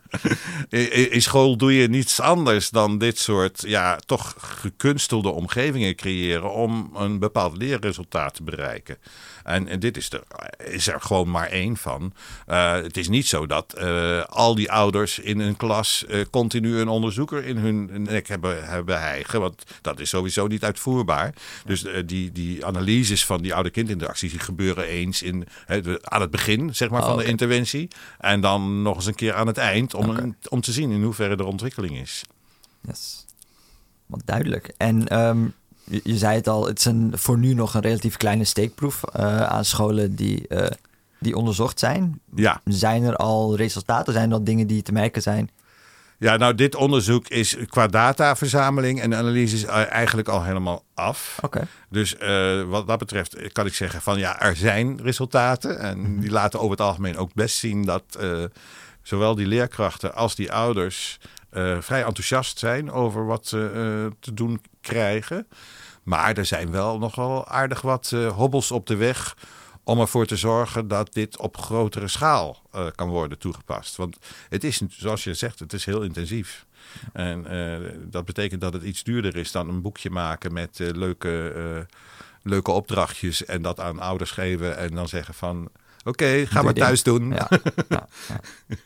In, 0.68 1.10
in, 1.10 1.22
school 1.22 1.56
doe 1.56 1.74
je 1.74 1.88
niets 1.88 2.20
anders 2.20 2.70
dan 2.70 2.98
dit 2.98 3.18
soort 3.18 3.62
ja, 3.66 3.96
toch 4.06 4.34
gekunstelde 4.38 5.28
omgevingen 5.28 5.94
creëren 5.94 6.52
om 6.52 6.90
een 6.94 7.18
bepaald 7.18 7.56
leerresultaat 7.56 8.34
te 8.34 8.42
bereiken. 8.42 8.96
En, 9.44 9.68
en 9.68 9.80
dit 9.80 9.96
is 9.96 10.10
er, 10.12 10.22
is 10.64 10.86
er 10.86 11.00
gewoon 11.00 11.30
maar 11.30 11.48
één 11.48 11.76
van. 11.76 12.12
Uh, 12.48 12.72
het 12.72 12.96
is 12.96 13.08
niet 13.08 13.26
zo 13.26 13.46
dat 13.46 13.74
uh, 13.78 14.24
al 14.24 14.54
die 14.54 14.72
ouders 14.72 15.18
in 15.18 15.38
een 15.40 15.56
klas 15.56 16.04
uh, 16.08 16.24
continu 16.30 16.78
een 16.78 16.88
onderzoeker 16.88 17.44
in 17.44 17.56
hun 17.56 18.02
nek 18.02 18.28
hebben, 18.28 18.64
hebben 18.68 19.00
hijgen. 19.00 19.40
Want 19.40 19.62
dat 19.80 20.00
is 20.00 20.08
sowieso 20.08 20.46
niet 20.46 20.64
uitvoerbaar. 20.64 21.34
Dus 21.64 21.84
die, 22.06 22.32
die 22.32 22.66
analyses 22.66 23.26
van 23.26 23.42
die 23.42 23.54
ouder-kindinteracties 23.54 24.30
die 24.30 24.40
gebeuren 24.40 24.84
eens 24.86 25.22
in, 25.22 25.46
aan 26.02 26.20
het 26.20 26.30
begin 26.30 26.74
zeg 26.74 26.90
maar, 26.90 27.00
Oh, 27.02 27.06
van 27.08 27.16
de 27.16 27.24
interventie. 27.24 27.88
En 28.18 28.40
dan 28.40 28.82
nog 28.82 28.96
eens 28.96 29.06
een 29.06 29.14
keer 29.14 29.34
aan 29.34 29.46
het 29.46 29.58
eind 29.58 29.94
om, 29.94 30.08
een- 30.10 30.36
om 30.48 30.60
te 30.60 30.72
zien 30.72 30.90
in 30.90 31.02
hoeverre 31.02 31.36
er 31.36 31.44
ontwikkeling 31.46 31.96
is. 31.98 32.22
Yes. 32.80 33.24
Wat 34.06 34.22
duidelijk. 34.24 34.74
En 34.76 35.08
ehm, 35.08 35.46
je, 35.84 36.00
je 36.04 36.18
zei 36.18 36.36
het 36.36 36.48
al, 36.48 36.66
het 36.66 36.78
is 36.78 36.84
een, 36.84 37.12
voor 37.14 37.38
nu 37.38 37.54
nog 37.54 37.74
een 37.74 37.80
relatief 37.80 38.16
kleine 38.16 38.44
steekproef 38.44 39.02
eh, 39.02 39.42
aan 39.42 39.64
scholen 39.64 40.14
die, 40.14 40.48
eh, 40.48 40.70
die 41.18 41.36
onderzocht 41.36 41.78
zijn. 41.78 42.20
Ja. 42.34 42.60
Zijn 42.64 43.02
er 43.02 43.16
al 43.16 43.56
resultaten? 43.56 44.12
Zijn 44.12 44.28
er 44.28 44.36
al 44.36 44.44
dingen 44.44 44.66
die 44.66 44.82
te 44.82 44.92
merken 44.92 45.22
zijn? 45.22 45.50
Ja, 46.18 46.36
nou, 46.36 46.54
dit 46.54 46.74
onderzoek 46.74 47.28
is 47.28 47.56
qua 47.68 47.86
dataverzameling 47.86 49.00
en 49.00 49.14
analyse 49.14 49.54
is 49.54 49.64
eh, 49.64 49.90
eigenlijk 49.90 50.28
al 50.28 50.44
helemaal 50.44 50.84
af. 50.94 51.38
Oké. 51.42 51.66
Dus 51.88 52.16
wat 52.66 52.86
dat 52.86 52.98
betreft 52.98 53.52
kan 53.52 53.66
ik 53.66 53.74
zeggen 53.74 54.02
van 54.02 54.18
ja, 54.18 54.40
er 54.40 54.56
zijn 54.56 55.00
resultaten. 55.02 55.78
En 55.78 56.20
die 56.20 56.30
laten 56.30 56.58
over 56.58 56.70
het 56.70 56.80
algemeen 56.80 57.16
ook 57.16 57.34
best 57.34 57.56
zien 57.56 57.84
dat 57.84 58.18
zowel 59.02 59.34
die 59.34 59.46
leerkrachten 59.46 60.14
als 60.14 60.34
die 60.34 60.52
ouders 60.52 61.18
vrij 61.80 62.04
enthousiast 62.04 62.58
zijn 62.58 62.90
over 62.90 63.26
wat 63.26 63.46
ze 63.46 64.10
te 64.20 64.34
doen 64.34 64.60
krijgen. 64.84 65.46
Maar 66.02 66.36
er 66.36 66.46
zijn 66.46 66.70
wel 66.70 66.98
nogal 66.98 67.48
aardig 67.48 67.80
wat 67.80 68.10
eh, 68.12 68.32
hobbels 68.36 68.70
op 68.70 68.86
de 68.86 68.96
weg 68.96 69.36
om 69.82 70.00
ervoor 70.00 70.26
te 70.26 70.36
zorgen 70.36 70.88
dat 70.88 71.12
dit 71.12 71.38
op 71.38 71.56
grotere 71.56 72.08
schaal 72.08 72.62
eh, 72.72 72.86
kan 72.94 73.08
worden 73.08 73.38
toegepast. 73.38 73.96
Want 73.96 74.18
het 74.48 74.64
is, 74.64 74.82
zoals 74.88 75.24
je 75.24 75.34
zegt, 75.34 75.58
het 75.58 75.72
is 75.72 75.84
heel 75.84 76.02
intensief. 76.02 76.66
En 77.12 77.46
eh, 77.46 77.90
dat 78.00 78.24
betekent 78.24 78.60
dat 78.60 78.72
het 78.72 78.82
iets 78.82 79.02
duurder 79.02 79.36
is 79.36 79.52
dan 79.52 79.68
een 79.68 79.82
boekje 79.82 80.10
maken 80.10 80.52
met 80.52 80.78
leuke, 80.78 81.86
leuke 82.42 82.70
opdrachtjes 82.70 83.44
en 83.44 83.62
dat 83.62 83.80
aan 83.80 83.98
ouders 84.00 84.30
geven 84.30 84.76
en 84.76 84.94
dan 84.94 85.08
zeggen 85.08 85.34
van 85.34 85.68
oké, 86.04 86.46
ga 86.46 86.54
Doe 86.54 86.62
maar 86.64 86.74
dit. 86.74 86.82
thuis 86.82 87.02
doen. 87.02 87.28
Ja. 87.30 87.48
ja, 87.88 88.08
ja. 88.28 88.40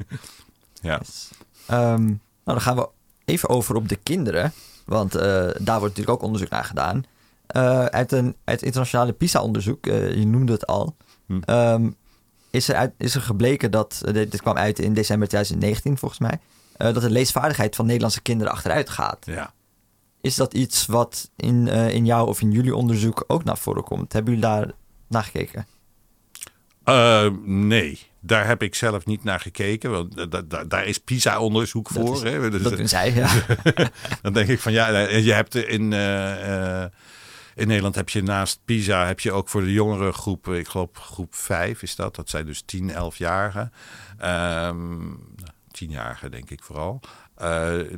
Ja. 0.80 0.98
Yes. 0.98 1.30
Ehm, 1.66 2.04
nou, 2.04 2.18
dan 2.44 2.60
gaan 2.60 2.76
we 2.76 2.88
even 3.24 3.48
over 3.48 3.74
op 3.74 3.88
de 3.88 3.98
kinderen. 4.02 4.52
Want 4.88 5.14
eh, 5.14 5.22
daar 5.58 5.78
wordt 5.78 5.96
natuurlijk 5.96 6.10
ook 6.10 6.22
onderzoek 6.22 6.48
naar 6.48 6.64
gedaan. 6.64 7.04
Eh, 7.46 7.84
uit, 7.84 8.12
een, 8.12 8.36
uit 8.44 8.62
internationale 8.62 9.12
PISA-onderzoek, 9.12 9.86
eh, 9.86 10.14
je 10.14 10.26
noemde 10.26 10.52
het 10.52 10.66
al, 10.66 10.96
Hm. 11.26 11.40
ehm, 11.44 11.90
is, 12.50 12.68
er 12.68 12.74
uit, 12.74 12.92
is 12.96 13.14
er 13.14 13.20
gebleken 13.20 13.70
dat, 13.70 14.00
dit, 14.04 14.30
dit 14.30 14.40
kwam 14.40 14.56
uit 14.56 14.78
in 14.78 14.94
december 14.94 15.28
2019 15.28 15.98
volgens 15.98 16.20
mij, 16.20 16.40
dat 16.92 17.02
de 17.02 17.10
leesvaardigheid 17.10 17.76
van 17.76 17.84
Nederlandse 17.86 18.22
kinderen 18.22 18.52
achteruit 18.52 18.90
gaat. 18.90 19.18
Ja. 19.26 19.52
Is 20.20 20.34
dat 20.34 20.54
iets 20.54 20.86
wat 20.86 21.30
in, 21.36 21.68
in 21.68 22.04
jouw 22.04 22.26
of 22.26 22.40
in 22.40 22.50
jullie 22.50 22.76
onderzoek 22.76 23.24
ook 23.26 23.44
naar 23.44 23.58
voren 23.58 23.84
komt? 23.84 24.12
Hebben 24.12 24.34
jullie 24.34 24.48
daar 24.48 24.70
naar 25.08 25.24
gekeken? 25.24 25.66
Eh, 26.88 27.26
nee, 27.44 27.98
daar 28.20 28.46
heb 28.46 28.62
ik 28.62 28.74
zelf 28.74 29.06
niet 29.06 29.24
naar 29.24 29.40
gekeken. 29.40 29.90
Want 29.90 30.16
da- 30.16 30.26
da- 30.26 30.42
da- 30.42 30.64
daar 30.64 30.86
is 30.86 30.98
PISA-onderzoek 30.98 31.92
Dat 31.92 32.06
voor. 32.06 32.16
is- 32.26 32.32
hè. 32.32 32.50
Dus, 32.50 32.62
Dat 32.62 32.76
doen 32.76 32.88
zij, 32.88 33.12
ja. 33.14 33.28
dan 34.22 34.32
denk 34.32 34.48
ik 34.48 34.60
van 34.60 34.72
ja, 34.72 35.06
en 35.06 35.22
je 35.24 35.32
hebt 35.32 35.54
in, 35.54 35.92
eh, 35.92 36.82
eh, 36.82 36.90
in 37.54 37.66
Nederland 37.66 37.94
heb 37.94 38.08
je 38.08 38.22
naast 38.22 38.60
PISA 38.64 39.06
heb 39.06 39.20
je 39.20 39.32
ook 39.32 39.48
voor 39.48 39.60
de 39.60 39.72
jongere 39.72 40.12
groep, 40.12 40.48
ik 40.48 40.68
geloof 40.68 40.88
groep 40.92 41.34
5 41.34 41.82
is 41.82 41.96
dat. 41.96 42.14
Dat 42.16 42.30
zijn 42.30 42.46
dus 42.46 42.62
10, 42.64 42.90
11-jarigen. 42.90 43.72
Ehm 44.18 44.96
10-jarigen 45.70 46.30
denk 46.30 46.50
ik 46.50 46.62
vooral. 46.62 47.00
Eh, 47.34 47.46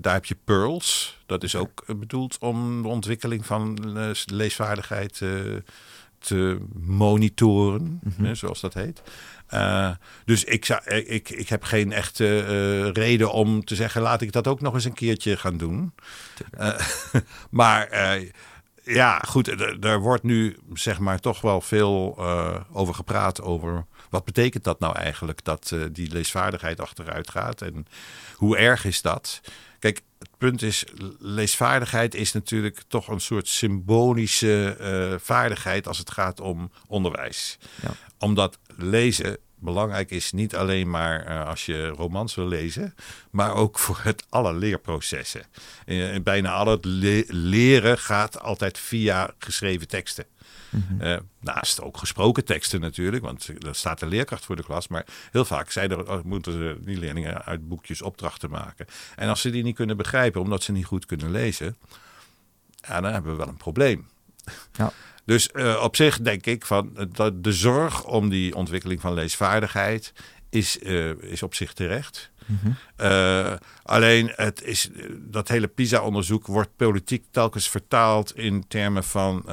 daar 0.00 0.14
heb 0.14 0.24
je 0.24 0.36
Pearls. 0.44 1.18
Dat 1.26 1.42
is 1.42 1.56
ook 1.56 1.84
eh, 1.86 1.94
bedoeld 1.96 2.38
om 2.38 2.82
de 2.82 2.88
ontwikkeling 2.88 3.46
van 3.46 3.96
eh, 3.96 4.10
leesvaardigheid 4.24 5.20
eh, 5.20 5.28
te 6.20 6.58
monitoren, 6.82 8.00
hè, 8.22 8.34
zoals 8.34 8.60
dat 8.60 8.74
heet. 8.74 9.02
Eh, 9.46 9.90
dus 10.24 10.44
ik, 10.44 10.64
zou, 10.64 10.84
ik, 10.90 11.30
ik 11.30 11.48
heb 11.48 11.62
geen 11.62 11.92
echte 11.92 12.38
eh, 12.40 12.92
reden 12.92 13.32
om 13.32 13.64
te 13.64 13.74
zeggen, 13.74 14.02
laat 14.02 14.20
ik 14.20 14.32
dat 14.32 14.46
ook 14.46 14.60
nog 14.60 14.74
eens 14.74 14.84
een 14.84 14.92
keertje 14.92 15.36
gaan 15.36 15.56
doen. 15.56 15.92
Eh, 16.50 16.78
maar 17.50 17.88
eh, 17.88 18.30
ja, 18.84 19.18
goed, 19.18 19.48
er, 19.84 20.00
wordt 20.00 20.22
nu 20.22 20.56
zeg 20.74 20.98
maar 20.98 21.18
toch 21.18 21.40
wel 21.40 21.60
veel 21.60 22.14
eh, 22.18 22.60
over 22.72 22.94
gepraat 22.94 23.42
over 23.42 23.86
wat 24.10 24.24
betekent 24.24 24.64
dat 24.64 24.80
nou 24.80 24.96
eigenlijk 24.96 25.44
dat 25.44 25.70
eh, 25.74 25.80
die 25.92 26.12
leesvaardigheid 26.12 26.80
achteruit 26.80 27.30
gaat 27.30 27.62
en 27.62 27.86
hoe 28.34 28.56
erg 28.56 28.84
is 28.84 29.02
dat? 29.02 29.40
Kijk, 29.78 30.02
het 30.20 30.38
punt 30.38 30.62
is, 30.62 30.84
leesvaardigheid 31.18 32.14
is 32.14 32.32
natuurlijk 32.32 32.82
toch 32.88 33.08
een 33.08 33.20
soort 33.20 33.48
symbolische 33.48 34.76
eh, 34.78 35.18
vaardigheid 35.18 35.86
als 35.88 35.98
het 35.98 36.10
gaat 36.10 36.40
om 36.40 36.70
onderwijs. 36.86 37.58
Ja. 37.82 37.90
Omdat 38.18 38.58
lezen 38.76 39.36
belangrijk 39.58 40.10
is 40.10 40.32
niet 40.32 40.56
alleen 40.56 40.90
maar 40.90 41.26
eh, 41.26 41.46
als 41.46 41.66
je 41.66 41.88
romans 41.88 42.34
wil 42.34 42.48
lezen, 42.48 42.94
maar 43.30 43.54
ook 43.54 43.78
voor 43.78 43.98
het 44.02 44.24
alle 44.28 44.52
leerprocessen. 44.54 45.42
Eh, 45.86 46.20
bijna 46.22 46.52
al 46.52 46.66
het 46.66 46.84
le- 46.84 47.24
leren 47.28 47.98
gaat 47.98 48.40
altijd 48.40 48.78
via 48.78 49.34
geschreven 49.38 49.88
teksten. 49.88 50.24
Eh, 50.98 51.16
naast 51.40 51.82
ook 51.82 51.96
gesproken 51.96 52.44
teksten 52.44 52.80
natuurlijk, 52.80 53.22
want 53.22 53.50
er 53.66 53.74
staat 53.74 53.98
de 53.98 54.06
leerkracht 54.06 54.44
voor 54.44 54.56
de 54.56 54.64
klas. 54.64 54.88
Maar 54.88 55.06
heel 55.30 55.44
vaak 55.44 55.70
zijn 55.70 55.90
er, 55.90 56.10
oh, 56.10 56.24
moeten 56.24 56.52
ze 56.52 56.78
die 56.80 56.98
leerlingen 56.98 57.44
uit 57.44 57.68
boekjes 57.68 58.02
opdrachten 58.02 58.50
maken. 58.50 58.86
En 59.16 59.28
als 59.28 59.40
ze 59.40 59.50
die 59.50 59.62
niet 59.62 59.74
kunnen 59.74 59.96
begrijpen 59.96 60.40
omdat 60.40 60.62
ze 60.62 60.72
niet 60.72 60.84
goed 60.84 61.06
kunnen 61.06 61.30
lezen, 61.30 61.76
ja, 62.88 63.00
dan 63.00 63.12
hebben 63.12 63.32
we 63.32 63.38
wel 63.38 63.48
een 63.48 63.56
probleem. 63.56 64.08
Ja. 64.72 64.92
Dus 65.24 65.50
eh, 65.50 65.80
op 65.82 65.96
zich 65.96 66.20
denk 66.20 66.46
ik 66.46 66.66
van 66.66 66.96
eh, 66.96 67.04
dat 67.12 67.44
de 67.44 67.52
zorg 67.52 68.04
om 68.04 68.28
die 68.28 68.54
ontwikkeling 68.54 69.00
van 69.00 69.14
leesvaardigheid 69.14 70.12
is, 70.48 70.76
is 71.20 71.42
op 71.42 71.54
zich 71.54 71.72
terecht. 71.72 72.30
Eh, 72.96 73.52
alleen 73.82 74.32
het 74.34 74.62
is, 74.62 74.90
dat 75.16 75.48
hele 75.48 75.66
PISA-onderzoek 75.66 76.46
wordt 76.46 76.76
politiek 76.76 77.24
telkens 77.30 77.68
vertaald 77.68 78.36
in 78.36 78.64
termen 78.68 79.04
van 79.04 79.44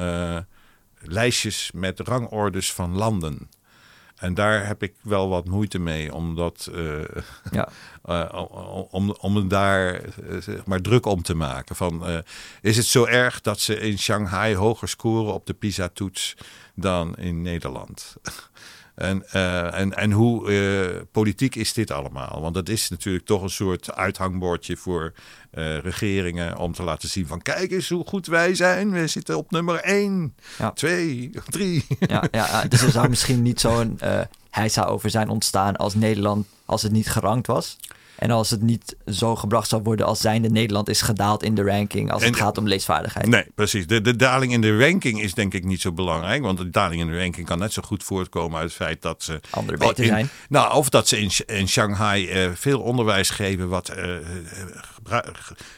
lijstjes 1.08 1.70
met 1.74 2.00
rangordes 2.00 2.72
van 2.72 2.96
landen. 2.96 3.48
En 4.18 4.34
daar 4.34 4.66
heb 4.66 4.82
ik 4.82 4.94
wel 5.02 5.28
wat 5.28 5.44
moeite 5.44 5.78
mee, 5.78 6.14
omdat 6.14 6.70
eh, 6.74 7.22
ja. 7.50 7.68
eh, 8.04 8.42
om, 8.90 9.10
om 9.10 9.48
daar 9.48 9.94
eh, 9.94 10.02
zeg 10.40 10.64
maar 10.64 10.80
druk 10.80 11.06
om 11.06 11.22
te 11.22 11.34
maken. 11.34 11.76
Van, 11.76 12.22
is 12.60 12.76
het 12.76 12.86
zo 12.86 13.04
erg 13.04 13.40
dat 13.40 13.60
ze 13.60 13.80
in 13.80 13.98
Shanghai 13.98 14.56
hoger 14.56 14.88
scoren 14.88 15.34
op 15.34 15.46
de 15.46 15.54
PISA-toets 15.54 16.36
dan 16.74 17.16
in 17.16 17.42
Nederland? 17.42 18.16
En, 18.98 19.30
eh, 19.30 19.78
en, 19.78 19.96
en 19.96 20.12
hoe 20.12 20.52
eh, 20.52 21.02
politiek 21.12 21.54
is 21.54 21.72
dit 21.72 21.90
allemaal? 21.90 22.40
Want 22.40 22.54
dat 22.54 22.68
is 22.68 22.88
natuurlijk 22.88 23.26
toch 23.26 23.42
een 23.42 23.50
soort 23.50 23.94
uithangbordje 23.94 24.76
voor 24.76 25.12
eh, 25.50 25.78
regeringen 25.78 26.56
om 26.56 26.72
te 26.72 26.82
laten 26.82 27.08
zien 27.08 27.26
van 27.26 27.42
kijk 27.42 27.70
eens 27.70 27.88
hoe 27.88 28.04
goed 28.06 28.26
wij 28.26 28.54
zijn. 28.54 28.90
We 28.90 29.06
zitten 29.06 29.36
op 29.36 29.50
nummer 29.50 29.80
1, 29.80 30.34
Ja. 30.58 30.70
2, 30.70 31.30
3. 31.48 31.86
Ja, 31.98 32.24
ja, 32.30 32.64
dus 32.64 32.82
er 32.82 32.90
zou 32.90 33.08
misschien 33.08 33.42
niet 33.42 33.60
zo'n 33.60 34.00
eh 34.00 34.20
heisa 34.50 34.84
over 34.84 35.10
zijn 35.10 35.28
ontstaan 35.28 35.76
als 35.76 35.94
Nederland, 35.94 36.46
als 36.64 36.82
het 36.82 36.92
niet 36.92 37.08
gerankt 37.10 37.46
was. 37.46 37.76
En 38.18 38.30
als 38.30 38.50
het 38.50 38.62
niet 38.62 38.96
zo 39.06 39.36
gebracht 39.36 39.68
zou 39.68 39.82
worden 39.82 40.06
als 40.06 40.20
zijnde 40.20 40.48
Nederland 40.50 40.88
is 40.88 41.02
gedaald 41.02 41.42
in 41.42 41.54
de 41.54 41.62
ranking 41.62 42.12
als 42.12 42.24
het 42.24 42.36
gaat 42.36 42.58
om 42.58 42.68
leesvaardigheid. 42.68 43.26
Nee, 43.26 43.44
precies. 43.54 43.86
De, 43.86 44.00
de 44.00 44.16
daling 44.16 44.52
in 44.52 44.60
de 44.60 44.78
ranking 44.78 45.22
is 45.22 45.34
denk 45.34 45.54
ik 45.54 45.64
niet 45.64 45.80
zo 45.80 45.92
belangrijk. 45.92 46.42
Want 46.42 46.58
de 46.58 46.70
daling 46.70 47.00
in 47.00 47.06
de 47.06 47.18
ranking 47.18 47.46
kan 47.46 47.58
net 47.58 47.72
zo 47.72 47.82
goed 47.82 48.02
voortkomen 48.04 48.58
uit 48.58 48.68
het 48.68 48.76
feit 48.76 49.02
dat 49.02 49.22
ze... 49.22 49.40
Anderen 49.50 49.78
beter 49.78 50.04
in- 50.04 50.10
zijn. 50.10 50.28
Nou, 50.48 50.74
of 50.74 50.88
dat 50.88 51.08
ze 51.08 51.18
in, 51.20 51.30
in 51.46 51.68
Shanghai 51.68 52.28
eh, 52.28 52.50
veel 52.54 52.80
onderwijs 52.80 53.30
geven 53.30 53.68
wat, 53.68 53.88
eh, 53.88 54.04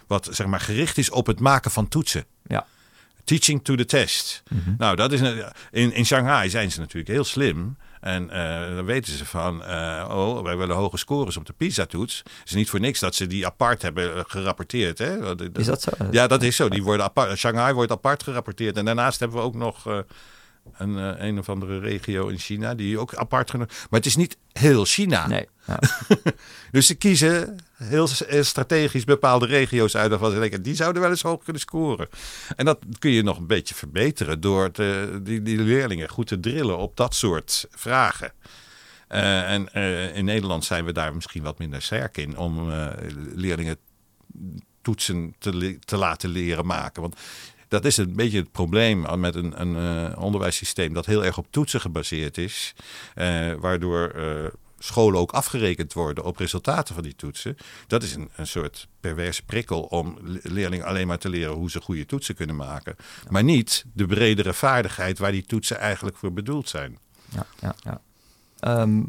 wat 0.06 0.28
zeg 0.30 0.46
maar, 0.46 0.60
gericht 0.60 0.98
is 0.98 1.10
op 1.10 1.26
het 1.26 1.40
maken 1.40 1.70
van 1.70 1.88
toetsen. 1.88 2.24
Ja. 2.46 2.66
Teaching 3.24 3.64
to 3.64 3.74
the 3.74 3.84
test. 3.84 4.42
Nou, 4.78 4.96
dat 4.96 5.12
is 5.12 5.20
in, 5.70 5.92
in 5.92 6.06
Shanghai 6.06 6.50
zijn 6.50 6.70
ze 6.72 6.80
natuurlijk 6.80 7.08
heel 7.12 7.24
slim. 7.24 7.76
En 8.00 8.30
eh, 8.30 8.76
dan 8.76 8.84
weten 8.84 9.12
ze 9.12 9.26
van, 9.26 9.64
eh, 9.64 10.08
oh, 10.10 10.42
wij 10.42 10.56
willen 10.56 10.76
hoge 10.76 10.96
scores 10.96 11.36
op 11.36 11.46
de 11.46 11.52
PISA-toets. 11.52 12.18
Het 12.18 12.48
is 12.48 12.54
niet 12.54 12.70
voor 12.70 12.80
niks 12.80 13.00
dat 13.00 13.14
ze 13.14 13.26
die 13.26 13.46
apart 13.46 13.82
hebben 13.82 14.16
eh, 14.16 14.22
gerapporteerd. 14.26 14.98
Hè? 14.98 15.36
Is 15.52 15.66
dat 15.66 15.82
zo? 15.82 15.90
Ja, 16.10 16.26
dat 16.26 16.42
is 16.42 16.56
zo. 16.56 16.68
Die 16.68 16.82
worden 16.82 17.06
apart, 17.06 17.38
Shanghai 17.38 17.74
wordt 17.74 17.92
apart 17.92 18.22
gerapporteerd. 18.22 18.76
En 18.76 18.84
daarnaast 18.84 19.20
hebben 19.20 19.38
we 19.38 19.44
ook 19.44 19.54
nog 19.54 20.04
Een, 20.76 20.98
eh, 20.98 21.26
een 21.26 21.38
of 21.38 21.48
andere 21.48 21.78
regio 21.78 22.28
in 22.28 22.38
China, 22.38 22.74
die 22.74 22.98
ook 22.98 23.14
apart 23.14 23.50
genomen. 23.50 23.72
Maar 23.90 24.00
het 24.00 24.08
is 24.08 24.16
niet 24.16 24.36
heel 24.52 24.84
China. 24.84 25.26
Nee. 25.26 25.48
Ja. 25.66 25.78
Dus 26.70 26.86
ze 26.86 26.94
kiezen 26.94 27.56
heel 27.74 28.06
strategisch 28.40 29.04
bepaalde 29.04 29.46
regio's 29.46 29.96
uit 29.96 30.10
waarvan 30.10 30.30
ze 30.30 30.38
denken, 30.38 30.62
die 30.62 30.74
zouden 30.74 31.02
wel 31.02 31.10
eens 31.10 31.22
hoog 31.22 31.42
kunnen 31.42 31.62
scoren. 31.62 32.08
En 32.56 32.64
dat 32.64 32.78
kun 32.98 33.10
je 33.10 33.22
nog 33.22 33.38
een 33.38 33.46
beetje 33.46 33.74
verbeteren 33.74 34.40
door 34.40 34.70
te, 34.70 35.20
die, 35.22 35.42
die 35.42 35.58
leerlingen 35.58 36.08
goed 36.08 36.26
te 36.26 36.40
drillen 36.40 36.78
op 36.78 36.96
dat 36.96 37.14
soort 37.14 37.66
vragen. 37.70 38.32
Eh, 39.08 39.52
en 39.52 39.72
eh, 39.72 40.16
in 40.16 40.24
Nederland 40.24 40.64
zijn 40.64 40.84
we 40.84 40.92
daar 40.92 41.14
misschien 41.14 41.42
wat 41.42 41.58
minder 41.58 41.82
sterk 41.82 42.16
in 42.16 42.36
om 42.36 42.72
leerlingen 43.34 43.76
toetsen 44.82 45.34
te, 45.38 45.78
te 45.84 45.96
laten 45.96 46.30
leren 46.30 46.66
maken. 46.66 47.02
Want 47.02 47.16
dat 47.70 47.84
is 47.84 47.96
een 47.96 48.12
beetje 48.16 48.38
het 48.38 48.52
probleem 48.52 49.20
met 49.20 49.34
een, 49.34 49.60
een 49.60 49.76
eh, 50.12 50.22
onderwijssysteem 50.22 50.92
dat 50.94 51.06
heel 51.06 51.24
erg 51.24 51.38
op 51.38 51.46
toetsen 51.50 51.80
gebaseerd 51.80 52.38
is. 52.38 52.74
eh, 53.14 53.52
waardoor 53.54 54.08
eh, 54.08 54.44
scholen 54.78 55.20
ook 55.20 55.32
afgerekend 55.32 55.92
worden 55.92 56.24
op 56.24 56.36
resultaten 56.36 56.94
van 56.94 57.02
die 57.02 57.16
toetsen. 57.16 57.56
Dat 57.86 58.02
is 58.02 58.14
een, 58.14 58.30
een 58.36 58.46
soort 58.46 58.88
perverse 59.00 59.42
prikkel 59.42 59.80
om 59.82 60.16
le- 60.22 60.40
leerlingen 60.42 60.86
alleen 60.86 61.06
maar 61.06 61.18
te 61.18 61.28
leren 61.28 61.54
hoe 61.54 61.70
ze 61.70 61.80
goede 61.80 62.06
toetsen 62.06 62.34
kunnen 62.34 62.56
maken. 62.56 62.96
Maar 63.28 63.44
niet 63.44 63.84
de 63.92 64.06
bredere 64.06 64.52
vaardigheid 64.52 65.18
waar 65.18 65.32
die 65.32 65.44
toetsen 65.46 65.78
eigenlijk 65.78 66.16
voor 66.16 66.32
bedoeld 66.32 66.68
zijn. 66.68 66.98
ja, 67.28 67.46
ja, 67.60 67.74
ja. 67.82 68.00
Ehm, 68.58 69.02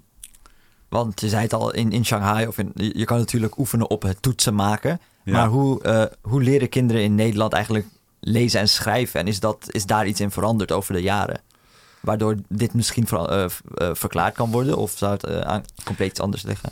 want 0.90 1.22
je 1.22 1.30
zei 1.30 1.42
het 1.42 1.54
al, 1.54 1.74
in, 1.74 1.92
in 1.92 2.06
Shanghai, 2.06 2.48
of 2.48 2.58
in, 2.58 2.72
je 2.76 3.06
kan 3.06 3.18
natuurlijk 3.18 3.58
oefenen 3.58 3.90
op 3.90 4.02
het 4.02 4.22
toetsen 4.22 4.56
maken. 4.56 5.00
Ja. 5.24 5.32
Maar 5.34 5.48
hoe, 5.48 6.10
hoe 6.22 6.44
leren 6.44 6.70
kinderen 6.70 7.04
in 7.04 7.16
Nederland 7.16 7.54
eigenlijk 7.54 7.86
lezen 8.22 8.60
en 8.60 8.70
schrijven? 8.70 9.20
En 9.20 9.28
is, 9.28 9.40
dat, 9.40 9.66
is 9.68 9.86
daar 9.86 10.08
iets 10.08 10.20
in 10.20 10.32
veranderd 10.32 10.72
over 10.72 10.94
de 10.94 11.02
jaren? 11.02 11.42
Waardoor 12.00 12.36
dit 12.48 12.74
misschien 12.74 13.08
ver- 13.08 13.30
eh, 13.30 13.50
v- 13.50 13.60
eh, 13.76 13.90
verklaard 13.94 14.36
kan 14.36 14.52
worden? 14.52 14.78
Of 14.78 14.92
zou 14.98 15.12
het 15.12 15.24
eh, 15.24 15.56
compleet 15.84 16.20
anders 16.20 16.42
liggen? 16.44 16.70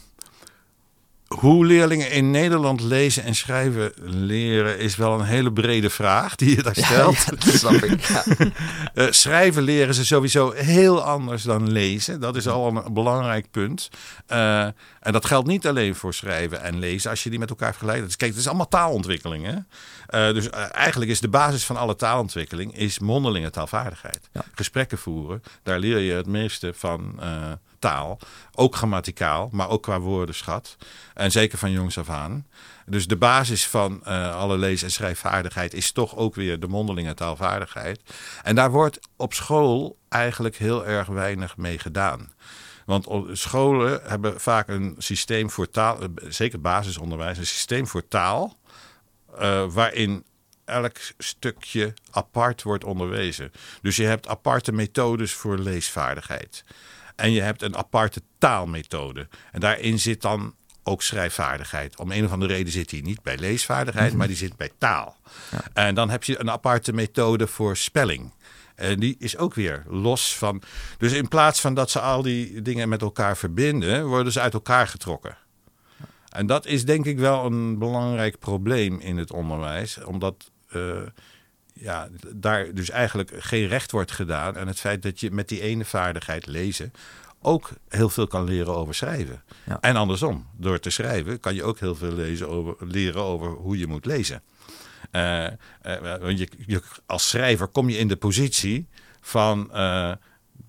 Hoe 1.35 1.65
leerlingen 1.65 2.11
in 2.11 2.31
Nederland 2.31 2.81
lezen 2.81 3.23
en 3.23 3.35
schrijven 3.35 3.91
leren 4.03 4.79
is 4.79 4.95
wel 4.95 5.19
een 5.19 5.25
hele 5.25 5.53
brede 5.53 5.89
vraag 5.89 6.35
die 6.35 6.55
je 6.55 6.63
daar 6.63 6.75
stelt. 6.75 7.17
Ja, 7.17 7.31
dat 7.31 7.43
snap 7.43 7.73
ik. 7.73 8.01
Ja. 8.01 8.23
Eh, 8.93 9.07
schrijven 9.09 9.63
leren 9.63 9.93
ze 9.93 10.05
sowieso 10.05 10.51
heel 10.51 11.01
anders 11.01 11.43
dan 11.43 11.71
lezen. 11.71 12.19
Dat 12.19 12.35
is 12.35 12.47
al 12.47 12.67
een 12.67 12.93
belangrijk 12.93 13.51
punt. 13.51 13.89
Eh, 14.25 14.63
en 14.99 15.11
dat 15.11 15.25
geldt 15.25 15.47
niet 15.47 15.67
alleen 15.67 15.95
voor 15.95 16.13
schrijven 16.13 16.61
en 16.61 16.79
lezen 16.79 17.09
als 17.09 17.23
je 17.23 17.29
die 17.29 17.39
met 17.39 17.49
elkaar 17.49 17.71
vergelijkt. 17.71 18.05
Dus 18.05 18.15
kijk, 18.15 18.31
het 18.31 18.39
is 18.39 18.47
allemaal 18.47 18.67
taalontwikkeling. 18.67 19.45
Hè? 19.45 19.55
Eh, 20.05 20.33
dus 20.33 20.49
eigenlijk 20.71 21.11
is 21.11 21.19
de 21.19 21.27
basis 21.27 21.65
van 21.65 21.77
alle 21.77 21.95
taalontwikkeling 21.95 22.77
is 22.77 22.99
mondelinge 22.99 23.49
taalvaardigheid. 23.49 24.29
Gesprekken 24.53 24.97
voeren, 24.97 25.43
daar 25.63 25.79
leer 25.79 25.97
je 25.97 26.13
het 26.13 26.27
meeste 26.27 26.73
van 26.75 27.19
taal. 27.79 28.19
Ook 28.55 28.75
grammaticaal, 28.75 29.49
maar 29.51 29.69
ook 29.69 29.83
qua 29.83 29.99
woordenschat. 29.99 30.75
En 31.13 31.31
zeker 31.31 31.57
van 31.57 31.71
jongs 31.71 31.97
af 31.97 32.09
aan. 32.09 32.47
Dus 32.85 33.07
de 33.07 33.17
basis 33.17 33.67
van 33.67 34.05
eh, 34.05 34.35
alle 34.35 34.57
lees- 34.57 34.83
en 34.83 34.91
schrijfvaardigheid 34.91 35.73
is 35.73 35.91
toch 35.91 36.15
ook 36.15 36.35
weer 36.35 36.59
de 36.59 36.67
mondelinge 36.67 37.13
taalvaardigheid. 37.13 38.01
En 38.43 38.55
daar 38.55 38.71
wordt 38.71 38.99
op 39.15 39.33
school 39.33 39.97
eigenlijk 40.09 40.55
heel 40.57 40.85
erg 40.85 41.07
weinig 41.07 41.57
mee 41.57 41.79
gedaan. 41.79 42.31
Want 42.85 43.07
scholen 43.31 44.01
hebben 44.03 44.41
vaak 44.41 44.67
een 44.67 44.95
systeem 44.97 45.49
voor 45.49 45.69
taal, 45.69 45.99
eh, 46.01 46.07
zeker 46.27 46.61
basisonderwijs, 46.61 47.37
een 47.37 47.45
systeem 47.45 47.87
voor 47.87 48.07
taal. 48.07 48.57
eh, 49.37 49.65
waarin 49.69 50.23
elk 50.65 50.95
stukje 51.17 51.93
apart 52.11 52.63
wordt 52.63 52.83
onderwezen. 52.83 53.51
Dus 53.81 53.95
je 53.95 54.03
hebt 54.03 54.27
aparte 54.27 54.71
methodes 54.71 55.33
voor 55.33 55.57
leesvaardigheid. 55.57 56.63
En 57.19 57.31
je 57.31 57.41
hebt 57.41 57.61
een 57.61 57.77
aparte 57.77 58.21
taalmethode. 58.37 59.27
En 59.51 59.59
daarin 59.59 59.99
zit 59.99 60.21
dan 60.21 60.55
ook 60.83 61.01
schrijfvaardigheid. 61.01 61.99
Om 61.99 62.11
een 62.11 62.25
of 62.25 62.31
andere 62.31 62.53
reden 62.53 62.71
zit 62.71 62.89
die 62.89 63.03
niet 63.03 63.21
bij 63.21 63.37
leesvaardigheid, 63.37 64.13
maar 64.13 64.27
die 64.27 64.35
zit 64.35 64.55
bij 64.57 64.69
taal. 64.77 65.17
En 65.73 65.95
dan 65.95 66.09
heb 66.09 66.23
je 66.23 66.39
een 66.39 66.49
aparte 66.49 66.93
methode 66.93 67.47
voor 67.47 67.77
spelling. 67.77 68.33
En 68.75 68.99
die 68.99 69.15
is 69.19 69.37
ook 69.37 69.53
weer 69.53 69.83
los 69.87 70.37
van. 70.37 70.61
Dus 70.97 71.11
in 71.11 71.27
plaats 71.27 71.61
van 71.61 71.73
dat 71.73 71.89
ze 71.89 71.99
al 71.99 72.21
die 72.21 72.61
dingen 72.61 72.89
met 72.89 73.01
elkaar 73.01 73.37
verbinden, 73.37 74.05
worden 74.05 74.33
ze 74.33 74.39
uit 74.39 74.53
elkaar 74.53 74.87
getrokken. 74.87 75.37
En 76.29 76.45
dat 76.45 76.65
is 76.65 76.85
denk 76.85 77.05
ik 77.05 77.19
wel 77.19 77.45
een 77.45 77.79
belangrijk 77.79 78.39
probleem 78.39 78.99
in 78.99 79.17
het 79.17 79.31
onderwijs, 79.31 80.03
omdat 80.03 80.51
eh, 80.69 80.81
ja, 81.79 82.09
daar 82.35 82.73
dus 82.73 82.89
eigenlijk 82.89 83.31
geen 83.37 83.67
recht 83.67 83.91
wordt 83.91 84.11
gedaan 84.11 84.57
aan 84.57 84.67
het 84.67 84.79
feit 84.79 85.03
dat 85.03 85.19
je 85.19 85.31
met 85.31 85.47
die 85.47 85.61
ene 85.61 85.85
vaardigheid 85.85 86.45
lezen 86.45 86.93
ook 87.41 87.69
heel 87.89 88.09
veel 88.09 88.27
kan 88.27 88.43
leren 88.43 88.75
over 88.75 88.95
schrijven. 88.95 89.43
Ja. 89.65 89.77
En 89.81 89.95
andersom, 89.95 90.47
door 90.57 90.79
te 90.79 90.89
schrijven 90.89 91.39
kan 91.39 91.55
je 91.55 91.63
ook 91.63 91.79
heel 91.79 91.95
veel 91.95 92.11
lezen 92.11 92.49
over, 92.49 92.75
leren 92.79 93.21
over 93.21 93.47
hoe 93.49 93.77
je 93.77 93.87
moet 93.87 94.05
lezen. 94.05 94.41
Want 96.21 96.39
je, 96.39 96.49
je, 96.65 96.81
als 97.05 97.29
schrijver 97.29 97.67
kom 97.67 97.89
je 97.89 97.97
in 97.97 98.07
de 98.07 98.15
positie 98.15 98.87
van 99.21 99.67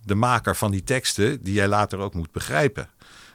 de 0.05 0.15
maker 0.15 0.57
van 0.57 0.71
die 0.71 0.85
teksten 0.85 1.43
die 1.43 1.55
jij 1.55 1.69
later 1.69 1.99
ook 1.99 2.15
moet 2.15 2.33
begrijpen. 2.33 2.89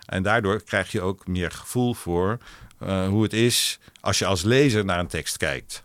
En 0.06 0.24
daardoor 0.24 0.64
krijg 0.64 0.92
je 0.92 1.02
ook 1.02 1.28
meer 1.28 1.52
gevoel 1.52 1.94
voor 1.94 2.38
hoe 3.10 3.24
het 3.24 3.34
is 3.34 3.80
als 4.02 4.20
je 4.20 4.26
als 4.26 4.42
lezer 4.42 4.86
naar 4.86 5.00
een 5.00 5.08
tekst 5.08 5.38
kijkt. 5.38 5.85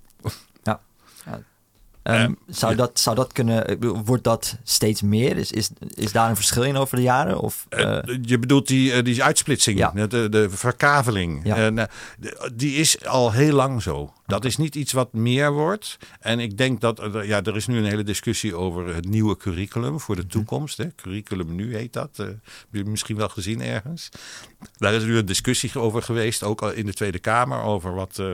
Ehm, 2.02 2.16
Eh, 2.20 2.28
zou, 2.54 2.70
ja. 2.72 2.78
dat, 2.78 2.98
zou 3.00 3.16
dat 3.16 3.32
kunnen, 3.32 3.64
bedoel, 3.66 4.04
wordt 4.04 4.24
dat 4.24 4.56
steeds 4.62 5.02
meer? 5.02 5.36
Is, 5.36 5.52
is, 5.52 5.70
is 5.94 6.12
daar 6.12 6.28
een 6.30 6.36
verschil 6.36 6.62
in 6.62 6.76
over 6.76 6.96
de 6.96 7.02
jaren? 7.02 7.38
Of, 7.40 7.66
Eh, 7.68 7.96
eh, 7.98 8.02
je 8.22 8.38
bedoelt 8.38 8.66
die, 8.66 8.92
eh, 8.92 9.04
die 9.04 9.22
uitsplitsing, 9.22 9.78
Ja. 9.78 9.90
de, 10.06 10.28
de, 10.28 10.50
verkaveling. 10.50 11.40
Ja. 11.44 11.56
Eh, 11.66 11.72
nou, 11.72 11.88
die 12.54 12.74
is 12.74 13.04
al 13.04 13.32
heel 13.32 13.54
lang 13.54 13.82
zo. 13.82 14.12
Dat 14.26 14.44
is 14.44 14.56
niet 14.56 14.74
iets 14.74 14.92
wat 14.92 15.12
meer 15.12 15.52
wordt. 15.52 15.96
En 16.20 16.40
ik 16.40 16.56
denk 16.58 16.80
dat, 16.80 16.98
er- 16.98 17.26
ja, 17.26 17.42
er 17.42 17.56
is 17.56 17.66
nu 17.66 17.78
een 17.78 17.84
hele 17.84 18.02
discussie 18.02 18.54
over 18.56 18.94
het 18.94 19.08
nieuwe 19.08 19.36
curriculum 19.36 20.00
voor 20.00 20.16
de 20.16 20.26
toekomst. 20.26 20.76
Hè. 20.76 20.84
Curriculum 20.94 21.54
nu 21.54 21.76
heet 21.76 21.92
dat. 21.92 22.08
eh, 22.16 22.26
heb 22.26 22.36
je 22.70 22.84
misschien 22.84 23.16
wel 23.16 23.28
gezien 23.28 23.62
ergens. 23.62 24.08
Daar 24.76 24.94
is 24.94 25.02
nu 25.04 25.16
een 25.16 25.26
discussie 25.26 25.78
over 25.78 26.02
geweest, 26.02 26.42
ook 26.42 26.62
al 26.62 26.70
in 26.70 26.86
de 26.86 26.92
Tweede 26.92 27.18
Kamer, 27.18 27.62
over 27.62 27.94
wat, 27.94 28.18
eh, 28.18 28.26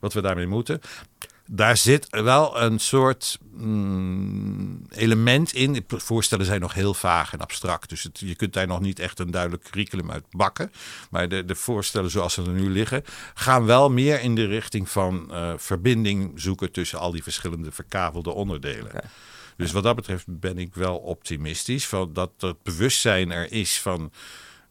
wat 0.00 0.12
we 0.12 0.20
daarmee 0.22 0.46
moeten. 0.46 0.80
Daar 1.46 1.76
zit 1.76 2.06
wel 2.10 2.60
een 2.60 2.78
soort 2.78 3.38
mm, 3.52 4.86
element 4.90 5.52
in. 5.52 5.72
De 5.72 5.84
voorstellen 5.86 6.46
zijn 6.46 6.60
nog 6.60 6.74
heel 6.74 6.94
vaag 6.94 7.32
en 7.32 7.40
abstract. 7.40 7.88
Dus 7.88 8.02
het, 8.02 8.20
je 8.20 8.34
kunt 8.34 8.52
daar 8.52 8.66
nog 8.66 8.80
niet 8.80 8.98
echt 8.98 9.18
een 9.18 9.30
duidelijk 9.30 9.62
curriculum 9.62 10.10
uit 10.10 10.24
bakken. 10.30 10.72
Maar 11.10 11.28
de, 11.28 11.44
de 11.44 11.54
voorstellen 11.54 12.10
zoals 12.10 12.34
ze 12.34 12.42
er 12.42 12.48
nu 12.48 12.70
liggen, 12.70 13.04
gaan 13.34 13.64
wel 13.64 13.90
meer 13.90 14.20
in 14.20 14.34
de 14.34 14.46
richting 14.46 14.88
van 14.88 15.32
eh, 15.32 15.52
verbinding 15.56 16.32
zoeken 16.34 16.72
tussen 16.72 16.98
al 16.98 17.10
die 17.10 17.22
verschillende 17.22 17.72
verkavelde 17.72 18.30
onderdelen. 18.30 18.90
Dus 19.56 19.72
wat 19.72 19.82
dat 19.82 19.96
betreft 19.96 20.24
ben 20.28 20.58
ik 20.58 20.74
wel 20.74 20.96
optimistisch. 20.96 21.86
Van 21.86 22.12
dat 22.12 22.30
het 22.38 22.62
bewustzijn 22.62 23.30
er 23.30 23.52
is 23.52 23.80
van 23.80 24.12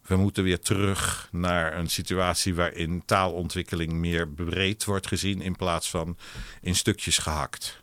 we 0.06 0.16
moeten 0.16 0.44
weer 0.44 0.60
terug 0.60 1.28
naar 1.32 1.78
een 1.78 1.90
situatie 1.90 2.56
waarin 2.56 3.04
taalontwikkeling 3.06 3.92
meer 3.94 4.28
breed 4.28 4.86
wordt 4.86 5.08
gezien 5.08 5.42
in 5.42 5.56
plaats 5.56 5.90
van 5.90 6.18
in 6.62 6.76
stukjes 6.76 7.18
gehakt. 7.18 7.80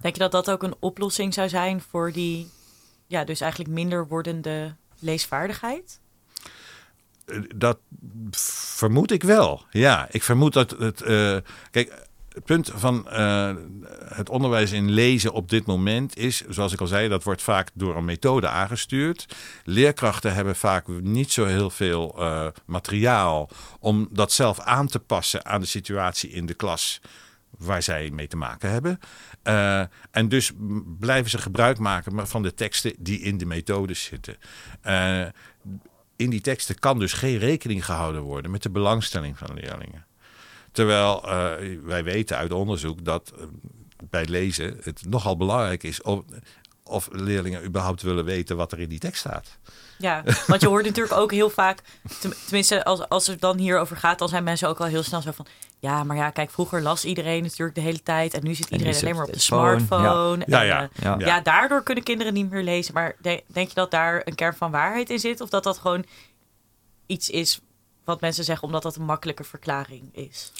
Denk 0.00 0.14
je 0.14 0.20
dat 0.20 0.32
dat 0.32 0.50
ook 0.50 0.62
een 0.62 0.74
oplossing 0.80 1.34
zou 1.34 1.48
zijn 1.48 1.80
voor 1.80 2.12
die, 2.12 2.48
ja, 3.06 3.24
dus 3.24 3.40
eigenlijk 3.40 3.70
minder 3.72 4.06
wordende 4.08 4.74
leesvaardigheid? 4.98 6.00
Eh, 7.26 7.40
Dat 7.54 7.78
vermoed 8.30 9.10
ik 9.10 9.22
wel. 9.22 9.64
Ja, 9.70 10.06
ik 10.10 10.22
vermoed 10.22 10.52
dat 10.52 10.70
het. 10.70 11.02
eh, 11.02 11.36
kijk, 11.70 12.05
het 12.36 12.44
punt 12.44 12.70
van 12.74 13.08
eh, 13.08 13.54
het 14.14 14.28
onderwijs 14.28 14.72
in 14.72 14.90
lezen 14.90 15.32
op 15.32 15.48
dit 15.48 15.66
moment 15.66 16.16
is, 16.16 16.42
zoals 16.48 16.72
ik 16.72 16.80
al 16.80 16.86
zei, 16.86 17.08
dat 17.08 17.22
wordt 17.22 17.42
vaak 17.42 17.70
door 17.74 17.96
een 17.96 18.04
methode 18.04 18.48
aangestuurd. 18.48 19.34
Leerkrachten 19.64 20.34
hebben 20.34 20.56
vaak 20.56 20.88
niet 20.88 21.32
zo 21.32 21.44
heel 21.44 21.70
veel 21.70 22.14
eh, 22.18 22.46
materiaal 22.64 23.48
om 23.80 24.08
dat 24.10 24.32
zelf 24.32 24.60
aan 24.60 24.86
te 24.86 24.98
passen 24.98 25.46
aan 25.46 25.60
de 25.60 25.66
situatie 25.66 26.30
in 26.30 26.46
de 26.46 26.54
klas 26.54 27.00
waar 27.58 27.82
zij 27.82 28.10
mee 28.10 28.26
te 28.26 28.36
maken 28.36 28.70
hebben. 28.70 28.98
Eh, 29.42 29.82
en 30.10 30.28
dus 30.28 30.52
blijven 30.98 31.30
ze 31.30 31.38
gebruik 31.38 31.78
maken 31.78 32.26
van 32.26 32.42
de 32.42 32.54
teksten 32.54 32.94
die 32.98 33.20
in 33.20 33.38
de 33.38 33.46
methodes 33.46 34.02
zitten. 34.02 34.36
In 36.16 36.30
die 36.30 36.40
teksten 36.40 36.78
kan 36.78 36.98
dus 36.98 37.12
geen 37.12 37.38
rekening 37.38 37.84
gehouden 37.84 38.22
worden 38.22 38.50
met 38.50 38.62
de 38.62 38.70
belangstelling 38.70 39.38
van 39.38 39.54
leerlingen. 39.54 40.05
Terwijl 40.76 41.28
eh, 41.28 41.52
wij 41.82 42.04
weten 42.04 42.36
uit 42.36 42.52
onderzoek 42.52 43.04
dat 43.04 43.32
eh, 43.38 43.44
bij 44.10 44.26
lezen 44.26 44.78
het 44.82 45.02
nogal 45.08 45.36
belangrijk 45.36 45.82
is 45.82 46.02
of 46.82 47.08
leerlingen 47.12 47.64
überhaupt 47.64 48.02
willen 48.02 48.24
weten 48.24 48.56
wat 48.56 48.72
er 48.72 48.80
in 48.80 48.88
die 48.88 48.98
tekst 48.98 49.20
staat. 49.20 49.58
Ja, 49.98 50.22
want 50.46 50.60
je 50.60 50.68
hoort 50.68 50.84
natuurlijk 50.84 51.16
ook 51.16 51.32
heel 51.32 51.50
vaak, 51.50 51.82
tenminste 52.44 52.84
als, 52.84 53.08
als 53.08 53.26
het 53.26 53.40
dan 53.40 53.58
hierover 53.58 53.96
gaat, 53.96 54.18
dan 54.18 54.28
zijn 54.28 54.44
mensen 54.44 54.68
ook 54.68 54.80
al 54.80 54.86
heel 54.86 55.02
snel 55.02 55.22
zo 55.22 55.30
van, 55.32 55.46
ja, 55.78 56.04
maar 56.04 56.16
ja, 56.16 56.30
kijk, 56.30 56.50
vroeger 56.50 56.82
las 56.82 57.04
iedereen 57.04 57.42
natuurlijk 57.42 57.74
de 57.74 57.80
hele 57.80 58.02
tijd 58.02 58.34
en 58.34 58.44
nu 58.44 58.54
zit 58.54 58.70
iedereen 58.70 58.94
alleen 58.94 59.14
maar 59.14 59.26
op 59.26 59.32
de 59.32 59.38
smartphone. 59.38 60.44
Ja. 60.46 60.60
En, 60.60 60.66
ja, 60.66 60.82
eh, 60.82 60.88
ja. 61.02 61.18
ja, 61.18 61.40
daardoor 61.40 61.82
kunnen 61.82 62.04
kinderen 62.04 62.34
niet 62.34 62.50
meer 62.50 62.62
lezen. 62.62 62.94
Maar 62.94 63.16
de- 63.20 63.42
denk 63.46 63.68
je 63.68 63.74
dat 63.74 63.90
daar 63.90 64.22
een 64.24 64.34
kern 64.34 64.54
van 64.54 64.70
waarheid 64.70 65.10
in 65.10 65.18
zit? 65.18 65.40
Of 65.40 65.48
dat 65.48 65.64
dat 65.64 65.78
gewoon 65.78 66.04
iets 67.06 67.30
is 67.30 67.60
wat 68.06 68.20
mensen 68.20 68.44
zeggen 68.44 68.66
omdat 68.66 68.82
dat 68.82 68.96
een 68.96 69.04
makkelijke 69.04 69.44
verklaring 69.44 70.02
is? 70.12 70.52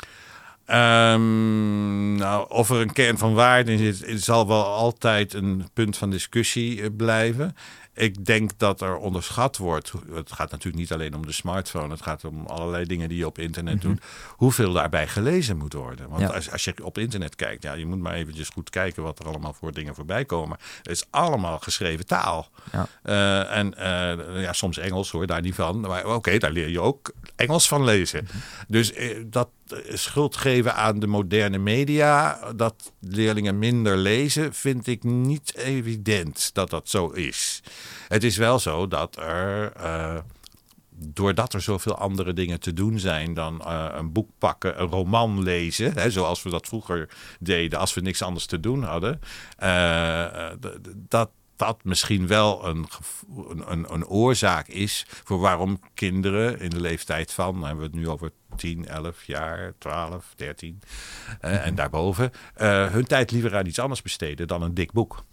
Ehm, 0.66 2.14
nou, 2.14 2.50
of 2.50 2.70
er 2.70 2.80
een 2.80 2.92
kern 2.92 3.18
van 3.18 3.34
waarde 3.34 3.72
in 3.72 3.94
zit, 3.94 4.22
zal 4.22 4.46
wel 4.46 4.64
altijd 4.64 5.34
een 5.34 5.68
punt 5.72 5.96
van 5.96 6.10
discussie 6.10 6.82
eh, 6.82 6.88
blijven. 6.96 7.56
Ik 7.96 8.24
denk 8.24 8.50
dat 8.56 8.80
er 8.80 8.96
onderschat 8.96 9.56
wordt. 9.56 9.92
Het 10.12 10.32
gaat 10.32 10.50
natuurlijk 10.50 10.76
niet 10.76 10.92
alleen 10.92 11.14
om 11.14 11.26
de 11.26 11.32
smartphone. 11.32 11.90
Het 11.92 12.02
gaat 12.02 12.24
om 12.24 12.46
allerlei 12.46 12.84
dingen 12.84 13.08
die 13.08 13.18
je 13.18 13.26
op 13.26 13.38
internet 13.38 13.80
doet. 13.80 14.02
Hoeveel 14.28 14.72
daarbij 14.72 15.08
gelezen 15.08 15.56
moet 15.56 15.72
worden. 15.72 16.08
Want 16.08 16.20
Ja. 16.20 16.28
als, 16.28 16.50
als 16.50 16.64
je 16.64 16.84
op 16.84 16.98
internet 16.98 17.34
kijkt, 17.34 17.62
ja, 17.62 17.72
je 17.72 17.86
moet 17.86 17.98
maar 18.00 18.14
eventjes 18.14 18.48
goed 18.48 18.70
kijken 18.70 19.02
wat 19.02 19.18
er 19.18 19.26
allemaal 19.26 19.52
voor 19.52 19.72
dingen 19.72 19.94
voorbij 19.94 20.24
komen. 20.24 20.58
Het 20.78 20.90
is 20.90 21.04
allemaal 21.10 21.58
geschreven 21.58 22.06
taal. 22.06 22.48
Ja. 22.72 22.88
Eh, 23.02 23.56
en 23.56 23.74
eh, 23.74 24.42
ja, 24.42 24.52
soms 24.52 24.78
Engels 24.78 25.10
hoor, 25.10 25.26
daar 25.26 25.40
niet 25.40 25.54
van. 25.54 25.80
Maar 25.80 26.06
oké, 26.14 26.38
daar 26.38 26.50
leer 26.52 26.68
je 26.68 26.80
ook 26.80 27.12
Engels 27.36 27.68
van 27.68 27.84
lezen. 27.84 28.28
Dus 28.68 28.92
eh, 28.92 29.16
dat 29.26 29.48
schuld 29.92 30.36
geven 30.36 30.74
aan 30.74 30.98
de 30.98 31.06
moderne 31.06 31.58
media, 31.58 32.40
dat 32.56 32.92
leerlingen 33.00 33.58
minder 33.58 33.96
lezen, 33.96 34.54
vind 34.54 34.86
ik 34.86 35.02
niet 35.04 35.54
evident 35.56 36.50
dat 36.54 36.70
dat 36.70 36.88
zo 36.88 37.08
is. 37.08 37.62
Het 38.08 38.24
is 38.24 38.36
wel 38.36 38.58
zo 38.58 38.88
dat 38.88 39.16
er. 39.16 39.72
eh, 39.72 40.16
Doordat 40.98 41.52
er 41.54 41.60
zoveel 41.62 41.96
andere 41.96 42.32
dingen 42.32 42.60
te 42.60 42.72
doen 42.72 42.98
zijn 42.98 43.34
dan 43.34 43.60
eh, 43.60 43.86
een 43.92 44.12
boek 44.12 44.30
pakken, 44.38 44.80
een 44.80 44.86
roman 44.86 45.42
lezen, 45.42 45.92
hè, 45.92 46.10
zoals 46.10 46.42
we 46.42 46.50
dat 46.50 46.66
vroeger 46.66 47.08
deden 47.40 47.78
als 47.78 47.94
we 47.94 48.00
niks 48.00 48.22
anders 48.22 48.46
te 48.46 48.60
doen 48.60 48.82
hadden, 48.82 49.20
eh, 49.56 50.50
dat 50.96 51.30
dat 51.56 51.78
misschien 51.82 52.26
wel 52.26 52.66
een, 52.66 52.86
een, 53.48 53.72
een, 53.72 53.92
een 53.92 54.06
oorzaak 54.06 54.68
is 54.68 55.06
voor 55.24 55.38
waarom 55.38 55.80
kinderen 55.94 56.60
in 56.60 56.70
de 56.70 56.80
leeftijd 56.80 57.32
van, 57.32 57.54
dan 57.54 57.62
hebben 57.62 57.84
we 57.84 57.90
het 57.90 58.00
nu 58.00 58.08
over 58.08 58.32
10, 58.56 58.88
11 58.88 59.24
jaar, 59.24 59.72
12, 59.78 60.32
13 60.36 60.80
eh, 61.40 61.66
en 61.66 61.74
daarboven, 61.74 62.32
eh, 62.54 62.86
hun 62.86 63.06
tijd 63.06 63.30
liever 63.30 63.56
aan 63.56 63.66
iets 63.66 63.78
anders 63.78 64.02
besteden 64.02 64.48
dan 64.48 64.62
een 64.62 64.74
dik 64.74 64.92
boek. 64.92 65.24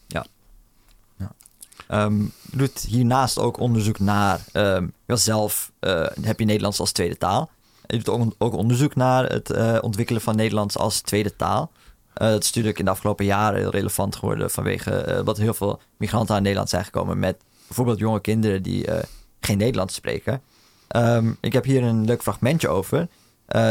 Ehm, 1.88 2.22
je 2.22 2.58
doet 2.58 2.80
hiernaast 2.80 3.40
ook 3.40 3.58
onderzoek 3.58 4.00
naar, 4.00 4.40
ehm 4.52 4.88
wel 5.06 5.18
zelf 5.18 5.72
eh, 5.80 6.06
heb 6.22 6.40
je 6.40 6.46
Nederlands 6.46 6.80
als 6.80 6.92
tweede 6.92 7.18
taal. 7.18 7.50
Je 7.88 7.98
doet 7.98 8.10
ook, 8.10 8.34
ook 8.38 8.54
onderzoek 8.54 8.96
naar 8.96 9.32
het 9.32 9.82
ontwikkelen 9.82 10.22
van 10.22 10.36
Nederlands 10.36 10.78
als 10.78 11.02
tweede 11.02 11.36
taal. 11.36 11.72
Eh, 12.14 12.28
dat 12.28 12.42
is 12.42 12.48
natuurlijk 12.48 12.80
in 12.80 12.86
de 12.86 12.92
afgelopen 12.92 13.26
jaren 13.26 13.60
heel 13.60 13.72
relevant 13.72 14.16
geworden 14.16 14.52
vanwege 14.52 14.92
eh, 14.92 15.26
dat 15.26 15.38
heel 15.38 15.54
veel 15.54 15.82
migranten 15.98 16.36
aan 16.36 16.42
Nederland 16.42 16.70
zijn 16.70 16.84
gekomen 16.84 17.20
met 17.20 17.44
bijvoorbeeld 17.68 18.00
jonge 18.00 18.22
kinderen 18.22 18.64
die 18.64 18.88
eh, 18.88 19.04
geen 19.40 19.58
Nederlands 19.58 19.96
spreken. 19.96 20.42
Ehm, 20.88 21.32
ik 21.42 21.54
heb 21.54 21.64
hier 21.64 21.84
een 21.84 22.06
leuk 22.06 22.22
fragmentje 22.22 22.68
over. 22.68 23.08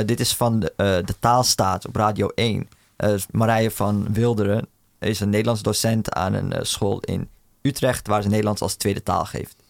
Dit 0.04 0.20
is 0.20 0.36
van 0.36 0.60
de, 0.60 0.72
de 0.76 1.14
Taalstaat 1.18 1.86
op 1.86 1.96
Radio 1.96 2.28
1. 2.34 2.68
Eh, 2.96 3.14
Marije 3.30 3.70
van 3.70 4.12
Wilderen 4.12 4.68
is 4.98 5.20
een 5.20 5.30
Nederlands 5.30 5.62
docent 5.62 6.12
aan 6.12 6.34
een 6.34 6.66
school 6.66 7.00
in 7.00 7.28
Utrecht, 7.62 8.06
waar 8.06 8.22
ze 8.22 8.28
Nederlands 8.28 8.62
als 8.62 8.74
tweede 8.74 9.02
taal 9.02 9.24
geeft. 9.24 9.61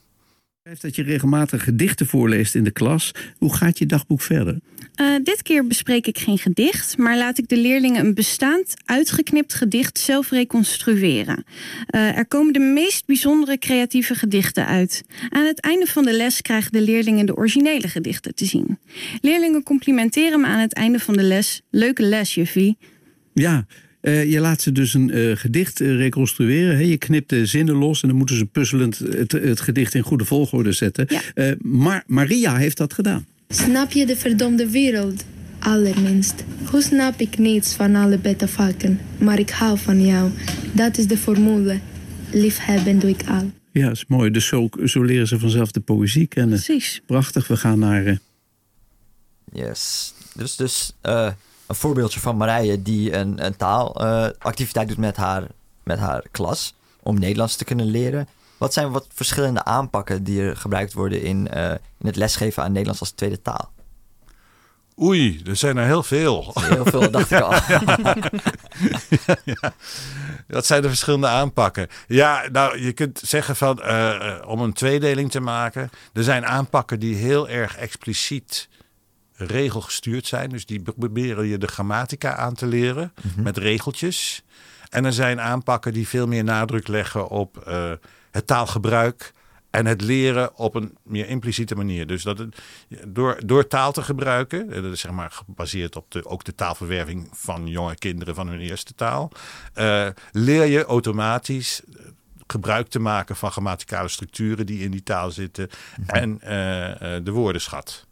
Dat 0.63 0.97
je 0.97 1.03
regelmatig 1.03 1.65
gedichten 1.65 2.07
voorleest 2.07 2.55
in 2.55 2.65
de 2.65 2.71
klas. 2.71 3.13
Hoe 3.39 3.55
gaat 3.55 3.79
je 3.79 3.87
dagboek 3.87 4.21
verder? 4.21 4.59
Eh, 4.95 5.07
dit 5.23 5.43
keer 5.43 5.67
bespreek 5.67 6.07
ik 6.07 6.19
geen 6.19 6.39
gedicht, 6.39 6.99
maar 6.99 7.17
laat 7.17 7.39
ik 7.39 7.49
de 7.49 7.57
leerlingen 7.57 8.05
een 8.05 8.15
bestaand, 8.15 8.75
uitgeknipt 8.85 9.55
gedicht 9.55 9.99
zelf 9.99 10.31
reconstrueren. 10.31 11.45
Eh, 11.87 12.17
er 12.17 12.27
komen 12.27 12.53
de 12.53 12.59
meest 12.59 13.07
bijzondere 13.07 13.59
creatieve 13.59 14.15
gedichten 14.15 14.67
uit. 14.67 15.05
Aan 15.29 15.45
het 15.45 15.61
einde 15.61 15.87
van 15.87 16.05
de 16.05 16.13
les 16.13 16.43
krijgen 16.43 16.73
de 16.73 16.81
leerlingen 16.81 17.27
de 17.27 17.37
originele 17.37 17.89
gedichten 17.89 18.35
te 18.35 18.45
zien. 18.45 18.79
Leerlingen 19.21 19.63
complimenteren 19.63 20.41
me 20.41 20.47
aan 20.47 20.61
het 20.61 20.75
einde 20.75 20.99
van 20.99 21.15
de 21.15 21.23
les. 21.23 21.63
Leuke 21.71 22.03
les, 22.03 22.35
juffie. 22.35 22.77
Ja, 23.33 23.67
eh, 24.03 24.31
je 24.31 24.41
laat 24.41 24.61
ze 24.61 24.73
dus 24.73 24.95
een 24.95 25.11
eh, 25.11 25.37
gedicht 25.37 25.81
eh, 25.81 25.97
reconstrueren. 25.97 26.77
Hè? 26.77 26.83
Je 26.83 26.97
knipt 26.97 27.29
de 27.29 27.47
zinnen 27.47 27.75
los 27.75 28.03
en 28.03 28.09
dan 28.09 28.17
moeten 28.17 28.37
ze 28.37 28.47
puzzelend 28.47 28.99
het, 28.99 29.33
het 29.33 29.61
gedicht 29.61 29.95
in 29.95 30.03
goede 30.03 30.25
volgorde 30.25 30.73
zetten. 30.73 31.07
Ja. 31.09 31.21
Eh, 31.35 31.53
maar 31.61 32.05
Maria 32.07 32.57
heeft 32.57 32.77
dat 32.77 32.93
gedaan. 32.93 33.27
Snap 33.49 33.93
je 33.93 34.07
de 34.07 34.17
verdomde 34.17 34.71
wereld? 34.71 35.25
Allerminst. 35.59 36.45
Hoe 36.71 36.83
snap 36.83 37.21
ik 37.21 37.39
niets 37.39 37.75
van 37.75 37.95
alle 37.95 38.19
beta-vakken? 38.19 39.01
Maar 39.19 39.39
ik 39.39 39.51
hou 39.51 39.79
van 39.79 40.07
jou. 40.07 40.31
Dat 40.73 40.99
is 40.99 41.07
de 41.07 41.17
formule. 41.17 41.79
Liefhebben 42.33 42.99
doe 42.99 43.11
ik 43.11 43.23
al. 43.29 43.51
Ja, 43.73 43.91
is 43.91 44.05
mooi. 44.09 44.31
Dus 44.31 44.47
zo, 44.47 44.69
zo 44.85 45.03
leren 45.03 45.27
ze 45.27 45.39
vanzelf 45.39 45.71
de 45.71 45.81
poëzie 45.81 46.27
kennen. 46.27 46.63
Precies. 46.63 47.01
Prachtig. 47.07 47.49
We 47.49 47.57
gaan 47.57 47.79
naar. 47.79 48.19
Yes. 49.53 50.15
Dus, 50.35 50.57
dus 50.57 50.93
eh, 51.01 51.31
een 51.67 51.75
voorbeeldje 51.75 52.21
van 52.21 52.37
Marije 52.37 52.83
die 52.83 53.17
een, 53.17 53.45
een 53.45 53.57
taalactiviteit 53.57 54.89
doet 54.89 54.97
met 54.97 55.17
haar, 55.17 55.47
met 55.83 55.99
haar 55.99 56.25
klas 56.31 56.75
om 57.03 57.19
Nederlands 57.19 57.57
te 57.57 57.65
kunnen 57.65 57.87
leren. 57.87 58.29
Wat 58.59 58.73
zijn 58.73 58.91
wat 58.91 59.07
verschillende 59.13 59.65
aanpakken 59.65 60.25
die 60.25 60.43
er 60.43 60.57
gebruikt 60.57 60.93
worden 60.93 61.23
in, 61.23 61.49
eh, 61.49 61.71
in 61.71 62.07
het 62.07 62.17
lesgeven 62.17 62.63
aan 62.63 62.71
Nederlands 62.71 63.01
als 63.01 63.11
tweede 63.11 63.43
taal? 63.43 63.71
Oei, 65.01 65.43
er 65.47 65.57
zijn 65.57 65.77
er 65.77 65.85
heel 65.85 66.03
veel. 66.03 66.53
Heel 66.61 66.85
veel, 66.85 67.11
dacht 67.11 67.31
ik 67.31 67.41
al. 67.49 67.55
Dat 70.47 70.67
zijn 70.67 70.83
de 70.83 70.89
verschillende 70.89 71.27
aanpakken. 71.27 71.89
Ja, 72.07 72.45
nou, 72.53 72.83
je 72.83 72.93
kunt 72.93 73.21
zeggen 73.25 73.57
van, 73.57 73.83
eh, 73.83 74.15
eh, 74.15 74.49
om 74.49 74.61
een 74.61 74.73
tweedeling 74.73 75.31
te 75.31 75.41
maken. 75.41 75.91
Er 76.13 76.23
zijn 76.23 76.47
aanpakken 76.47 77.01
die 77.01 77.15
heel 77.15 77.49
erg 77.49 77.77
expliciet 77.77 78.69
regelgestuurd 79.47 80.27
zijn. 80.27 80.51
Dus 80.51 80.67
die 80.67 80.83
proberen 80.83 81.47
je 81.47 81.59
de 81.59 81.67
grammatica 81.67 82.37
aan 82.37 82.55
te 82.55 82.67
leren 82.67 83.13
met 83.37 83.57
regeltjes. 83.57 84.43
En 84.89 85.05
er 85.05 85.13
zijn 85.13 85.41
aanpakken 85.41 85.93
die 85.93 86.09
veel 86.09 86.27
meer 86.27 86.45
nadruk 86.45 86.89
leggen 86.89 87.29
op 87.29 87.57
eh, 87.57 87.93
het 88.31 88.47
taalgebruik. 88.47 89.33
En 89.71 89.87
het 89.87 90.01
leren 90.01 90.57
op 90.57 90.75
een 90.75 90.97
meer 91.03 91.29
impliciete 91.29 91.75
manier. 91.75 92.07
Dus 92.07 92.23
dat 92.23 92.39
het, 92.39 92.59
door, 93.07 93.41
door 93.47 93.67
taal 93.67 93.93
te 93.93 94.03
gebruiken, 94.03 94.71
eh, 94.71 94.83
dat 94.83 94.93
is 94.93 95.01
zeg 95.01 95.11
maar 95.11 95.31
gebaseerd 95.31 95.97
op 95.97 96.11
de, 96.11 96.27
ook 96.27 96.45
de 96.45 96.55
taalverwerving 96.55 97.29
van 97.33 97.67
jonge 97.67 97.95
kinderen 97.95 98.35
van 98.35 98.49
hun 98.49 98.61
eerste 98.61 98.95
taal, 98.95 99.33
eh, 99.75 100.07
leer 100.33 100.65
je 100.65 100.85
automatisch 100.85 101.83
gebruik 102.53 102.89
te 102.89 102.99
maken 102.99 103.37
van 103.37 103.51
grammaticale 103.51 104.09
structuren 104.09 104.67
die 104.67 104.85
in 104.85 104.91
die 104.91 105.03
taal 105.03 105.31
zitten 105.31 105.69
en 106.07 106.41
eh, 106.41 107.17
eh, 107.17 107.25
de 107.25 107.31
woordenschat. 107.31 108.07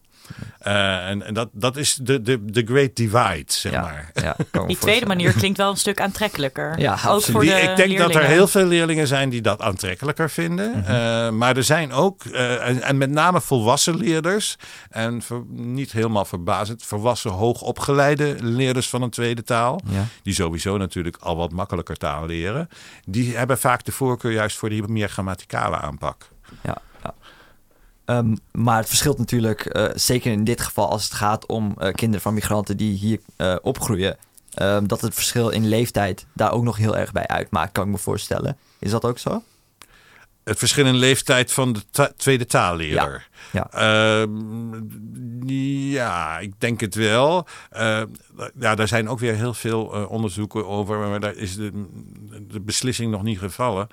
Eh, 0.58 1.08
en 1.08 1.22
en 1.22 1.34
dat, 1.34 1.48
dat 1.52 1.76
is 1.76 1.94
de, 1.94 2.22
de, 2.22 2.44
de 2.44 2.62
great 2.66 2.96
divide, 2.96 3.44
zeg 3.46 3.72
ja, 3.72 3.80
maar. 3.80 4.10
ja, 4.14 4.36
Die 4.66 4.78
tweede 4.78 5.06
manier 5.06 5.32
klinkt 5.32 5.58
wel 5.58 5.70
een 5.70 5.76
stuk 5.76 6.00
aantrekkelijker. 6.00 6.78
Ja, 6.78 6.98
Ook 7.08 7.22
voor 7.22 7.40
Die- 7.40 7.50
de 7.50 7.60
ik 7.60 7.76
denk 7.76 7.98
dat 7.98 8.14
er 8.14 8.24
heel 8.24 8.46
veel 8.46 8.64
leerlingen 8.66 9.06
zijn 9.06 9.28
die 9.28 9.40
dat 9.40 9.60
aantrekkelijker 9.60 10.30
vinden. 10.30 10.70
Mhm. 10.70 10.90
Eh, 10.90 11.30
maar 11.30 11.56
er 11.56 11.64
zijn 11.64 11.92
ook, 11.92 12.24
eh, 12.24 12.68
en, 12.68 12.82
en 12.82 12.98
met 12.98 13.10
name 13.10 13.40
volwassen 13.40 13.96
leerders, 13.96 14.56
en 14.90 15.22
ver- 15.22 15.44
niet 15.50 15.92
helemaal 15.92 16.24
verbazend, 16.24 16.82
volwassen 16.84 17.30
hoogopgeleide 17.30 18.36
leerders 18.40 18.88
van 18.88 19.02
een 19.02 19.10
tweede 19.10 19.42
taal, 19.42 19.80
Ja. 19.90 20.04
die 20.22 20.34
sowieso 20.34 20.76
natuurlijk 20.76 21.16
al 21.20 21.36
wat 21.36 21.52
makkelijker 21.52 21.96
taal 21.96 22.26
leren, 22.26 22.68
die 23.04 23.36
hebben 23.36 23.58
vaak 23.58 23.84
de 23.84 23.92
voorkeur 23.92 24.32
juist 24.32 24.56
voor 24.56 24.68
die 24.68 24.82
meer 24.88 25.08
grammaticale 25.08 25.76
aanpak. 25.76 26.28
Ja, 26.62 26.76
ja. 28.10 28.18
Ehm, 28.18 28.34
maar 28.52 28.76
het 28.76 28.88
verschilt 28.88 29.18
natuurlijk, 29.18 29.60
eh, 29.60 29.84
zeker 29.94 30.32
in 30.32 30.44
dit 30.44 30.60
geval 30.60 30.88
als 30.88 31.04
het 31.04 31.12
gaat 31.12 31.46
om 31.46 31.74
eh, 31.78 31.92
kinderen 31.92 32.20
van 32.20 32.34
migranten 32.34 32.76
die 32.76 32.92
hier 32.98 33.20
eh, 33.36 33.56
opgroeien, 33.62 34.16
ehm, 34.54 34.86
dat 34.86 35.00
het 35.00 35.14
verschil 35.14 35.48
in 35.48 35.68
leeftijd 35.68 36.26
daar 36.32 36.52
ook 36.52 36.62
nog 36.62 36.76
heel 36.76 36.96
erg 36.96 37.12
bij 37.12 37.26
uitmaakt, 37.26 37.72
kan 37.72 37.84
ik 37.84 37.90
me 37.90 37.98
voorstellen. 37.98 38.56
Is 38.78 38.90
dat 38.90 39.04
ook 39.04 39.18
zo? 39.18 39.42
Het 40.44 40.58
verschil 40.58 40.86
in 40.86 40.94
leeftijd 40.94 41.52
van 41.52 41.72
de 41.72 41.80
ta- 41.90 42.12
tweede 42.16 42.46
taalleerder. 42.46 43.28
Ja. 43.52 43.70
Ehm, 43.70 45.48
ja, 45.90 46.38
ik 46.38 46.52
denk 46.58 46.80
het 46.80 46.94
wel. 46.94 47.46
Ja, 48.58 48.74
daar 48.74 48.88
zijn 48.88 49.08
ook 49.08 49.18
weer 49.18 49.34
heel 49.34 49.54
veel 49.54 49.82
onderzoeken 50.08 50.66
over, 50.66 50.98
maar 50.98 51.20
daar 51.20 51.34
is 51.34 51.56
de, 51.56 51.86
de 52.48 52.60
beslissing 52.60 53.10
nog 53.10 53.22
niet 53.22 53.38
gevallen. 53.38 53.86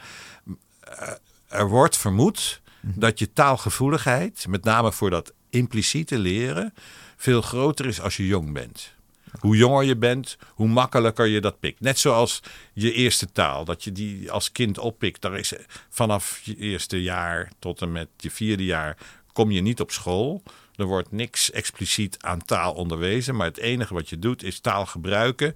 Er 1.47 1.69
wordt 1.69 1.97
vermoed 1.97 2.61
dat 2.95 3.19
je 3.19 3.33
taalgevoeligheid, 3.33 4.45
met 4.49 4.63
name 4.63 4.91
voor 4.91 5.09
dat 5.09 5.33
impliciete 5.49 6.17
leren, 6.17 6.73
veel 7.15 7.41
groter 7.41 7.85
is 7.85 8.01
als 8.01 8.17
je 8.17 8.27
jong 8.27 8.53
bent. 8.53 8.95
hoe 9.39 9.57
jonger 9.57 9.83
je 9.83 9.95
bent, 9.95 10.37
hoe 10.47 10.67
makkelijker 10.67 11.25
je 11.25 11.41
dat 11.41 11.59
pikt. 11.59 11.79
Net 11.79 11.99
zoals 11.99 12.39
je 12.73 12.93
eerste 12.93 13.31
taal, 13.31 13.65
dat 13.65 13.83
je 13.83 13.91
die 13.91 14.31
als 14.31 14.51
kind 14.51 14.77
oppikt. 14.77 15.21
Daar 15.21 15.37
is 15.37 15.53
vanaf 15.89 16.39
je 16.43 16.57
eerste 16.57 17.01
jaar 17.01 17.51
tot 17.59 17.81
en 17.81 17.91
met 17.91 18.07
je 18.17 18.31
vierde 18.31 18.65
jaar 18.65 18.97
kom 19.33 19.51
je 19.51 19.61
niet 19.61 19.79
op 19.79 19.91
school. 19.91 20.43
Er 20.75 20.85
wordt 20.85 21.11
niks 21.11 21.51
expliciet 21.51 22.17
aan 22.21 22.45
taal 22.45 22.73
onderwezen, 22.73 23.35
maar 23.35 23.47
het 23.47 23.57
enige 23.57 23.93
wat 23.93 24.09
je 24.09 24.19
doet 24.19 24.43
is 24.43 24.59
taal 24.59 24.85
gebruiken 24.85 25.55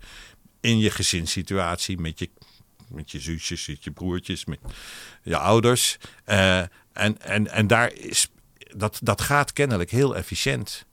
in 0.60 0.78
je 0.78 0.90
gezinssituatie 0.90 2.00
met 2.00 2.20
je, 2.20 2.30
met 2.88 3.12
je 3.12 3.20
zusjes, 3.20 3.68
met 3.68 3.84
je 3.84 3.92
broertjes, 3.92 4.46
met 4.46 4.60
je 5.24 5.38
ouders. 5.38 5.98
Uh, 6.28 6.64
en, 6.94 7.22
en, 7.22 7.48
en 7.48 7.68
daar 7.68 7.94
is, 7.94 8.32
dat, 8.76 9.00
dat 9.04 9.22
gaat 9.22 9.54
kennelijk 9.54 9.92
heel 9.92 10.16
efficiënt. 10.16 10.86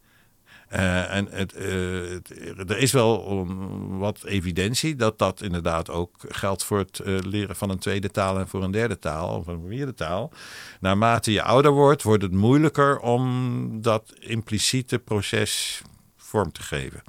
Uh, 0.73 1.15
en 1.15 1.29
uh, 1.33 1.39
het, 1.39 2.71
er 2.71 2.79
is 2.79 2.93
wel 2.93 3.31
um, 3.31 3.99
wat 3.99 4.25
evidentie 4.25 4.97
dat 4.97 5.19
dat 5.19 5.43
inderdaad 5.43 5.91
ook 5.91 6.11
geldt 6.29 6.65
voor 6.65 6.79
het 6.79 7.01
uh, 7.05 7.19
leren 7.19 7.57
van 7.57 7.71
een 7.71 7.79
tweede 7.79 8.11
taal 8.11 8.39
en 8.39 8.49
voor 8.49 8.63
een 8.63 8.71
derde 8.71 8.99
taal 8.99 9.37
of 9.37 9.47
een 9.47 9.65
vierde 9.69 9.95
taal. 9.95 10.33
Naarmate 10.81 11.33
je 11.33 11.43
ouder 11.43 11.71
wordt, 11.71 12.03
wordt 12.03 12.23
het 12.23 12.33
moeilijker 12.33 12.99
om 12.99 13.83
dat 13.83 14.15
impliciete 14.19 14.99
proces 14.99 15.83
vorm 16.17 16.53
te 16.53 16.63
geven. 16.63 17.03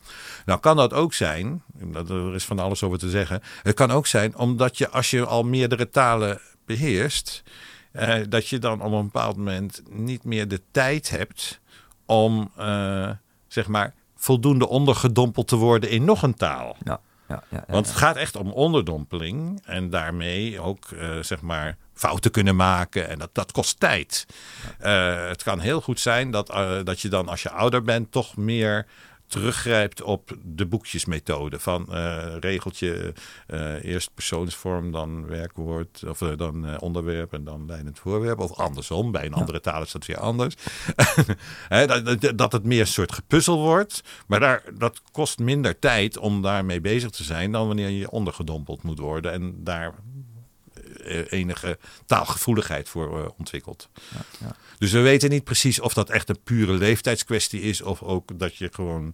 Nou 0.45 0.59
kan 0.59 0.75
dat 0.75 0.93
ook 0.93 1.13
zijn, 1.13 1.63
er 1.93 2.35
is 2.35 2.45
van 2.45 2.59
alles 2.59 2.83
over 2.83 2.99
te 2.99 3.09
zeggen. 3.09 3.41
Het 3.63 3.75
kan 3.75 3.91
ook 3.91 4.07
zijn 4.07 4.35
omdat 4.35 4.77
je 4.77 4.89
als 4.89 5.09
je 5.09 5.25
al 5.25 5.43
meerdere 5.43 5.89
talen 5.89 6.41
beheerst, 6.65 7.43
dat 8.29 8.47
je 8.47 8.59
dan 8.59 8.81
op 8.81 8.91
een 8.91 9.03
bepaald 9.03 9.37
moment 9.37 9.81
niet 9.89 10.23
meer 10.23 10.47
de 10.47 10.61
tijd 10.71 11.09
hebt 11.09 11.59
om 12.05 12.51
zeg 13.47 13.67
maar, 13.67 13.93
voldoende 14.15 14.67
ondergedompeld 14.67 15.47
te 15.47 15.55
worden 15.55 15.89
in 15.89 16.03
nog 16.03 16.23
een 16.23 16.33
taal. 16.33 16.75
Ja, 16.83 16.99
ja, 17.27 17.43
ja, 17.49 17.63
Want 17.67 17.87
het 17.87 17.95
gaat 17.95 18.15
echt 18.15 18.35
om 18.35 18.51
onderdompeling 18.51 19.61
en 19.65 19.89
daarmee 19.89 20.59
ook, 20.59 20.85
uh, 20.93 21.19
zeg 21.21 21.41
maar, 21.41 21.77
fouten 21.93 22.31
kunnen 22.31 22.55
maken. 22.55 23.09
En 23.09 23.19
dat, 23.19 23.29
dat 23.31 23.51
kost 23.51 23.79
tijd. 23.79 24.25
Het 24.77 25.43
kan 25.43 25.59
heel 25.59 25.81
goed 25.81 25.99
zijn 25.99 26.31
dat, 26.31 26.47
dat 26.83 27.01
je 27.01 27.09
dan 27.09 27.27
als 27.27 27.43
je 27.43 27.49
ouder 27.49 27.81
bent 27.81 28.11
toch 28.11 28.37
meer 28.37 28.85
teruggrijpt 29.29 30.01
op 30.01 30.37
de 30.43 30.65
boekjesmethode 30.65 31.59
van 31.59 31.85
uh, 31.89 32.35
regeltje 32.39 33.13
uh, 33.47 33.83
eerst 33.83 34.13
persoonsvorm, 34.13 34.91
dan 34.91 35.27
werkwoord 35.27 36.03
of 36.07 36.21
uh, 36.21 36.37
dan 36.37 36.79
onderwerp 36.79 37.33
en 37.33 37.43
dan 37.43 37.65
leidend 37.65 37.99
voorwerp 37.99 38.39
of 38.39 38.53
andersom. 38.53 39.11
Bij 39.11 39.25
een 39.25 39.33
andere 39.33 39.59
ja. 39.63 39.71
taal 39.71 39.81
is 39.81 39.91
dat 39.91 40.05
weer 40.05 40.19
anders. 40.19 40.55
He, 41.69 41.87
dat, 41.87 42.37
dat 42.37 42.51
het 42.51 42.63
meer 42.63 42.79
een 42.79 42.87
soort 42.87 43.13
gepuzzel 43.13 43.57
wordt, 43.57 44.03
maar 44.27 44.39
daar, 44.39 44.63
dat 44.73 45.01
kost 45.11 45.39
minder 45.39 45.79
tijd 45.79 46.17
om 46.17 46.41
daarmee 46.41 46.81
bezig 46.81 47.09
te 47.09 47.23
zijn 47.23 47.51
dan 47.51 47.67
wanneer 47.67 47.89
je 47.89 48.11
ondergedompeld 48.11 48.83
moet 48.83 48.99
worden 48.99 49.31
en 49.31 49.63
daar 49.63 49.93
enige 51.29 51.77
taalgevoeligheid 52.05 52.89
voor 52.89 53.33
ontwikkeld. 53.37 53.89
Ja, 53.93 54.21
ja. 54.39 54.55
Dus 54.79 54.91
we 54.91 54.99
weten 54.99 55.29
niet 55.29 55.43
precies 55.43 55.79
of 55.79 55.93
dat 55.93 56.09
echt 56.09 56.29
een 56.29 56.43
pure 56.43 56.73
leeftijdskwestie 56.73 57.61
is. 57.61 57.81
Of 57.81 58.03
ook 58.03 58.39
dat 58.39 58.55
je 58.55 58.69
gewoon, 58.71 59.13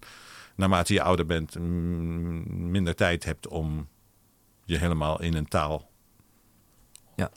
naarmate 0.55 0.93
je 0.93 1.01
ouder 1.01 1.25
bent, 1.25 1.59
minder 1.59 2.95
tijd 2.95 3.23
hebt 3.23 3.47
om 3.47 3.87
je 4.65 4.77
helemaal 4.77 5.21
in 5.21 5.33
een 5.33 5.47
taal 5.47 5.89
ja. 7.15 7.29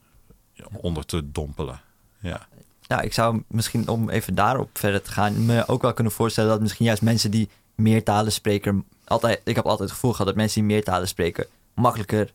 onder 0.81 1.05
te 1.05 1.31
dompelen. 1.31 1.81
Ja. 2.21 2.49
Ja, 2.81 3.01
ik 3.01 3.13
zou 3.13 3.43
misschien 3.47 3.89
om 3.89 4.11
even 4.11 4.35
daarop 4.35 4.79
verder 4.79 5.03
te 5.03 5.11
gaan, 5.11 5.47
me 5.47 5.67
ook 5.67 5.83
wel 5.83 5.93
kunnen 5.93 6.13
voorstellen 6.13 6.51
dat 6.51 6.61
misschien 6.61 6.87
juist 6.87 7.03
mensen 7.03 7.31
die 7.31 7.49
meertalen 7.75 8.33
spreken, 8.33 8.85
altijd, 9.05 9.41
ik 9.45 9.57
heb 9.57 9.65
altijd 9.65 9.89
het 9.89 9.99
gevoel 9.99 10.11
gehad 10.11 10.27
dat 10.27 10.37
mensen 10.37 10.61
die 10.61 10.71
meertalen 10.71 11.09
spreken 11.09 11.47
makkelijker 11.75 12.33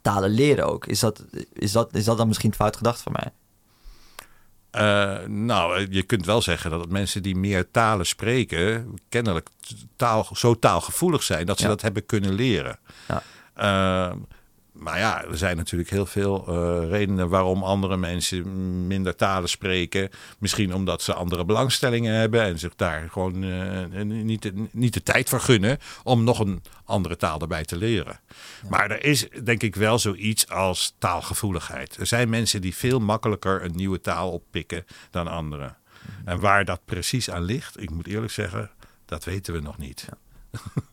talen 0.00 0.30
leren 0.30 0.66
ook. 0.66 0.86
Is 0.86 1.00
dat, 1.00 1.24
is 1.52 1.72
dat, 1.72 1.94
is 1.94 2.04
dat 2.04 2.16
dan 2.16 2.28
misschien 2.28 2.54
fout 2.54 2.76
gedacht 2.76 3.00
van 3.00 3.12
mij? 3.12 3.32
Uh, 4.76 5.18
nou, 5.26 5.86
je 5.90 6.02
kunt 6.02 6.26
wel 6.26 6.42
zeggen 6.42 6.70
dat 6.70 6.88
mensen 6.88 7.22
die 7.22 7.36
meer 7.36 7.70
talen 7.70 8.06
spreken, 8.06 8.98
kennelijk 9.08 9.48
taal, 9.96 10.28
zo 10.32 10.58
taalgevoelig 10.58 11.22
zijn 11.22 11.46
dat 11.46 11.56
ze 11.56 11.62
ja. 11.62 11.68
dat 11.68 11.82
hebben 11.82 12.06
kunnen 12.06 12.32
leren. 12.32 12.78
Ja. 13.08 13.22
Uh, 14.10 14.16
maar 14.74 14.98
ja, 14.98 15.24
er 15.24 15.36
zijn 15.36 15.56
natuurlijk 15.56 15.90
heel 15.90 16.06
veel 16.06 16.44
uh, 16.48 16.88
redenen 16.90 17.28
waarom 17.28 17.62
andere 17.62 17.96
mensen 17.96 18.86
minder 18.86 19.16
talen 19.16 19.48
spreken. 19.48 20.10
Misschien 20.38 20.74
omdat 20.74 21.02
ze 21.02 21.14
andere 21.14 21.44
belangstellingen 21.44 22.14
hebben 22.14 22.42
en 22.42 22.58
zich 22.58 22.74
daar 22.74 23.08
gewoon 23.10 23.38
niet, 24.24 24.42
de, 24.42 24.66
niet 24.70 24.94
de 24.94 25.02
tijd 25.02 25.28
voor 25.28 25.40
gunnen 25.40 25.78
om 26.02 26.24
nog 26.24 26.38
een 26.38 26.62
andere 26.84 27.16
taal 27.16 27.40
erbij 27.40 27.64
te 27.64 27.76
leren. 27.76 28.20
Ja. 28.62 28.68
Maar 28.68 28.90
er 28.90 29.04
is 29.04 29.28
denk 29.44 29.62
ik 29.62 29.76
wel 29.76 29.98
zoiets 29.98 30.48
als 30.48 30.94
taalgevoeligheid. 30.98 31.96
Er 31.96 32.06
zijn 32.06 32.28
mensen 32.28 32.60
die 32.60 32.74
veel 32.74 32.98
makkelijker 32.98 33.64
een 33.64 33.74
nieuwe 33.74 34.00
taal 34.00 34.30
oppikken 34.30 34.84
dan 35.10 35.28
anderen. 35.28 35.76
Mm-hmm. 35.76 36.28
En 36.28 36.40
waar 36.40 36.64
dat 36.64 36.84
precies 36.84 37.30
aan 37.30 37.42
ligt, 37.42 37.80
ik 37.80 37.90
moet 37.90 38.06
eerlijk 38.06 38.32
zeggen, 38.32 38.70
dat 39.04 39.24
weten 39.24 39.54
we 39.54 39.60
nog 39.60 39.78
niet. 39.78 40.08
Ja. 40.08 40.18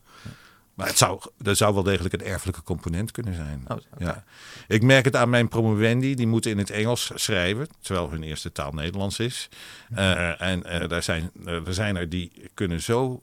Maar 0.73 0.87
het 0.87 0.97
zou, 0.97 1.21
er 1.43 1.55
zou 1.55 1.73
wel 1.73 1.83
degelijk 1.83 2.13
een 2.13 2.23
erfelijke 2.23 2.63
component 2.63 3.11
kunnen 3.11 3.35
zijn. 3.35 3.63
Oh, 3.67 3.77
okay. 3.93 4.07
ja. 4.07 4.23
Ik 4.67 4.83
merk 4.83 5.05
het 5.05 5.15
aan 5.15 5.29
mijn 5.29 5.47
promovendi, 5.47 6.15
die 6.15 6.27
moeten 6.27 6.51
in 6.51 6.57
het 6.57 6.69
Engels 6.69 7.11
schrijven, 7.15 7.67
terwijl 7.79 8.09
hun 8.09 8.23
eerste 8.23 8.51
taal 8.51 8.71
Nederlands 8.71 9.19
is. 9.19 9.49
Uh, 9.95 10.41
en 10.41 10.63
uh, 10.65 10.87
daar 10.87 11.03
zijn, 11.03 11.31
uh, 11.45 11.67
er 11.67 11.73
zijn 11.73 11.95
er 11.95 12.09
die 12.09 12.31
kunnen 12.53 12.81
zo 12.81 13.21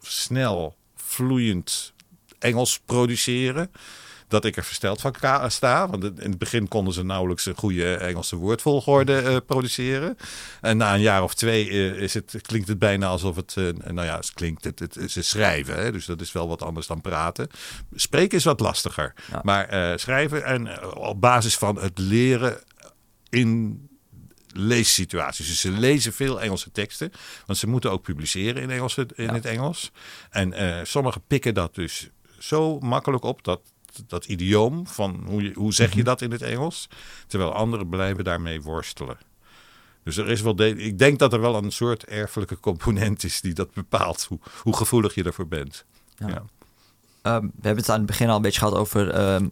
snel, 0.00 0.76
vloeiend 0.96 1.92
Engels 2.38 2.80
produceren 2.80 3.70
dat 4.32 4.44
ik 4.44 4.56
er 4.56 4.64
versteld 4.64 5.00
van 5.00 5.14
sta. 5.50 5.88
Want 5.88 6.04
in 6.04 6.30
het 6.30 6.38
begin 6.38 6.68
konden 6.68 6.94
ze 6.94 7.04
nauwelijks 7.04 7.46
een 7.46 7.56
goede 7.56 7.94
Engelse 7.94 8.36
woordvolgorde 8.36 9.22
uh, 9.22 9.36
produceren. 9.46 10.16
En 10.60 10.76
na 10.76 10.94
een 10.94 11.00
jaar 11.00 11.22
of 11.22 11.34
twee 11.34 11.68
uh, 11.68 12.00
is 12.00 12.14
het, 12.14 12.38
klinkt 12.42 12.68
het 12.68 12.78
bijna 12.78 13.06
alsof 13.06 13.36
het, 13.36 13.54
uh, 13.58 13.72
nou 13.72 14.06
ja, 14.06 14.16
het 14.16 14.32
klinkt 14.32 14.64
het, 14.64 14.78
het, 14.78 15.10
ze 15.10 15.22
schrijven. 15.22 15.76
Hè? 15.76 15.92
Dus 15.92 16.06
dat 16.06 16.20
is 16.20 16.32
wel 16.32 16.48
wat 16.48 16.62
anders 16.62 16.86
dan 16.86 17.00
praten. 17.00 17.48
Spreken 17.94 18.38
is 18.38 18.44
wat 18.44 18.60
lastiger. 18.60 19.14
Ja. 19.30 19.40
Maar 19.42 19.98
schrijven 19.98 20.44
en 20.44 20.84
op 20.96 21.20
basis 21.20 21.56
van 21.56 21.78
het 21.78 21.98
leren 21.98 22.58
in 23.28 23.80
leessituaties. 24.54 25.46
Dus 25.46 25.60
ze 25.60 25.70
lezen 25.70 26.12
veel 26.12 26.40
Engelse 26.40 26.70
teksten, 26.70 27.12
want 27.46 27.58
ze 27.58 27.66
moeten 27.66 27.90
ook 27.90 28.02
publiceren 28.02 28.62
in, 28.62 28.70
Engels, 28.70 28.96
in 28.96 29.06
ja. 29.16 29.32
het 29.32 29.44
Engels. 29.44 29.90
En 30.30 30.54
sommigen 30.86 31.22
pikken 31.26 31.54
dat 31.54 31.74
dus 31.74 32.10
zo 32.38 32.78
makkelijk 32.78 33.24
op 33.24 33.44
dat 33.44 33.60
dat 34.06 34.24
idioom 34.24 34.86
van 34.86 35.22
hoe, 35.26 35.42
je, 35.42 35.52
hoe 35.54 35.72
zeg 35.72 35.94
je 35.94 36.04
dat 36.04 36.20
in 36.20 36.30
het 36.30 36.42
Engels, 36.42 36.88
terwijl 37.26 37.52
anderen 37.52 37.88
blijven 37.88 38.24
daarmee 38.24 38.62
worstelen. 38.62 39.16
Dus 40.04 40.16
er 40.16 40.28
is 40.30 40.40
wel 40.40 40.56
de, 40.56 40.76
ik 40.76 40.98
denk 40.98 41.18
dat 41.18 41.32
er 41.32 41.40
wel 41.40 41.54
een 41.54 41.72
soort 41.72 42.04
erfelijke 42.04 42.60
component 42.60 43.24
is 43.24 43.40
die 43.40 43.54
dat 43.54 43.72
bepaalt, 43.72 44.24
hoe, 44.24 44.38
hoe 44.62 44.76
gevoelig 44.76 45.14
je 45.14 45.24
ervoor 45.24 45.48
bent. 45.48 45.84
Ja. 46.16 46.28
Ja. 46.28 46.34
Uh, 46.34 47.40
we 47.40 47.50
hebben 47.62 47.82
het 47.82 47.88
aan 47.88 47.96
het 47.96 48.06
begin 48.06 48.28
al 48.28 48.36
een 48.36 48.42
beetje 48.42 48.58
gehad 48.58 48.74
over 48.74 49.18
uh, 49.18 49.48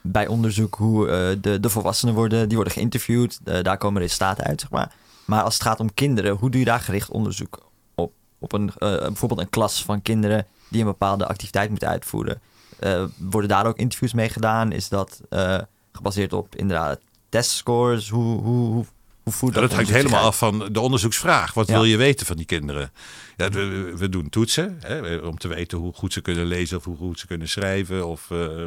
bij 0.00 0.26
onderzoek 0.26 0.74
hoe 0.74 1.06
uh, 1.06 1.42
de, 1.42 1.60
de 1.60 1.68
volwassenen 1.68 2.14
worden, 2.14 2.46
die 2.46 2.56
worden 2.56 2.74
geïnterviewd, 2.74 3.40
daar 3.44 3.78
komen 3.78 4.02
resultaten 4.02 4.44
uit, 4.44 4.60
zeg 4.60 4.70
maar. 4.70 4.92
Maar 5.24 5.42
als 5.42 5.54
het 5.54 5.62
gaat 5.62 5.80
om 5.80 5.94
kinderen, 5.94 6.36
hoe 6.36 6.50
doe 6.50 6.60
je 6.60 6.66
daar 6.66 6.80
gericht 6.80 7.10
onderzoek 7.10 7.70
op? 7.94 8.12
Op 8.38 8.52
een, 8.52 8.72
eh, 8.78 8.96
bijvoorbeeld 8.96 9.40
een 9.40 9.50
klas 9.50 9.84
van 9.84 10.02
kinderen 10.02 10.46
die 10.68 10.80
een 10.80 10.86
bepaalde 10.86 11.26
activiteit 11.26 11.70
moeten 11.70 11.88
uitvoeren. 11.88 12.40
Uh, 12.84 13.04
worden 13.18 13.48
daar 13.48 13.66
ook 13.66 13.78
interviews 13.78 14.12
mee 14.12 14.28
gedaan? 14.28 14.72
Is 14.72 14.88
dat 14.88 15.20
uh, 15.30 15.58
gebaseerd 15.92 16.32
op 16.32 16.56
inderdaad 16.56 17.00
testscores? 17.28 18.08
Hoe, 18.08 18.40
hoe, 18.40 18.72
hoe 18.72 18.84
voert 19.24 19.54
ja, 19.54 19.60
dat? 19.60 19.72
Hangt 19.72 19.90
helemaal 19.90 20.24
af 20.24 20.38
van 20.38 20.68
de 20.72 20.80
onderzoeksvraag. 20.80 21.54
Wat 21.54 21.66
ja. 21.66 21.72
wil 21.72 21.84
je 21.84 21.96
weten 21.96 22.26
van 22.26 22.36
die 22.36 22.46
kinderen? 22.46 22.92
Ja, 23.36 23.48
we, 23.50 23.92
we 23.96 24.08
doen 24.08 24.28
toetsen 24.28 24.78
hè, 24.80 25.16
om 25.16 25.38
te 25.38 25.48
weten 25.48 25.78
hoe 25.78 25.92
goed 25.92 26.12
ze 26.12 26.20
kunnen 26.20 26.46
lezen 26.46 26.76
of 26.76 26.84
hoe 26.84 26.96
goed 26.96 27.18
ze 27.18 27.26
kunnen 27.26 27.48
schrijven 27.48 28.06
of 28.06 28.30
uh, 28.30 28.66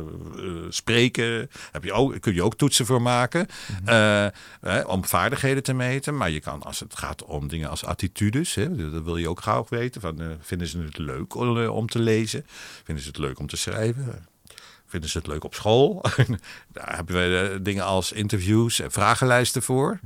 spreken. 0.70 1.50
Heb 1.72 1.84
je 1.84 1.94
ook, 1.94 2.22
kun 2.22 2.34
je 2.34 2.44
ook 2.44 2.56
toetsen 2.56 2.86
voor 2.86 3.02
maken 3.02 3.48
mm 3.82 3.88
-hmm. 3.88 4.86
om 4.86 5.06
vaardigheden 5.06 5.64
te 5.64 5.74
meten. 5.74 6.18
Maar 6.18 6.30
je 6.30 6.40
kan, 6.40 6.64
als 6.64 6.80
het 6.80 6.98
gaat 6.98 7.24
om 7.24 7.48
dingen 7.48 7.70
als 7.70 7.86
attitudes, 7.86 8.56
hè, 8.56 8.92
dat 8.92 9.04
wil 9.04 9.18
je 9.18 9.30
ook 9.30 9.42
graag 9.42 9.70
weten. 9.70 10.02
Van, 10.02 10.22
vinden 10.40 10.68
ze 10.68 10.80
het 10.80 10.98
leuk 10.98 11.36
om, 11.36 11.68
om 11.68 11.88
te 11.88 12.00
lezen? 12.00 12.46
Vinden 12.84 13.04
ze 13.04 13.10
het 13.10 13.20
leuk 13.20 13.40
om 13.40 13.48
te 13.48 13.58
schrijven? 13.58 14.26
Vinden 14.88 15.10
ze 15.10 15.18
het 15.18 15.28
leuk 15.28 15.44
op 15.44 15.54
school? 15.54 16.04
Daar 16.74 16.96
hebben 16.96 17.16
we 17.16 17.60
dingen 17.62 17.84
als 17.84 18.12
interviews 18.12 18.80
en 18.80 18.92
vragenlijsten 18.92 19.64
voor. 19.64 20.00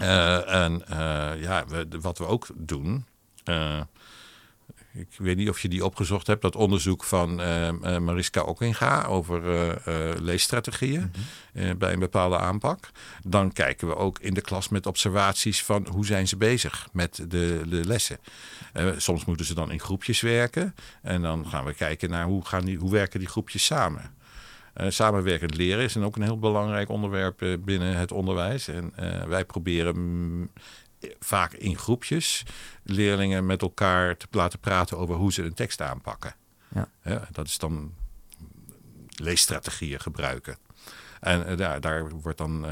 Uh, 0.00 0.64
en 0.64 0.82
uh, 0.90 1.42
ja, 1.42 1.66
we, 1.66 1.86
wat 2.00 2.18
we 2.18 2.26
ook 2.26 2.46
doen. 2.54 3.06
Uh, 3.44 3.80
ik 4.94 5.08
weet 5.16 5.36
niet 5.36 5.48
of 5.48 5.60
je 5.60 5.68
die 5.68 5.84
opgezocht 5.84 6.26
hebt, 6.26 6.42
dat 6.42 6.56
onderzoek 6.56 7.04
van 7.04 7.34
Mariska 8.04 8.42
Okkinga 8.42 9.04
over 9.04 9.42
leesstrategieën 10.22 11.12
mhm. 11.54 11.76
bij 11.78 11.92
een 11.92 11.98
bepaalde 11.98 12.38
aanpak. 12.38 12.90
Dan 13.26 13.52
kijken 13.52 13.88
we 13.88 13.96
ook 13.96 14.18
in 14.18 14.34
de 14.34 14.40
klas 14.40 14.68
met 14.68 14.86
observaties 14.86 15.64
van 15.64 15.86
hoe 15.90 16.06
zijn 16.06 16.28
ze 16.28 16.36
bezig 16.36 16.88
met 16.92 17.16
de, 17.16 17.62
de 17.68 17.84
lessen. 17.84 18.18
soms 18.96 19.24
moeten 19.24 19.46
ze 19.46 19.54
dan 19.54 19.70
in 19.70 19.80
groepjes 19.80 20.20
werken 20.20 20.74
en 21.02 21.22
dan 21.22 21.46
gaan 21.48 21.64
we 21.64 21.74
kijken 21.74 22.10
naar 22.10 22.24
hoe, 22.24 22.44
gaan 22.44 22.64
die, 22.64 22.78
hoe 22.78 22.90
werken 22.90 23.18
die 23.18 23.28
groepjes 23.28 23.64
samen. 23.64 24.14
Uh, 24.76 24.90
samenwerkend 24.90 25.56
leren 25.56 25.84
is 25.84 25.96
ook 25.96 26.16
een 26.16 26.22
heel 26.22 26.38
belangrijk 26.38 26.88
onderwerp 26.88 27.58
binnen 27.60 27.96
het 27.96 28.12
onderwijs. 28.12 28.68
En 28.68 28.92
wij 29.28 29.44
proberen 29.44 29.96
mm, 29.96 30.50
vaak 31.20 31.52
in 31.52 31.78
groepjes 31.78 32.42
leerlingen 32.82 33.46
met 33.46 33.62
elkaar 33.62 34.16
te 34.16 34.26
laten 34.30 34.58
praten 34.58 34.98
over 34.98 35.14
hoe 35.14 35.32
ze 35.32 35.42
een 35.42 35.54
tekst 35.54 35.80
aanpakken. 35.80 36.34
Ja. 36.74 36.88
ja 37.02 37.28
dat 37.32 37.46
is 37.46 37.58
dan 37.58 37.94
leesstrategieën 39.16 40.00
gebruiken. 40.00 40.56
En 41.20 41.56
daar, 41.56 41.80
daar 41.80 42.08
wordt 42.10 42.38
dan 42.38 42.66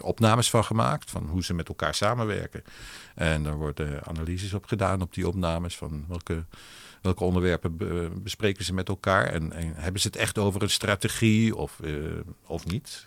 opnames 0.00 0.50
van 0.50 0.64
gemaakt, 0.64 1.10
van 1.10 1.26
hoe 1.26 1.44
ze 1.44 1.54
met 1.54 1.68
elkaar 1.68 1.94
samenwerken. 1.94 2.64
En 3.14 3.42
daar 3.42 3.56
worden 3.56 4.06
analyses 4.06 4.54
op 4.54 4.66
gedaan 4.66 5.02
op 5.02 5.14
die 5.14 5.28
opnames 5.28 5.76
van 5.76 6.04
welke, 6.08 6.44
welke 7.04 7.24
onderwerpen 7.24 7.76
bespreken 8.22 8.64
ze 8.64 8.74
met 8.74 8.88
elkaar. 8.88 9.26
En, 9.26 9.52
en, 9.52 9.72
hebben 9.76 10.00
ze 10.00 10.06
het 10.06 10.16
echt 10.16 10.38
over 10.38 10.62
een 10.62 10.70
strategie 10.70 11.56
of, 11.56 11.78
uh, 11.84 12.04
of 12.46 12.66
niet? 12.66 13.06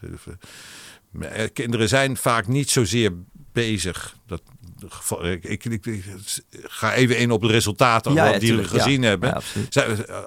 Kinderen 1.54 1.90
zijn 1.90 2.18
vaak 2.18 2.48
niet 2.48 2.70
zozeer 2.70 3.12
bezig. 3.52 4.16
Dat, 4.26 4.42
ik, 5.22 5.44
ik, 5.44 5.66
ik, 5.66 6.04
ga 6.64 6.94
even 6.94 7.18
in 7.18 7.32
op 7.32 7.42
de 7.42 7.48
resultaten 7.48 8.14
ja, 8.14 8.40
die 8.40 8.56
we 8.56 8.64
gezien 8.64 9.02
hebben. 9.02 9.42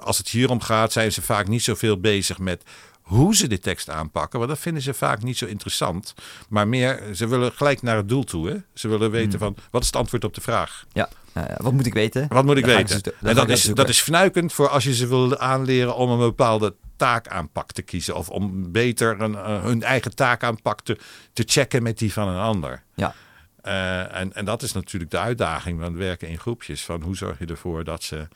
als 0.01 0.17
het 0.17 0.29
hierom 0.29 0.61
gaat, 0.61 0.91
zijn 0.91 1.11
ze 1.11 1.21
vaak 1.21 1.47
niet 1.47 1.63
zoveel 1.63 1.99
bezig 1.99 2.39
met 2.39 2.63
hoe 3.11 3.35
ze 3.35 3.47
de 3.47 3.59
tekst 3.59 3.89
aanpakken. 3.89 4.39
Want 4.39 4.51
dat 4.51 4.59
vinden 4.59 4.81
ze 4.81 4.93
vaak 4.93 5.23
niet 5.23 5.37
zo 5.37 5.45
interessant. 5.45 6.13
Maar 6.49 6.67
meer, 6.67 7.03
ze 7.13 7.27
willen 7.27 7.51
gelijk 7.51 7.81
naar 7.81 7.95
het 7.95 8.09
doel 8.09 8.23
toe. 8.23 8.49
Hè? 8.49 8.57
Ze 8.73 8.87
willen 8.87 9.11
weten 9.11 9.39
hmm. 9.39 9.39
van, 9.39 9.55
wat 9.71 9.81
is 9.81 9.87
het 9.87 9.95
antwoord 9.95 10.23
op 10.23 10.33
de 10.33 10.41
vraag? 10.41 10.85
Ja, 10.93 11.09
wat 11.57 11.73
moet 11.73 11.85
ik 11.85 11.93
weten? 11.93 12.27
Wat 12.29 12.45
moet 12.45 12.57
ik 12.57 12.65
weten? 12.65 13.01
en 13.21 13.35
dat 13.35 13.49
is, 13.49 13.63
dat 13.63 13.89
is 13.89 14.01
fnuikend 14.01 14.53
voor 14.53 14.69
als 14.69 14.83
je 14.83 14.93
ze 14.93 15.07
wil 15.07 15.37
aanleren 15.37 15.95
om 15.95 16.09
een 16.09 16.19
bepaalde 16.19 16.75
taakaanpak 16.95 17.71
te 17.71 17.81
kiezen. 17.81 18.15
Of 18.15 18.29
om 18.29 18.71
beter 18.71 19.21
een, 19.21 19.31
uh, 19.31 19.63
hun 19.63 19.83
eigen 19.83 20.15
taakaanpak 20.15 20.81
te, 20.81 20.97
te 21.33 21.43
checken 21.45 21.83
met 21.83 21.97
die 21.97 22.13
van 22.13 22.27
een 22.27 22.41
ander. 22.41 22.83
Ja. 22.95 23.13
Uh, 23.63 24.15
en, 24.15 24.33
en 24.33 24.45
dat 24.45 24.61
is 24.61 24.71
natuurlijk 24.71 25.11
de 25.11 25.19
uitdaging 25.19 25.79
van 25.79 25.97
werken 25.97 26.27
in 26.27 26.39
groepjes. 26.39 26.85
Van 26.85 27.01
hoe 27.01 27.15
zorg 27.15 27.39
je 27.39 27.45
ervoor 27.45 27.83
dat 27.83 28.03
ze 28.03 28.27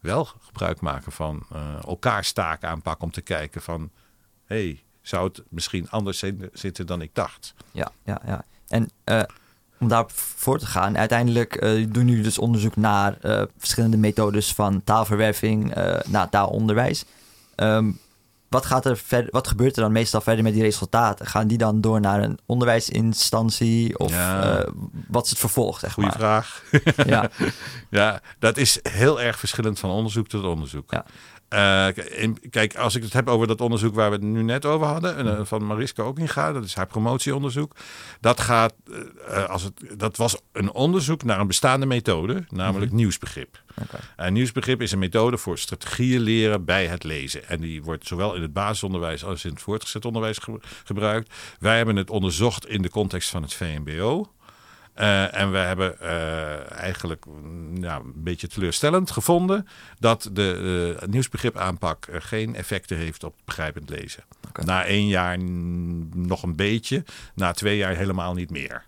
wel 0.00 0.24
gebruik 0.24 0.80
maken 0.80 1.12
van 1.12 1.46
uh, 1.52 1.58
elkaars 1.86 2.32
taakaanpak 2.32 3.02
om 3.02 3.10
te 3.10 3.20
kijken 3.20 3.62
van... 3.62 3.90
hey, 4.52 4.82
zou 5.02 5.28
het 5.28 5.42
misschien 5.48 5.90
anders 5.90 6.24
zitten 6.52 6.86
dan 6.86 7.02
ik 7.02 7.10
dacht? 7.12 7.54
Ja, 7.70 7.92
ja, 8.04 8.20
ja. 8.26 8.44
En 8.68 8.90
om 9.78 9.88
daarop 9.88 10.10
voor 10.14 10.58
te 10.58 10.66
gaan, 10.66 10.98
uiteindelijk 10.98 11.60
doen 11.92 12.08
jullie 12.08 12.22
dus 12.22 12.38
onderzoek 12.38 12.76
naar 12.76 13.16
verschillende 13.58 13.96
methodes 13.96 14.54
van 14.54 14.84
taalverwerving 14.84 15.74
naar 16.08 16.28
taalonderwijs. 16.28 17.04
Um, 17.56 17.98
wat, 18.52 18.66
gaat 18.66 18.86
er 18.86 18.96
verder, 18.96 19.30
wat 19.30 19.48
gebeurt 19.48 19.76
er 19.76 19.82
dan 19.82 19.92
meestal 19.92 20.20
verder 20.20 20.44
met 20.44 20.52
die 20.52 20.62
resultaten? 20.62 21.26
Gaan 21.26 21.46
die 21.46 21.58
dan 21.58 21.80
door 21.80 22.00
naar 22.00 22.22
een 22.22 22.38
onderwijsinstantie? 22.46 23.98
Of 23.98 24.10
ja. 24.10 24.60
uh, 24.60 24.68
wat 25.08 25.24
is 25.24 25.30
het 25.30 25.38
vervolg? 25.38 25.78
Zeg 25.78 25.92
Goeie 25.92 26.10
vraag. 26.10 26.62
ja. 27.06 27.30
ja, 27.90 28.20
dat 28.38 28.56
is 28.56 28.78
heel 28.82 29.20
erg 29.20 29.38
verschillend 29.38 29.78
van 29.78 29.90
onderzoek 29.90 30.28
tot 30.28 30.44
onderzoek. 30.44 30.90
Ja. 30.90 31.04
Uh, 31.52 31.86
kijk, 32.50 32.76
als 32.76 32.94
ik 32.94 33.02
het 33.02 33.12
heb 33.12 33.28
over 33.28 33.46
dat 33.46 33.60
onderzoek 33.60 33.94
waar 33.94 34.10
we 34.10 34.16
het 34.16 34.24
nu 34.24 34.42
net 34.42 34.66
over 34.66 34.86
hadden, 34.86 35.26
uh, 35.26 35.40
van 35.42 35.64
Mariska 35.64 36.02
ook 36.02 36.18
in 36.18 36.28
gaat, 36.28 36.54
dat 36.54 36.64
is 36.64 36.74
haar 36.74 36.86
promotieonderzoek. 36.86 37.76
Dat, 38.20 38.40
gaat, 38.40 38.74
uh, 39.28 39.44
als 39.48 39.62
het, 39.62 39.98
dat 39.98 40.16
was 40.16 40.36
een 40.52 40.72
onderzoek 40.72 41.24
naar 41.24 41.40
een 41.40 41.46
bestaande 41.46 41.86
methode, 41.86 42.44
namelijk 42.48 42.90
mm 42.90 43.00
nieuwsbegrip. 43.02 43.62
Okay. 43.82 44.00
En 44.16 44.32
nieuwsbegrip 44.32 44.82
is 44.82 44.92
een 44.92 44.98
methode 44.98 45.38
voor 45.38 45.58
strategieën 45.58 46.20
leren 46.20 46.64
bij 46.64 46.86
het 46.86 47.04
lezen. 47.04 47.48
En 47.48 47.60
die 47.60 47.82
wordt 47.82 48.06
zowel 48.06 48.34
in 48.34 48.42
het 48.42 48.52
basisonderwijs 48.52 49.24
als 49.24 49.44
in 49.44 49.50
het 49.50 49.62
voortgezet 49.62 50.04
onderwijs 50.04 50.38
gebruikt. 50.84 51.34
Wij 51.58 51.76
hebben 51.76 51.96
het 51.96 52.10
onderzocht 52.10 52.66
in 52.66 52.82
de 52.82 52.90
context 52.90 53.30
van 53.30 53.42
het 53.42 53.54
VMBO. 53.54 54.30
Uh, 54.96 55.34
en 55.36 55.50
we 55.50 55.58
hebben 55.58 55.96
uh, 56.02 56.72
eigenlijk 56.72 57.24
nou, 57.70 58.04
een 58.04 58.22
beetje 58.22 58.48
teleurstellend 58.48 59.10
gevonden 59.10 59.66
dat 59.98 60.30
de 60.32 60.96
uh, 61.00 61.08
nieuwsbegrip 61.08 61.56
aanpak 61.56 62.08
geen 62.12 62.54
effecten 62.54 62.96
heeft 62.96 63.24
op 63.24 63.34
begrijpend 63.44 63.88
lezen. 63.88 64.24
Okay. 64.48 64.64
Na 64.64 64.84
één 64.84 65.06
jaar 65.06 65.38
nog 66.14 66.42
een 66.42 66.56
beetje, 66.56 67.04
na 67.34 67.52
twee 67.52 67.76
jaar 67.76 67.96
helemaal 67.96 68.34
niet 68.34 68.50
meer. 68.50 68.86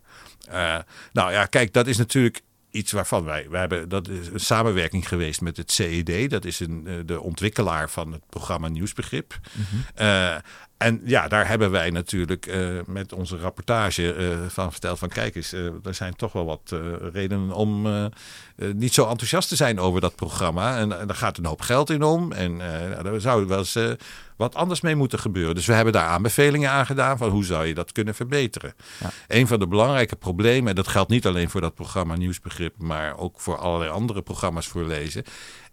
nou 1.12 1.32
ja, 1.32 1.46
kijk, 1.46 1.72
dat 1.72 1.86
is 1.86 1.96
natuurlijk 1.96 2.42
iets 2.70 2.92
waarvan 2.92 3.24
wij, 3.24 3.46
wij 3.50 3.60
hebben, 3.60 3.88
dat 3.88 4.08
is 4.08 4.26
een 4.26 4.40
samenwerking 4.40 5.08
geweest 5.08 5.40
met 5.40 5.56
het 5.56 5.72
CED. 5.72 6.30
Dat 6.30 6.44
is 6.44 6.60
een, 6.60 7.02
de 7.06 7.20
ontwikkelaar 7.20 7.90
van 7.90 8.12
het 8.12 8.22
programma 8.28 8.68
Nieuwsbegrip. 8.68 9.38
Mm 9.52 9.64
-hmm. 9.70 10.42
En 10.84 11.00
ja, 11.04 11.28
daar 11.28 11.48
hebben 11.48 11.70
wij 11.70 11.90
natuurlijk 11.90 12.46
uh, 12.46 12.80
met 12.86 13.12
onze 13.12 13.36
rapportage 13.36 14.14
uh, 14.14 14.48
van 14.48 14.70
verteld 14.72 14.98
van 14.98 15.08
kijk 15.08 15.34
eens, 15.34 15.52
uh, 15.52 15.66
er 15.84 15.94
zijn 15.94 16.16
toch 16.16 16.32
wel 16.32 16.44
wat 16.44 16.74
redenen 17.12 17.52
om 17.52 17.86
niet 18.74 18.94
zo 18.94 19.08
enthousiast 19.08 19.48
te 19.48 19.56
zijn 19.56 19.78
over 19.78 20.00
dat 20.00 20.14
programma. 20.14 20.78
En, 20.78 21.00
en 21.00 21.06
daar 21.06 21.16
gaat 21.16 21.38
een 21.38 21.46
hoop 21.46 21.60
geld 21.60 21.90
in 21.90 22.02
om. 22.02 22.32
En 22.32 22.58
daar 23.02 23.20
zou 23.20 23.46
wel 23.46 23.58
eens 23.58 23.78
wat 24.36 24.54
anders 24.54 24.80
mee 24.80 24.94
moeten 24.94 25.18
gebeuren. 25.18 25.54
Dus 25.54 25.66
we 25.66 25.72
hebben 25.72 25.92
daar 25.92 26.06
aanbevelingen 26.06 26.70
aan 26.70 26.86
gedaan 26.86 27.18
van 27.18 27.30
hoe 27.30 27.44
zou 27.44 27.66
je 27.66 27.74
dat 27.74 27.92
kunnen 27.92 28.14
verbeteren. 28.14 28.74
Ja. 29.00 29.10
Een 29.28 29.46
van 29.46 29.58
de 29.58 29.66
belangrijke 29.66 30.16
problemen, 30.16 30.68
en 30.68 30.74
dat 30.74 30.88
geldt 30.88 31.10
niet 31.10 31.26
alleen 31.26 31.50
voor 31.50 31.60
dat 31.60 31.74
programma 31.74 32.16
Nieuwsbegrip, 32.16 32.74
maar 32.78 33.18
ook 33.18 33.40
voor 33.40 33.58
allerlei 33.58 33.90
andere 33.90 34.22
programma's 34.22 34.66
voor 34.66 34.84
lezen, 34.84 35.24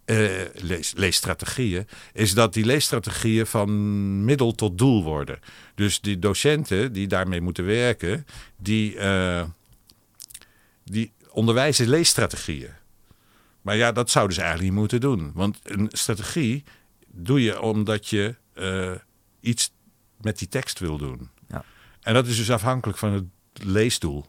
uh, 0.06 0.40
lees, 0.54 0.92
leesstrategieën, 0.96 1.86
is 2.12 2.34
dat 2.34 2.52
die 2.52 2.64
leesstrategieën 2.64 3.46
van 3.46 4.24
middel 4.24 4.54
tot 4.54 4.78
doel 4.78 5.02
worden. 5.02 5.38
Dus 5.74 6.00
die 6.00 6.18
docenten 6.18 6.92
die 6.92 7.06
daarmee 7.06 7.40
moeten 7.40 7.64
werken, 7.64 8.26
die, 8.56 8.94
uh, 8.94 9.44
die 10.84 11.12
onderwijzen 11.30 11.88
leesstrategieën. 11.88 12.70
Maar 13.62 13.76
ja, 13.76 13.92
dat 13.92 14.10
zouden 14.10 14.34
ze 14.34 14.40
eigenlijk 14.40 14.70
niet 14.70 14.80
moeten 14.80 15.00
doen. 15.00 15.30
Want 15.34 15.58
een 15.62 15.88
strategie 15.92 16.64
doe 17.06 17.42
je 17.42 17.60
omdat 17.60 18.08
je 18.08 18.34
uh, 18.54 18.94
iets 19.40 19.72
met 20.20 20.38
die 20.38 20.48
tekst 20.48 20.78
wil 20.78 20.98
doen. 20.98 21.30
Ja. 21.48 21.64
En 22.00 22.14
dat 22.14 22.26
is 22.26 22.36
dus 22.36 22.50
afhankelijk 22.50 22.98
van 22.98 23.12
het 23.12 23.24
leesdoel. 23.52 24.26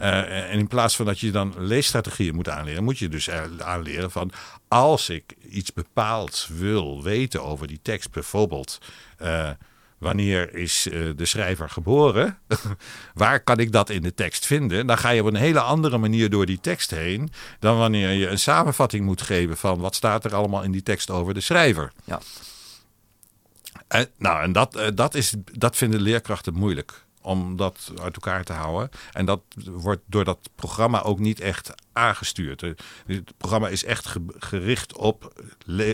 Uh, 0.00 0.50
en 0.50 0.58
in 0.58 0.66
plaats 0.66 0.96
van 0.96 1.06
dat 1.06 1.20
je 1.20 1.30
dan 1.30 1.54
leesstrategieën 1.58 2.34
moet 2.34 2.48
aanleren, 2.48 2.84
moet 2.84 2.98
je 2.98 3.08
dus 3.08 3.30
aanleren 3.58 4.10
van 4.10 4.32
als 4.68 5.08
ik 5.08 5.34
iets 5.50 5.72
bepaalds 5.72 6.48
wil 6.48 7.02
weten 7.02 7.44
over 7.44 7.66
die 7.66 7.80
tekst, 7.82 8.10
bijvoorbeeld. 8.10 8.78
Uh, 9.22 9.50
wanneer 9.98 10.54
is 10.54 10.86
uh, 10.86 11.10
de 11.16 11.24
schrijver 11.24 11.70
geboren? 11.70 12.38
Waar 13.14 13.40
kan 13.40 13.58
ik 13.58 13.72
dat 13.72 13.90
in 13.90 14.02
de 14.02 14.14
tekst 14.14 14.46
vinden? 14.46 14.86
Dan 14.86 14.98
ga 14.98 15.10
je 15.10 15.20
op 15.20 15.26
een 15.26 15.34
hele 15.34 15.60
andere 15.60 15.98
manier 15.98 16.30
door 16.30 16.46
die 16.46 16.60
tekst 16.60 16.90
heen 16.90 17.30
dan 17.58 17.78
wanneer 17.78 18.10
je 18.10 18.26
een 18.26 18.38
samenvatting 18.38 19.04
moet 19.04 19.22
geven 19.22 19.56
van 19.56 19.78
wat 19.78 19.94
staat 19.94 20.24
er 20.24 20.34
allemaal 20.34 20.62
in 20.62 20.72
die 20.72 20.82
tekst 20.82 21.10
over 21.10 21.34
de 21.34 21.40
schrijver. 21.40 21.92
Ja. 22.04 22.20
En, 23.88 24.08
nou, 24.16 24.42
en 24.42 24.52
dat, 24.52 24.90
dat, 24.94 25.14
is, 25.14 25.34
dat 25.52 25.76
vinden 25.76 26.00
leerkrachten 26.00 26.54
moeilijk 26.54 27.04
om 27.20 27.56
dat 27.56 27.92
uit 28.02 28.14
elkaar 28.14 28.44
te 28.44 28.52
houden. 28.52 28.90
En 29.12 29.24
dat 29.24 29.40
wordt 29.64 30.02
door 30.06 30.24
dat 30.24 30.50
programma 30.54 31.02
ook 31.02 31.18
niet 31.18 31.40
echt 31.40 31.72
aangestuurd. 31.92 32.60
Het 32.60 33.36
programma 33.36 33.68
is 33.68 33.84
echt 33.84 34.16
gericht 34.38 34.96
op 34.96 35.42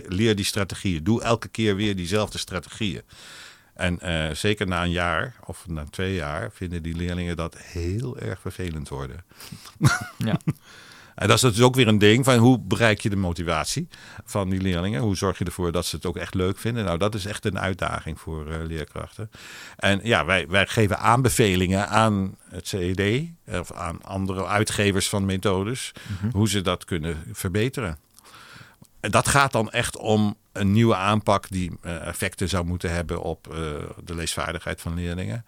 leer 0.07 0.35
die 0.35 0.45
strategieën. 0.45 1.03
Doe 1.03 1.21
elke 1.21 1.47
keer 1.47 1.75
weer 1.75 1.95
diezelfde 1.95 2.37
strategieën. 2.37 3.01
En 3.73 3.99
uh, 4.03 4.31
zeker 4.33 4.67
na 4.67 4.83
een 4.83 4.91
jaar 4.91 5.35
of 5.45 5.67
na 5.67 5.85
twee 5.89 6.15
jaar 6.15 6.51
vinden 6.51 6.83
die 6.83 6.95
leerlingen 6.95 7.35
dat 7.35 7.57
heel 7.57 8.17
erg 8.17 8.41
vervelend 8.41 8.89
worden. 8.89 9.23
Ja. 10.17 10.39
En 11.17 11.27
dat 11.27 11.35
is 11.35 11.41
dus 11.41 11.61
ook 11.61 11.75
weer 11.75 11.87
een 11.87 11.97
ding 11.97 12.25
van 12.25 12.37
hoe 12.37 12.59
bereik 12.59 12.99
je 12.99 13.09
de 13.09 13.15
motivatie 13.15 13.87
van 14.25 14.49
die 14.49 14.61
leerlingen? 14.61 15.01
Hoe 15.01 15.17
zorg 15.17 15.37
je 15.37 15.45
ervoor 15.45 15.71
dat 15.71 15.85
ze 15.85 15.95
het 15.95 16.05
ook 16.05 16.17
echt 16.17 16.33
leuk 16.33 16.57
vinden? 16.57 16.85
Nou, 16.85 16.97
dat 16.97 17.15
is 17.15 17.25
echt 17.25 17.45
een 17.45 17.59
uitdaging 17.59 18.19
voor 18.19 18.47
uh, 18.47 18.55
leerkrachten. 18.65 19.31
En 19.77 19.99
ja, 20.03 20.25
wij, 20.25 20.47
wij 20.47 20.67
geven 20.67 20.99
aanbevelingen 20.99 21.89
aan 21.89 22.35
het 22.49 22.67
CED 22.67 23.23
of 23.45 23.71
aan 23.71 24.03
andere 24.03 24.45
uitgevers 24.45 25.09
van 25.09 25.25
methodes 25.25 25.91
mhm. 26.19 26.31
hoe 26.31 26.49
ze 26.49 26.61
dat 26.61 26.85
kunnen 26.85 27.23
verbeteren. 27.31 27.97
En 28.99 29.11
dat 29.11 29.27
gaat 29.27 29.51
dan 29.51 29.71
echt 29.71 29.97
om 29.97 30.35
een 30.51 30.71
nieuwe 30.71 30.95
aanpak 30.95 31.49
die 31.49 31.71
uh, 31.85 32.07
effecten 32.07 32.49
zou 32.49 32.65
moeten 32.65 32.91
hebben 32.91 33.21
op 33.21 33.47
uh, 33.47 33.55
de 34.03 34.15
leesvaardigheid 34.15 34.81
van 34.81 34.93
leerlingen. 34.93 35.45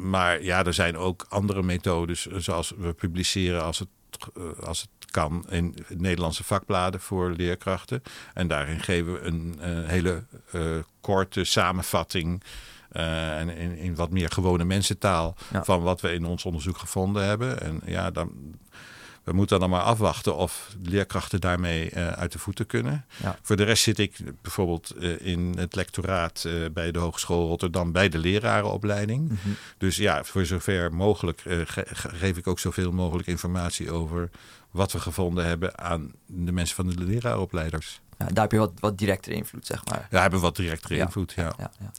Maar 0.00 0.42
ja, 0.42 0.64
er 0.64 0.74
zijn 0.74 0.96
ook 0.96 1.26
andere 1.28 1.62
methodes, 1.62 2.26
zoals 2.26 2.72
we 2.78 2.92
publiceren 2.92 3.62
als 3.62 3.78
het, 3.78 3.88
eh, 4.36 4.66
als 4.66 4.80
het 4.80 5.10
kan 5.10 5.44
in 5.48 5.74
Nederlandse 5.88 6.44
vakbladen 6.44 7.00
voor 7.00 7.30
leerkrachten. 7.30 8.02
En 8.34 8.48
daarin 8.48 8.80
geven 8.80 9.12
we 9.12 9.20
een 9.20 9.58
hele 9.86 10.24
korte 11.00 11.44
samenvatting. 11.44 12.42
en 12.90 13.48
in, 13.48 13.76
in, 13.76 13.94
wat 13.94 14.10
meer 14.10 14.30
gewone 14.30 14.64
mensentaal 14.64 15.36
van 15.62 15.82
wat 15.82 16.00
we 16.00 16.12
in 16.12 16.24
ons 16.24 16.44
onderzoek 16.44 16.78
gevonden 16.78 17.24
hebben. 17.24 17.60
En 17.60 17.80
ja, 17.84 18.10
dan, 18.10 18.30
we 19.30 19.36
moeten 19.36 19.60
dan 19.60 19.70
maar 19.70 19.82
afwachten 19.82 20.36
of 20.36 20.76
leerkrachten 20.82 21.40
daarmee 21.40 21.90
uh, 21.94 22.08
uit 22.08 22.32
de 22.32 22.38
voeten 22.38 22.66
kunnen. 22.66 23.04
Ja. 23.22 23.38
Voor 23.42 23.56
de 23.56 23.62
rest 23.62 23.82
zit 23.82 23.98
ik 23.98 24.18
bijvoorbeeld 24.42 24.94
uh, 24.98 25.26
in 25.26 25.54
het 25.56 25.74
lectoraat 25.74 26.44
uh, 26.46 26.70
bij 26.72 26.90
de 26.90 26.98
Hogeschool 26.98 27.46
Rotterdam 27.46 27.92
bij 27.92 28.08
de 28.08 28.18
lerarenopleiding. 28.18 29.28
Mm 29.28 29.38
-hmm. 29.42 29.56
Dus 29.78 29.96
ja, 29.96 30.24
voor 30.24 30.46
zover 30.46 30.94
mogelijk 30.94 31.40
ge 31.40 31.86
geef 31.92 32.36
ik 32.36 32.46
ook 32.46 32.58
zoveel 32.58 32.92
mogelijk 32.92 33.28
informatie 33.28 33.90
over 33.90 34.30
wat 34.70 34.92
we 34.92 34.98
gevonden 34.98 35.46
hebben 35.46 35.78
aan 35.78 36.12
de 36.26 36.52
mensen 36.52 36.76
van 36.76 36.86
de 36.86 37.04
leraaropleiders. 37.04 38.00
Ja, 38.18 38.26
daar 38.26 38.42
heb 38.42 38.52
je 38.52 38.58
wat, 38.58 38.72
wat 38.80 38.98
directere 38.98 39.36
invloed, 39.36 39.66
zeg 39.66 39.84
maar. 39.84 40.08
Ja, 40.10 40.20
hebben 40.20 40.40
wat 40.40 40.56
directere 40.56 40.94
ja. 40.94 41.04
invloed, 41.04 41.32
ja. 41.36 41.52
Ja, 41.58 41.70
ja. 41.80 41.90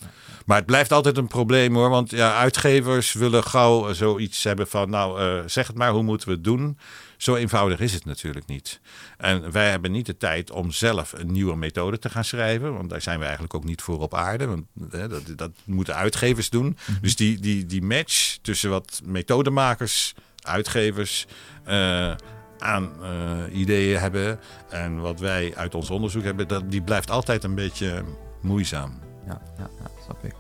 Maar 0.46 0.58
het 0.58 0.66
blijft 0.66 0.92
altijd 0.92 1.18
een 1.18 1.28
probleem 1.28 1.76
hoor. 1.76 1.90
Want 1.90 2.10
ja, 2.10 2.38
uitgevers 2.38 3.14
willen 3.14 3.44
gauw 3.44 3.94
zoiets 3.94 4.44
hebben 4.44 4.68
van... 4.68 4.90
nou, 4.90 5.44
zeg 5.50 5.68
het 5.68 5.76
maar, 5.76 5.92
hoe 5.92 6.04
moeten 6.04 6.28
we 6.28 6.34
het 6.34 6.44
doen? 6.44 6.78
Zo 7.22 7.36
eenvoudig 7.36 7.80
is 7.80 7.94
het 7.94 8.06
natuurlijk 8.06 8.46
niet. 8.46 8.80
En 9.18 9.52
wij 9.52 9.70
hebben 9.70 9.92
niet 9.92 10.06
de 10.06 10.18
tijd 10.18 10.52
om 10.52 10.72
zelf 10.72 11.14
een 11.14 11.32
nieuwe 11.32 11.56
methode 11.56 12.00
te 12.00 12.10
gaan 12.10 12.24
schrijven. 12.24 12.74
Want 12.74 12.90
daar 12.90 13.02
zijn 13.02 13.18
we 13.18 13.24
eigenlijk 13.24 13.54
ook 13.54 13.64
niet 13.64 13.82
voor 13.82 14.00
op 14.00 14.14
aarde. 14.14 14.46
Want 14.46 14.66
hè, 14.90 15.08
dat, 15.08 15.24
dat 15.36 15.52
moeten 15.66 15.96
uitgevers 15.96 16.50
doen. 16.50 16.66
Mm 16.66 16.76
-hmm. 16.86 16.98
Dus 17.02 17.16
die, 17.16 17.40
die, 17.40 17.66
die 17.66 17.82
match 17.82 18.38
tussen 18.42 18.70
wat 18.70 19.02
methodemakers, 19.06 20.14
uitgevers... 20.42 21.26
Uh, 21.68 22.14
aan 22.60 22.92
uh, 23.02 23.60
ideeën 23.60 24.00
hebben 24.00 24.40
en 24.70 25.00
wat 25.00 25.20
wij 25.20 25.54
uit 25.56 25.76
ons 25.76 25.90
onderzoek 25.90 26.24
hebben, 26.24 26.48
dat, 26.48 26.72
die 26.72 26.82
blijft 26.82 27.12
altijd 27.12 27.44
een 27.44 27.56
beetje 27.56 28.04
moeizaam. 28.42 29.00
Ja, 29.26 29.42
ja, 29.58 29.70
ja 29.80 29.90
snap 30.04 30.24
ik. 30.24 30.34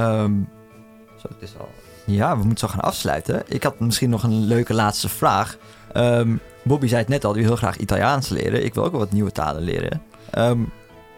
Um, 0.00 0.48
zo, 1.20 1.28
het 1.28 1.42
is 1.42 1.58
al... 1.58 1.70
Ja, 2.06 2.38
we 2.38 2.44
moeten 2.44 2.68
zo 2.68 2.74
gaan 2.74 2.84
afsluiten. 2.84 3.42
Ik 3.46 3.62
had 3.62 3.80
misschien 3.80 4.10
nog 4.10 4.22
een 4.22 4.44
leuke 4.44 4.74
laatste 4.74 5.08
vraag. 5.08 5.58
Um, 5.96 6.40
Bobby 6.64 6.86
zei 6.86 7.00
het 7.00 7.08
net 7.08 7.24
al, 7.24 7.32
die 7.32 7.42
wil 7.42 7.50
heel 7.50 7.60
graag 7.60 7.76
Italiaans 7.76 8.28
leren. 8.28 8.64
Ik 8.64 8.74
wil 8.74 8.84
ook 8.84 8.90
wel 8.90 9.00
wat 9.00 9.12
nieuwe 9.12 9.32
talen 9.32 9.62
leren. 9.62 10.02
Um, 10.38 10.72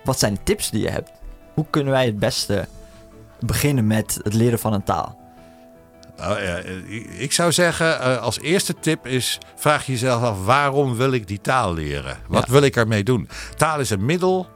wat 0.05 0.19
zijn 0.19 0.35
de 0.35 0.41
tips 0.43 0.71
die 0.71 0.83
je 0.83 0.91
hebt? 0.91 1.11
Hoe 1.55 1.67
kunnen 1.71 1.93
wij 1.93 2.07
het 2.07 2.19
beste 2.19 2.67
beginnen 3.41 3.87
met 3.87 4.21
het 4.23 4.35
leren 4.35 4.59
van 4.59 4.73
een 4.73 4.83
taal? 4.83 5.19
Nou, 6.17 6.43
ja, 6.43 6.57
ik 7.19 7.33
zou 7.33 7.53
zeggen, 7.53 8.21
als 8.21 8.41
eerste 8.41 8.75
tip 8.75 9.07
is: 9.07 9.39
vraag 9.57 9.87
jezelf 9.87 10.23
af 10.23 10.45
waarom 10.45 10.97
wil 10.97 11.13
ik 11.13 11.27
die 11.27 11.41
taal 11.41 11.75
leren? 11.75 12.17
Wat 12.29 12.47
ja. 12.47 12.53
wil 12.53 12.63
ik 12.63 12.77
ermee 12.77 13.03
doen? 13.03 13.29
Taal 13.57 13.81
is 13.81 13.91
een 13.91 14.05
middel 14.05 14.47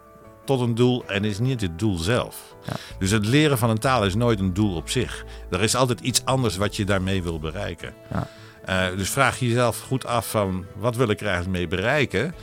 tot 0.44 0.60
een 0.60 0.74
doel 0.74 1.04
en 1.06 1.24
is 1.24 1.38
niet 1.38 1.60
het 1.60 1.78
doel 1.78 1.96
zelf. 1.98 2.54
Ja. 2.66 2.72
Dus 2.98 3.10
het 3.10 3.26
leren 3.26 3.58
van 3.58 3.70
een 3.70 3.78
taal 3.78 4.04
is 4.04 4.14
nooit 4.14 4.40
een 4.40 4.54
doel 4.54 4.76
op 4.76 4.90
zich. 4.90 5.24
Er 5.50 5.62
is 5.62 5.74
altijd 5.74 6.00
iets 6.00 6.24
anders 6.24 6.56
wat 6.56 6.76
je 6.76 6.84
daarmee 6.84 7.22
wil 7.22 7.38
bereiken. 7.38 7.94
Ja. 8.10 8.26
Uh, 8.68 8.86
dus 8.96 9.10
vraag 9.10 9.38
jezelf 9.38 9.80
goed 9.80 10.06
af 10.06 10.30
van 10.30 10.64
wat 10.74 10.96
wil 10.96 11.08
ik 11.08 11.20
er 11.20 11.26
eigenlijk 11.26 11.56
mee 11.56 11.68
bereiken? 11.68 12.34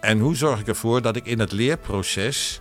En 0.00 0.18
hoe 0.18 0.36
zorg 0.36 0.60
ik 0.60 0.68
ervoor 0.68 1.02
dat 1.02 1.16
ik 1.16 1.26
in 1.26 1.38
het 1.38 1.52
leerproces 1.52 2.60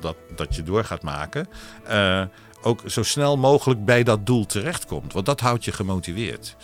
dat, 0.00 0.16
dat 0.36 0.54
je 0.54 0.62
door 0.62 0.84
gaat 0.84 1.02
maken, 1.02 1.48
uh, 1.88 2.22
ook 2.62 2.82
zo 2.86 3.02
snel 3.02 3.36
mogelijk 3.36 3.84
bij 3.84 4.02
dat 4.02 4.26
doel 4.26 4.46
terechtkomt. 4.46 5.12
Want 5.12 5.26
dat 5.26 5.40
houdt 5.40 5.64
je 5.64 5.72
gemotiveerd. 5.72 6.56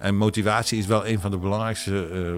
En 0.00 0.16
motivatie 0.16 0.78
is 0.78 0.86
wel 0.86 1.06
een 1.06 1.20
van 1.20 1.30
de 1.30 1.38
belangrijkste 1.38 2.08
uh, 2.12 2.36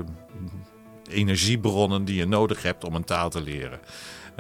energiebronnen 1.17 2.05
die 2.05 2.17
je 2.17 2.27
nodig 2.27 2.63
hebt 2.63 2.85
om 2.85 2.95
een 2.95 3.05
taal 3.05 3.31
te 3.31 3.43
leren. 3.43 3.81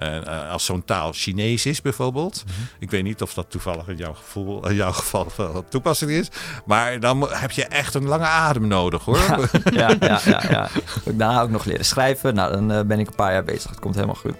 Uh, 0.03 0.51
als 0.51 0.65
zo'n 0.65 0.85
taal 0.85 1.13
Chinees 1.13 1.67
is 1.67 1.83
bijvoorbeeld. 1.83 2.43
Mm 2.47 2.53
-hmm. 2.55 2.69
Ik 2.79 2.91
weet 2.91 3.03
niet 3.03 3.23
of 3.23 3.35
dat 3.35 3.51
toevallig 3.51 3.89
in 3.89 3.97
jouw, 3.97 4.15
gevoel, 4.15 4.69
in 4.69 4.75
jouw 4.75 4.93
geval 4.93 5.31
van 5.37 5.65
toepassing 5.69 6.11
is. 6.11 6.29
Maar 6.65 7.01
dan 7.01 7.29
heb 7.31 7.51
je 7.51 7.65
echt 7.65 7.95
een 7.95 8.07
lange 8.07 8.25
adem 8.25 8.67
nodig 8.67 9.05
hoor. 9.05 9.19
Ja, 9.19 9.39
ja, 9.73 9.97
ja. 10.01 10.21
ja, 10.25 10.43
ja. 10.51 10.69
Daarna 11.05 11.43
ook 11.43 11.51
nog 11.51 11.65
leren 11.65 11.85
schrijven. 11.85 12.35
Nou, 12.35 12.53
dan 12.53 12.73
uh, 12.73 12.81
ben 12.81 12.99
ik 12.99 13.07
een 13.07 13.15
paar 13.15 13.33
jaar 13.33 13.45
bezig. 13.45 13.71
Het 13.71 13.81
komt 13.81 13.95
helemaal 13.95 14.15
goed. 14.15 14.35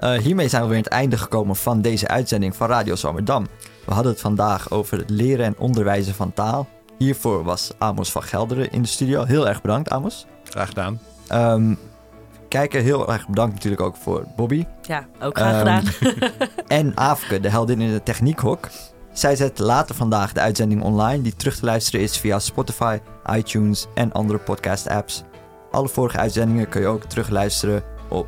Uh, 0.00 0.12
hiermee 0.12 0.48
zijn 0.48 0.62
we 0.62 0.68
weer 0.68 0.76
aan 0.76 0.82
het 0.82 0.92
einde 0.92 1.18
gekomen 1.18 1.56
van 1.56 1.80
deze 1.80 2.08
uitzending 2.08 2.56
van 2.56 2.68
Radio 2.68 2.94
Zomerdam. 2.94 3.46
We 3.84 3.92
hadden 3.92 4.12
het 4.12 4.20
vandaag 4.20 4.70
over 4.70 4.98
het 4.98 5.10
leren 5.10 5.46
en 5.46 5.58
onderwijzen 5.58 6.14
van 6.14 6.32
taal. 6.32 6.68
Hiervoor 6.98 7.44
was 7.44 7.70
Amos 7.78 8.12
van 8.12 8.22
Gelderen 8.22 8.70
in 8.70 8.82
de 8.82 8.88
studio. 8.88 9.24
Heel 9.24 9.48
erg 9.48 9.60
bedankt, 9.60 9.90
Amos. 9.90 10.26
Graag 10.44 10.68
gedaan. 10.68 11.00
Um, 11.32 11.78
kijken, 12.52 12.82
heel 12.82 13.12
erg 13.12 13.28
bedankt 13.28 13.54
natuurlijk 13.54 13.82
ook 13.82 13.96
voor 13.96 14.24
Bobby. 14.36 14.64
Ja, 14.82 15.06
ook 15.22 15.36
graag 15.36 15.58
gedaan. 15.58 15.84
Um, 16.00 16.30
en 16.78 16.94
Afke, 16.94 17.40
de 17.40 17.48
heldin 17.48 17.80
in 17.80 17.90
het 17.90 18.04
techniekhok. 18.04 18.68
Zij 19.12 19.36
zet 19.36 19.58
later 19.58 19.94
vandaag 19.94 20.32
de 20.32 20.40
uitzending 20.40 20.82
online 20.82 21.22
die 21.22 21.36
terug 21.36 21.56
te 21.56 21.64
luisteren 21.64 22.00
is 22.00 22.18
via 22.18 22.38
Spotify, 22.38 22.98
iTunes 23.30 23.86
en 23.94 24.12
andere 24.12 24.38
podcast-apps. 24.38 25.22
Alle 25.70 25.88
vorige 25.88 26.18
uitzendingen 26.18 26.68
kun 26.68 26.80
je 26.80 26.86
ook 26.86 27.04
terugluisteren 27.04 27.82
op 28.08 28.26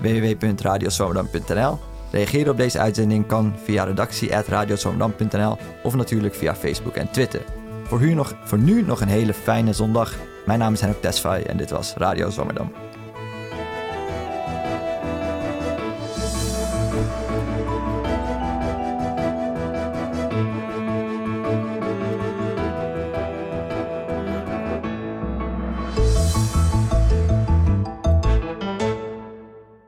www.radioswamerdam.nl. 0.00 1.78
Reageren 2.10 2.52
op 2.52 2.56
deze 2.56 2.78
uitzending 2.78 3.26
kan 3.26 3.54
via 3.64 3.84
redactie.radioswamerdam.nl 3.84 5.56
of 5.82 5.94
natuurlijk 5.94 6.34
via 6.34 6.54
Facebook 6.54 6.94
en 6.94 7.10
Twitter. 7.10 7.42
Voor, 7.84 8.14
nog, 8.14 8.34
voor 8.44 8.58
nu 8.58 8.82
nog 8.82 9.00
een 9.00 9.08
hele 9.08 9.34
fijne 9.34 9.72
zondag. 9.72 10.14
Mijn 10.46 10.58
naam 10.58 10.72
is 10.72 10.80
Henk 10.80 11.00
Tesfaye 11.00 11.44
en 11.44 11.56
dit 11.56 11.70
was 11.70 11.94
Radio 11.96 12.30
Zwammerdam. 12.30 12.91